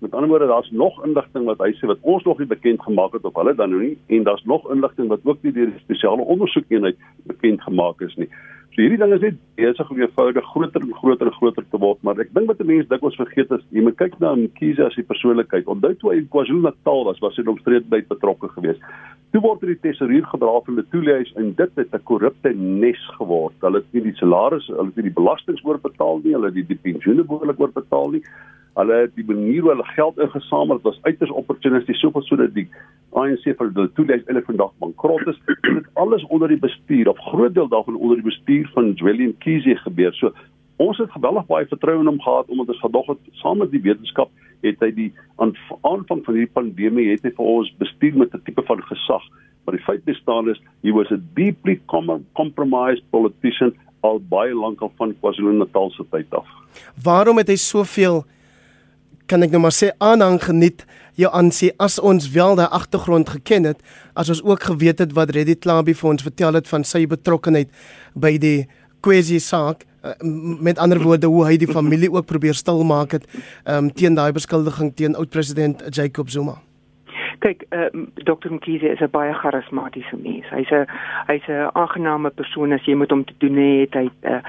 Met 0.00 0.14
ander 0.14 0.28
woorde, 0.28 0.46
daar's 0.46 0.70
nog 0.70 1.04
inligting 1.04 1.44
wat 1.44 1.58
hy 1.60 1.74
sê 1.76 1.88
wat 1.88 2.00
ons 2.08 2.24
nog 2.24 2.38
nie 2.38 2.48
bekend 2.48 2.80
gemaak 2.82 3.12
het 3.12 3.24
of 3.28 3.34
hulle 3.36 3.52
dan 3.54 3.70
nou 3.70 3.82
nie 3.82 3.96
en 4.16 4.22
daar's 4.24 4.44
nog 4.48 4.64
inligting 4.72 5.10
wat 5.12 5.20
ook 5.28 5.42
nie 5.42 5.52
deur 5.52 5.68
die 5.68 5.82
spesiale 5.82 6.24
ondersoekeenheid 6.24 6.96
bekend 7.28 7.60
gemaak 7.62 8.00
is 8.00 8.16
nie. 8.16 8.30
So 8.70 8.84
hierdie 8.84 9.00
ding 9.02 9.12
is 9.12 9.20
net 9.24 9.38
besig 9.58 9.88
om 9.90 9.98
eenvoudig 9.98 10.46
groter 10.54 10.84
en 10.86 10.92
groter 10.94 11.26
en 11.26 11.34
groter 11.36 11.64
te 11.68 11.78
word, 11.82 11.98
maar 12.06 12.20
ek 12.22 12.28
dink 12.36 12.46
wat 12.48 12.60
mense 12.62 12.88
dikwels 12.88 13.18
vergeet 13.18 13.50
is, 13.56 13.64
jy 13.74 13.82
moet 13.82 13.96
kyk 13.98 14.14
na 14.22 14.30
Mkhize 14.38 14.84
as 14.86 14.96
'n 14.96 15.08
persoonlikheid. 15.08 15.66
Onthou 15.66 15.90
toe 15.98 16.12
hy 16.12 16.18
in 16.22 16.28
KwaZulu-Natal 16.30 17.04
was, 17.08 17.18
was 17.18 17.36
hy 17.36 17.44
omstreed 17.50 17.90
betrokke 17.90 18.48
geweest. 18.54 18.80
Toe 19.32 19.42
word 19.42 19.66
hy 19.66 19.74
tesourier 19.82 20.24
gedra 20.26 20.54
van 20.64 20.78
die 20.78 20.86
toeliehuis 20.94 21.34
en 21.36 21.52
dit 21.58 21.72
het 21.76 21.92
'n 21.92 22.02
korrupte 22.04 22.54
nes 22.54 23.02
geword. 23.18 23.58
Hulle 23.60 23.82
het 23.82 23.92
nie 23.92 24.02
die 24.02 24.16
salarisse, 24.22 24.72
hulle 24.72 24.86
het 24.86 24.96
nie 24.96 25.10
die 25.10 25.18
belastings 25.18 25.64
oorbetaal 25.64 26.20
nie, 26.22 26.32
hulle 26.32 26.46
het 26.46 26.54
die, 26.54 26.66
die 26.66 26.82
pensioene 26.82 27.24
behoorlik 27.24 27.60
oorbetaal 27.60 28.10
nie. 28.10 28.22
Hulle 28.78 29.10
die 29.14 29.24
manier 29.26 29.64
hoe 29.64 29.72
hulle 29.72 29.86
geld 29.96 30.18
ingesamel 30.18 30.76
het 30.76 30.86
was 30.86 31.00
uiters 31.02 31.30
opportunisties 31.30 31.98
soveel 31.98 32.22
sodat 32.22 32.54
die 32.54 32.68
ANC 33.18 33.42
vir 33.48 33.66
hulle 33.66 33.90
toelaat 33.96 34.28
hulle 34.30 34.42
vandag 34.46 34.70
bankrot 34.78 35.26
is. 35.32 35.40
Dit 35.66 35.88
alles 35.94 36.24
onder 36.28 36.48
die 36.48 36.60
bestuur 36.60 37.10
of 37.10 37.18
groot 37.32 37.54
deel 37.54 37.68
daarvan 37.68 37.98
onder 37.98 38.22
die 38.22 38.28
bestuur 38.30 38.70
van 38.74 38.94
William 39.02 39.34
Kiese 39.42 39.76
gebeur. 39.82 40.14
So 40.14 40.32
ons 40.76 40.98
het 41.02 41.10
geweldig 41.12 41.46
baie 41.50 41.66
vertroue 41.68 42.00
in 42.00 42.12
hom 42.12 42.22
gehad 42.22 42.48
omdat 42.48 42.72
ons 42.74 42.84
gedog 42.86 43.12
het 43.12 43.34
saam 43.42 43.58
met 43.58 43.74
die 43.74 43.82
wetenskap 43.84 44.30
het 44.64 44.80
hy 44.84 44.90
die 44.96 45.10
aanvang 45.40 46.24
van 46.24 46.34
hierdie 46.36 46.54
pandemie 46.54 47.10
het 47.10 47.24
hy 47.24 47.32
vir 47.36 47.52
ons 47.58 47.70
bestuur 47.80 48.16
met 48.22 48.34
'n 48.34 48.42
tipe 48.44 48.62
van 48.62 48.82
gesag. 48.88 49.22
Maar 49.64 49.76
die 49.76 49.84
feit 49.84 50.04
bestaan 50.04 50.48
is 50.48 50.60
he 50.82 50.92
was 50.92 51.10
a 51.12 51.18
deeply 51.34 51.80
compromised 52.34 53.04
politician 53.10 53.74
al 54.00 54.20
baie 54.20 54.54
lank 54.54 54.80
al 54.80 54.92
van 54.96 55.14
KwaZulu-Natal 55.20 55.90
se 55.90 56.04
tyd 56.10 56.34
af. 56.34 56.46
Waarom 57.02 57.36
het 57.36 57.48
hy 57.48 57.56
soveel 57.56 58.24
kan 59.30 59.46
ek 59.46 59.52
nou 59.54 59.62
maar 59.62 59.74
sê 59.74 59.92
aanhang 60.02 60.40
geniet 60.42 60.82
jou 61.20 61.30
aansien 61.36 61.76
as 61.78 61.98
ons 62.02 62.26
wel 62.34 62.56
daai 62.58 62.68
agtergrond 62.68 63.30
geken 63.36 63.68
het 63.70 63.82
as 64.18 64.32
ons 64.32 64.42
ook 64.46 64.66
geweet 64.72 65.02
het 65.04 65.14
wat 65.18 65.30
Reddy 65.36 65.54
Klabie 65.54 65.94
vir 65.94 66.10
ons 66.10 66.26
vertel 66.26 66.58
het 66.58 66.70
van 66.70 66.86
sy 66.86 67.04
betrokkeheid 67.10 67.70
by 68.14 68.34
die 68.42 68.66
kwessie 69.06 69.40
saak 69.42 69.84
eh, 70.02 70.16
met 70.24 70.82
ander 70.82 71.02
woorde 71.02 71.30
hoe 71.30 71.44
hy 71.46 71.60
die 71.60 71.70
familie 71.70 72.10
ook 72.12 72.26
probeer 72.30 72.58
stil 72.58 72.82
maak 72.86 73.14
het 73.18 73.28
um, 73.64 73.92
teen 73.94 74.18
daai 74.18 74.32
beskuldiging 74.36 74.94
teen 74.98 75.14
oud 75.14 75.30
president 75.30 75.86
Jacob 75.94 76.30
Zuma 76.30 76.58
kyk 77.40 77.64
uh, 77.70 77.88
ehm, 77.88 78.04
Dr. 78.14 78.52
Mkhize 78.52 78.88
is 78.88 79.00
'n 79.00 79.10
baie 79.10 79.32
charismatiese 79.34 80.16
mens. 80.16 80.48
Hy's 80.50 80.70
'n 80.70 80.86
hy's 81.26 81.48
'n 81.48 81.70
aangename 81.72 82.30
persoon 82.30 82.72
as 82.72 82.84
jy 82.84 82.94
met 82.94 83.10
hom 83.10 83.24
te 83.24 83.34
doen 83.38 83.56
het. 83.56 83.94
Hy 83.94 84.10
uh, 84.22 84.42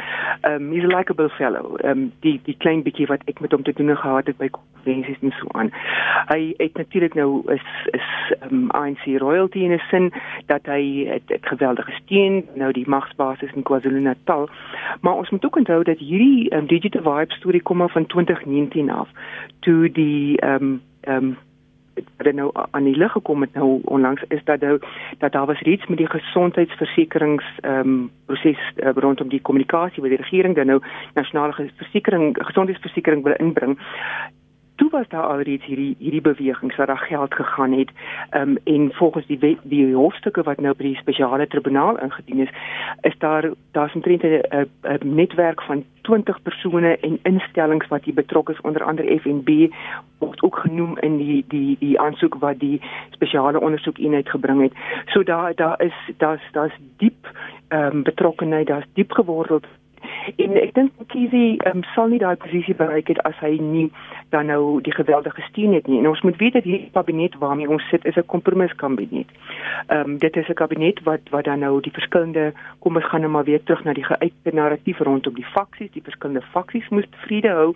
um 0.50 0.72
he's 0.72 0.84
a 0.84 0.98
likable 0.98 1.30
fellow. 1.30 1.78
Um 1.84 2.12
die 2.20 2.40
die 2.44 2.58
klein 2.58 2.84
bietjie 2.84 3.08
wat 3.08 3.22
ek 3.26 3.40
met 3.40 3.52
hom 3.52 3.64
te 3.64 3.74
doen 3.74 3.98
gehad 3.98 4.28
het 4.28 4.38
by 4.38 4.50
konvensies 4.50 5.22
en 5.22 5.34
so 5.40 5.48
aan. 5.52 5.72
Hy 6.28 6.54
het 6.58 6.74
natuurlik 6.78 7.14
nou 7.14 7.42
is 7.52 7.68
is 7.92 8.08
um 8.52 8.70
ANC 8.70 9.06
royalty 9.18 9.60
in 9.60 9.74
'n 9.74 9.82
sin 9.90 10.12
dat 10.46 10.66
hy 10.66 11.06
het, 11.08 11.24
het 11.28 11.46
geweldige 11.46 11.92
steun 11.92 12.46
nou 12.56 12.72
die 12.72 12.88
magsbasis 12.88 13.54
in 13.54 13.64
KwaZulu-Natal. 13.64 14.50
Maar 15.02 15.14
ons 15.14 15.30
moet 15.30 15.46
ook 15.46 15.56
onthou 15.56 15.84
dat 15.84 15.98
hierdie 15.98 16.56
um, 16.56 16.68
digital 16.68 17.02
vibe 17.02 17.34
storie 17.34 17.62
kom 17.62 17.82
af 17.82 17.92
van 17.92 18.06
2019 18.06 18.90
af 18.90 19.10
toe 19.60 19.92
die 19.92 20.46
um 20.46 20.82
um 21.08 21.38
wat 22.18 22.34
nou 22.34 22.52
aan 22.72 22.84
die 22.84 22.98
lig 22.98 23.12
gekom 23.12 23.42
het 23.42 23.54
nou 23.54 23.82
onlangs 23.84 24.24
is 24.28 24.44
dat 24.44 24.60
nou 24.60 24.80
dat 25.18 25.32
daar 25.32 25.46
was 25.46 25.60
reeds 25.60 25.88
met 25.88 25.98
die 25.98 26.10
gesondheidsversekerings 26.10 27.46
ehm 27.62 27.80
um, 27.80 28.10
proses 28.26 28.60
uh, 28.76 28.90
rondom 28.96 29.30
die 29.30 29.42
kommunikasie 29.42 30.02
wat 30.02 30.10
die 30.10 30.22
regering 30.22 30.56
dan 30.56 30.66
nou 30.66 30.82
nasionale 31.14 31.70
versekering 31.76 32.38
gesondheidsversekering 32.40 33.24
wil 33.24 33.34
inbring 33.38 33.78
toe 34.76 34.90
was 34.90 35.08
daar 35.08 35.28
alreeds 35.28 35.66
hierdie 35.66 35.96
hierdie 36.00 36.22
bewegings 36.22 36.76
wat 36.76 36.88
daar 36.88 36.98
geld 36.98 37.34
gegaan 37.34 37.72
het 37.72 37.90
um, 38.32 38.58
en 38.64 38.94
volgens 38.94 39.26
die 39.26 39.40
wet, 39.40 39.58
die 39.64 39.96
hoofstukke 39.96 40.44
wat 40.44 40.60
nou 40.60 40.76
by 40.76 40.84
die 40.84 41.02
spesiale 41.02 41.48
tribunaal 41.48 42.00
ingedien 42.00 42.40
is 42.40 42.54
is 43.02 43.18
daar 43.18 43.52
daar's 43.72 43.94
omtrent 43.94 44.24
'n 44.24 44.68
netwerk 45.02 45.62
van 45.62 45.84
20 46.02 46.42
persone 46.42 46.98
en 46.98 47.20
instellings 47.24 47.88
wat 47.88 48.04
hier 48.04 48.14
betrokke 48.14 48.52
is. 48.52 48.62
Onder 48.62 48.84
andere 48.84 49.20
FNB 49.20 49.74
word 50.18 50.42
ook 50.42 50.56
genoem 50.56 50.98
in 50.98 51.18
die 51.18 51.46
die 51.48 51.76
die 51.80 52.00
aansoek 52.00 52.36
wat 52.40 52.60
die 52.60 52.82
spesiale 53.10 53.60
ondersoekeenheid 53.60 54.30
gebring 54.30 54.62
het. 54.62 54.74
So 55.06 55.24
daar 55.24 55.56
daar 55.56 55.82
is 55.82 55.94
daar's 56.18 56.44
daar's 56.52 56.78
diep 56.98 57.30
um, 57.70 58.04
betrokkenheid 58.04 58.68
daar's 58.68 58.88
diep 58.94 59.12
gewordeld 59.12 59.66
en 60.36 60.58
ek 60.62 60.74
dink 60.74 60.92
Kiesie 61.08 61.60
um, 61.70 61.84
sal 61.96 62.08
nie 62.08 62.20
daai 62.20 62.36
posisie 62.36 62.76
bereik 62.76 63.08
het 63.08 63.20
as 63.28 63.36
hy 63.42 63.58
nie 63.60 63.90
dan 64.32 64.46
nou 64.46 64.82
die 64.82 64.94
geweldige 64.96 65.42
steun 65.50 65.74
het 65.74 65.88
nie. 65.88 66.00
En 66.00 66.08
ons 66.08 66.22
moet 66.22 66.38
weet 66.38 66.54
dat 66.54 66.64
hierdie 66.64 66.90
kabinet 66.94 67.36
waarmee 67.42 67.70
ons 67.70 67.88
sit 67.90 68.06
is 68.06 68.16
'n 68.16 68.26
kompromiskabinet. 68.26 69.28
Ehm 69.88 70.00
um, 70.00 70.18
dit 70.18 70.36
is 70.36 70.48
'n 70.48 70.54
kabinet 70.54 71.04
wat 71.04 71.20
wat 71.30 71.46
dan 71.46 71.60
nou 71.60 71.82
die 71.82 71.92
verskillende 71.92 72.54
kom 72.80 72.96
ons 72.96 73.10
gaan 73.10 73.22
nou 73.22 73.32
maar 73.32 73.44
weer 73.44 73.64
terug 73.64 73.84
na 73.84 73.94
die 73.94 74.06
geuite 74.06 74.52
narratief 74.54 75.00
rondom 75.00 75.34
die 75.34 75.46
faksies, 75.46 75.92
die 75.92 76.04
verskillende 76.04 76.42
faksies 76.42 76.90
moes 76.90 77.06
vrede 77.26 77.50
hou 77.50 77.76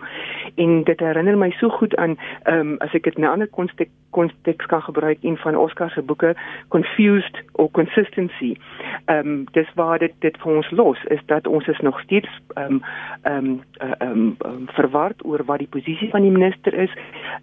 en 0.54 0.84
dit 0.84 1.00
herinner 1.00 1.38
my 1.38 1.50
so 1.50 1.68
goed 1.68 1.96
aan 1.96 2.16
ehm 2.42 2.58
um, 2.58 2.76
as 2.78 2.94
ek 2.94 3.02
dit 3.02 3.18
'n 3.18 3.24
ander 3.24 3.48
konteks 3.48 3.90
konteks 4.10 4.66
kan 4.66 4.82
gebruik 4.82 5.18
een 5.20 5.36
van 5.36 5.56
Oscar 5.56 5.90
se 5.90 6.02
boeke 6.02 6.36
Confused 6.68 7.42
or 7.52 7.70
Consistency. 7.70 8.56
Ehm 9.04 9.18
um, 9.18 9.44
dis 9.52 9.70
waar 9.74 9.98
dit 9.98 10.12
dit 10.18 10.36
vir 10.40 10.52
ons 10.52 10.70
los 10.70 11.04
is 11.04 11.20
dat 11.26 11.46
ons 11.46 11.66
is 11.66 11.78
nog 11.78 12.00
steeds 12.00 12.15
ehm 12.24 12.72
um, 12.72 12.82
ehm 13.22 13.60
um, 14.00 14.36
um, 14.46 14.66
verward 14.78 15.24
oor 15.24 15.44
wat 15.44 15.58
die 15.58 15.68
posisie 15.68 16.10
van 16.10 16.22
die 16.22 16.30
minister 16.30 16.74
is. 16.74 16.90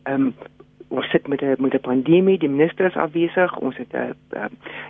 Ehm 0.04 0.22
um, 0.22 0.34
ons 0.94 1.10
sit 1.10 1.28
met 1.28 1.42
'n 1.42 1.56
met 1.58 1.74
'n 1.74 1.80
pandemie, 1.80 2.38
die 2.38 2.50
minister 2.50 2.86
is 2.86 2.96
afwesig. 2.96 3.58
Ons 3.58 3.78
het 3.78 3.94
'n 3.94 3.98
uh, 3.98 4.40
uh, 4.40 4.46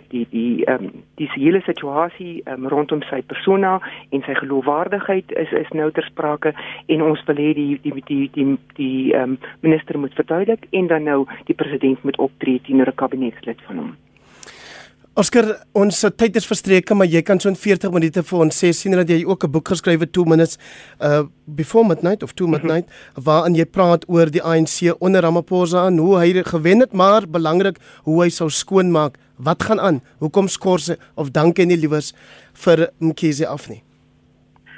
die 0.08 0.26
die 0.30 0.64
ehm 0.64 0.84
um, 0.84 0.90
die 1.14 1.30
hele 1.34 1.60
situasie 1.60 2.42
um, 2.44 2.68
rondom 2.68 3.02
sy 3.02 3.22
persona 3.22 3.80
en 4.10 4.22
sy 4.22 4.34
geloofwaardigheid 4.34 5.32
is 5.32 5.52
is 5.52 5.68
nou 5.68 5.90
ter 5.90 6.04
sprake 6.04 6.54
en 6.86 7.02
ons 7.02 7.24
wil 7.24 7.36
hê 7.36 7.54
die 7.54 7.78
die 7.82 8.02
die 8.04 8.30
die 8.32 8.58
die 8.74 9.14
ehm 9.14 9.22
um, 9.22 9.38
minister 9.60 9.98
moet 9.98 10.14
verduidelik 10.14 10.66
en 10.70 10.86
dan 10.86 11.02
nou 11.02 11.26
die 11.44 11.54
president 11.54 12.02
moet 12.02 12.18
optree 12.18 12.60
teenoor 12.60 12.88
'n 12.88 12.94
kabinetslid 12.94 13.60
van 13.62 13.76
hom. 13.76 13.96
Oscar, 15.14 15.46
ons 15.78 16.00
tyd 16.18 16.34
is 16.40 16.46
verstreke, 16.50 16.94
maar 16.98 17.06
jy 17.06 17.20
kan 17.22 17.38
so 17.38 17.46
in 17.46 17.54
40 17.54 17.92
minute 17.94 18.22
vir 18.26 18.40
ons 18.42 18.56
sê 18.58 18.72
sien 18.74 18.96
dat 18.98 19.06
jy 19.06 19.22
ook 19.22 19.44
'n 19.46 19.52
boek 19.54 19.70
geskryf 19.70 20.00
het 20.02 20.12
2 20.12 20.26
minutes 20.26 20.58
uh 21.00 21.22
before 21.46 21.86
midnight 21.86 22.24
of 22.24 22.34
2 22.34 22.48
midnight 22.48 22.88
-hmm. 22.88 23.22
waarin 23.22 23.54
jy 23.54 23.64
praat 23.64 24.04
oor 24.08 24.26
die 24.26 24.42
ANC 24.42 24.90
onder 24.98 25.22
Ramaphosa 25.22 25.86
en 25.86 25.98
hoe 25.98 26.18
hy 26.18 26.42
gewen 26.42 26.80
het, 26.80 26.92
maar 26.92 27.28
belangrik 27.28 27.78
hoe 28.02 28.22
hy 28.22 28.28
sou 28.28 28.50
skoonmaak. 28.50 29.16
Wat 29.36 29.62
gaan 29.62 29.80
aan? 29.80 30.02
Hoekom 30.18 30.48
skors 30.48 30.90
of 31.14 31.30
dankie 31.30 31.66
nie 31.66 31.76
liewers 31.76 32.12
vir 32.52 32.90
Mkhize 32.98 33.46
af 33.46 33.68
nie? 33.68 33.82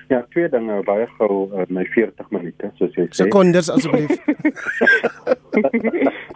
Ja, 0.09 0.27
twee 0.31 0.49
dinge 0.49 0.83
baie 0.83 1.07
gou 1.19 1.51
in 1.55 1.61
uh, 1.61 1.67
my 1.69 1.85
40 1.85 2.31
minute, 2.31 2.71
soos 2.75 2.95
jy 2.95 3.07
sê. 3.07 3.25
Sekondes 3.25 3.71
asseblief. 3.71 4.17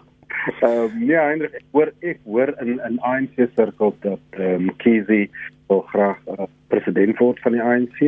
Ehm 0.61 0.97
um, 0.97 1.05
ja, 1.05 1.26
eintlik 1.28 1.55
ek 1.59 1.66
hoor 1.76 1.93
ek 2.01 2.18
hoor 2.24 2.55
in 2.64 2.78
in 2.88 2.99
ANC 3.01 3.36
sirkels 3.57 3.99
dat 4.07 4.38
ehm 4.38 4.68
um, 4.68 4.72
Kizi 4.82 5.28
wil 5.68 5.84
graag 5.93 6.18
uh, 6.26 6.49
president 6.72 7.18
word 7.18 7.41
van 7.45 7.57
die 7.57 7.62
ANC 7.62 8.01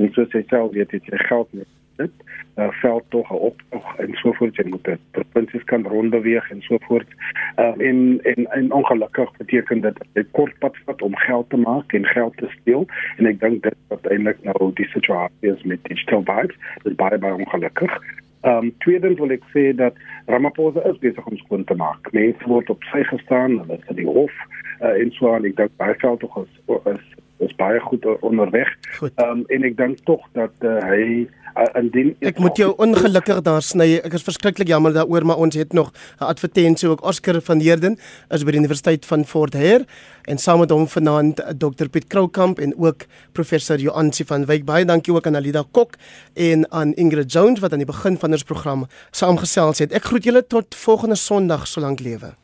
en 0.00 0.12
soos 0.16 0.32
hy 0.32 0.44
self 0.48 0.72
weet 0.76 0.94
het 0.96 1.10
hy 1.12 1.22
geld 1.28 1.52
met 1.52 1.68
dit. 2.00 2.12
Uh, 2.56 2.68
veld 2.80 3.04
tog 3.14 3.30
op 3.30 3.60
en 3.96 4.14
so 4.20 4.32
voort. 4.38 4.58
En 4.58 4.70
moet 4.72 4.84
dit 4.84 5.02
provinsies 5.16 5.64
kan 5.64 5.84
rondbeweeg 5.86 6.50
en 6.50 6.62
so 6.62 6.78
voort. 6.86 7.10
Um, 7.56 7.80
en, 7.90 8.00
en 8.32 8.46
en 8.58 8.72
ongelukkig 8.72 9.36
beteken 9.36 9.80
dit 9.80 10.00
dit 10.12 10.30
kort 10.38 10.56
pad 10.58 10.76
vat 10.86 11.02
om 11.02 11.16
geld 11.26 11.50
te 11.50 11.60
maak 11.60 11.92
en 11.92 12.06
geld 12.06 12.36
te 12.36 12.48
steel. 12.60 12.86
En 13.18 13.28
ek 13.32 13.40
dink 13.40 13.62
dit 13.66 13.78
wat 13.92 14.08
eintlik 14.14 14.42
nou 14.48 14.72
die 14.80 14.88
situasie 14.94 15.54
is 15.54 15.62
met 15.62 15.84
digital 15.90 16.24
vibes 16.32 16.56
is 16.84 16.98
baie 17.04 17.18
baie 17.18 17.42
ongelukkig 17.44 18.00
Ehm 18.40 18.56
um, 18.56 18.72
tweedens 18.78 19.18
wil 19.20 19.34
ek 19.36 19.42
sê 19.52 19.66
dat 19.76 19.96
Ramaphosa 20.32 20.80
is 20.88 21.00
besig 21.02 21.26
om 21.28 21.36
skoon 21.36 21.64
te 21.68 21.74
maak. 21.76 22.08
Mense 22.16 22.46
word 22.48 22.70
op 22.72 22.84
sy 22.88 23.02
gestaan, 23.04 23.58
hulle 23.60 23.76
is 23.76 23.90
in 23.92 23.98
die 24.00 24.08
hof 24.08 24.32
uh, 24.80 24.94
en 24.94 25.12
so 25.12 25.34
aan. 25.34 25.44
Ek 25.44 25.58
dink 25.58 25.74
baie 25.76 25.96
veld 26.00 26.22
tog 26.24 26.38
is, 26.40 26.54
is 26.94 27.19
is 27.40 27.54
baie 27.56 27.80
goed 27.80 28.06
onderweg. 28.20 28.68
Ehm 29.00 29.28
um, 29.28 29.44
en 29.48 29.64
ek 29.64 29.76
dink 29.76 30.02
tog 30.08 30.24
dat 30.36 30.52
uh, 30.60 30.78
hy 30.84 31.26
uh, 31.56 31.66
indien 31.80 32.14
Ek 32.20 32.38
moet 32.42 32.56
jou 32.60 32.70
ongelukkig 32.76 33.42
daar 33.46 33.62
sny. 33.64 34.00
Ek 34.04 34.14
is 34.16 34.24
verskriklik 34.26 34.70
jammer 34.70 34.94
daaroor, 34.94 35.26
maar 35.26 35.40
ons 35.42 35.56
het 35.58 35.72
nog 35.72 35.92
'n 36.20 36.24
advertensie 36.24 36.88
ook 36.88 37.04
Oscar 37.04 37.40
van 37.40 37.60
Heerden 37.60 37.98
is 38.28 38.44
by 38.44 38.50
die 38.50 38.60
Universiteit 38.60 39.06
van 39.06 39.24
Fort 39.24 39.54
Hare 39.54 39.86
en 40.24 40.38
saam 40.38 40.58
met 40.58 40.70
hom 40.70 40.88
vanaand 40.88 41.40
eh, 41.40 41.54
Dr 41.56 41.88
Piet 41.88 42.06
Kroukamp 42.06 42.58
en 42.58 42.74
ook 42.78 43.06
professor 43.32 43.78
Joansi 43.78 44.24
van 44.24 44.46
Wyk. 44.46 44.64
Baie 44.64 44.84
dankie 44.84 45.14
ook 45.14 45.26
aan 45.26 45.36
Alida 45.36 45.64
Kok 45.70 45.96
en 46.34 46.72
aan 46.72 46.94
Ingrid 46.94 47.32
Jones 47.32 47.60
wat 47.60 47.72
aan 47.72 47.82
die 47.82 47.92
begin 47.92 48.18
van 48.18 48.32
ons 48.32 48.44
program 48.44 48.86
saamgesels 49.10 49.78
het. 49.78 49.92
Ek 49.92 50.04
groet 50.04 50.24
julle 50.24 50.46
tot 50.46 50.74
volgende 50.74 51.16
Sondag 51.16 51.66
solank 51.66 52.00
lewe. 52.00 52.40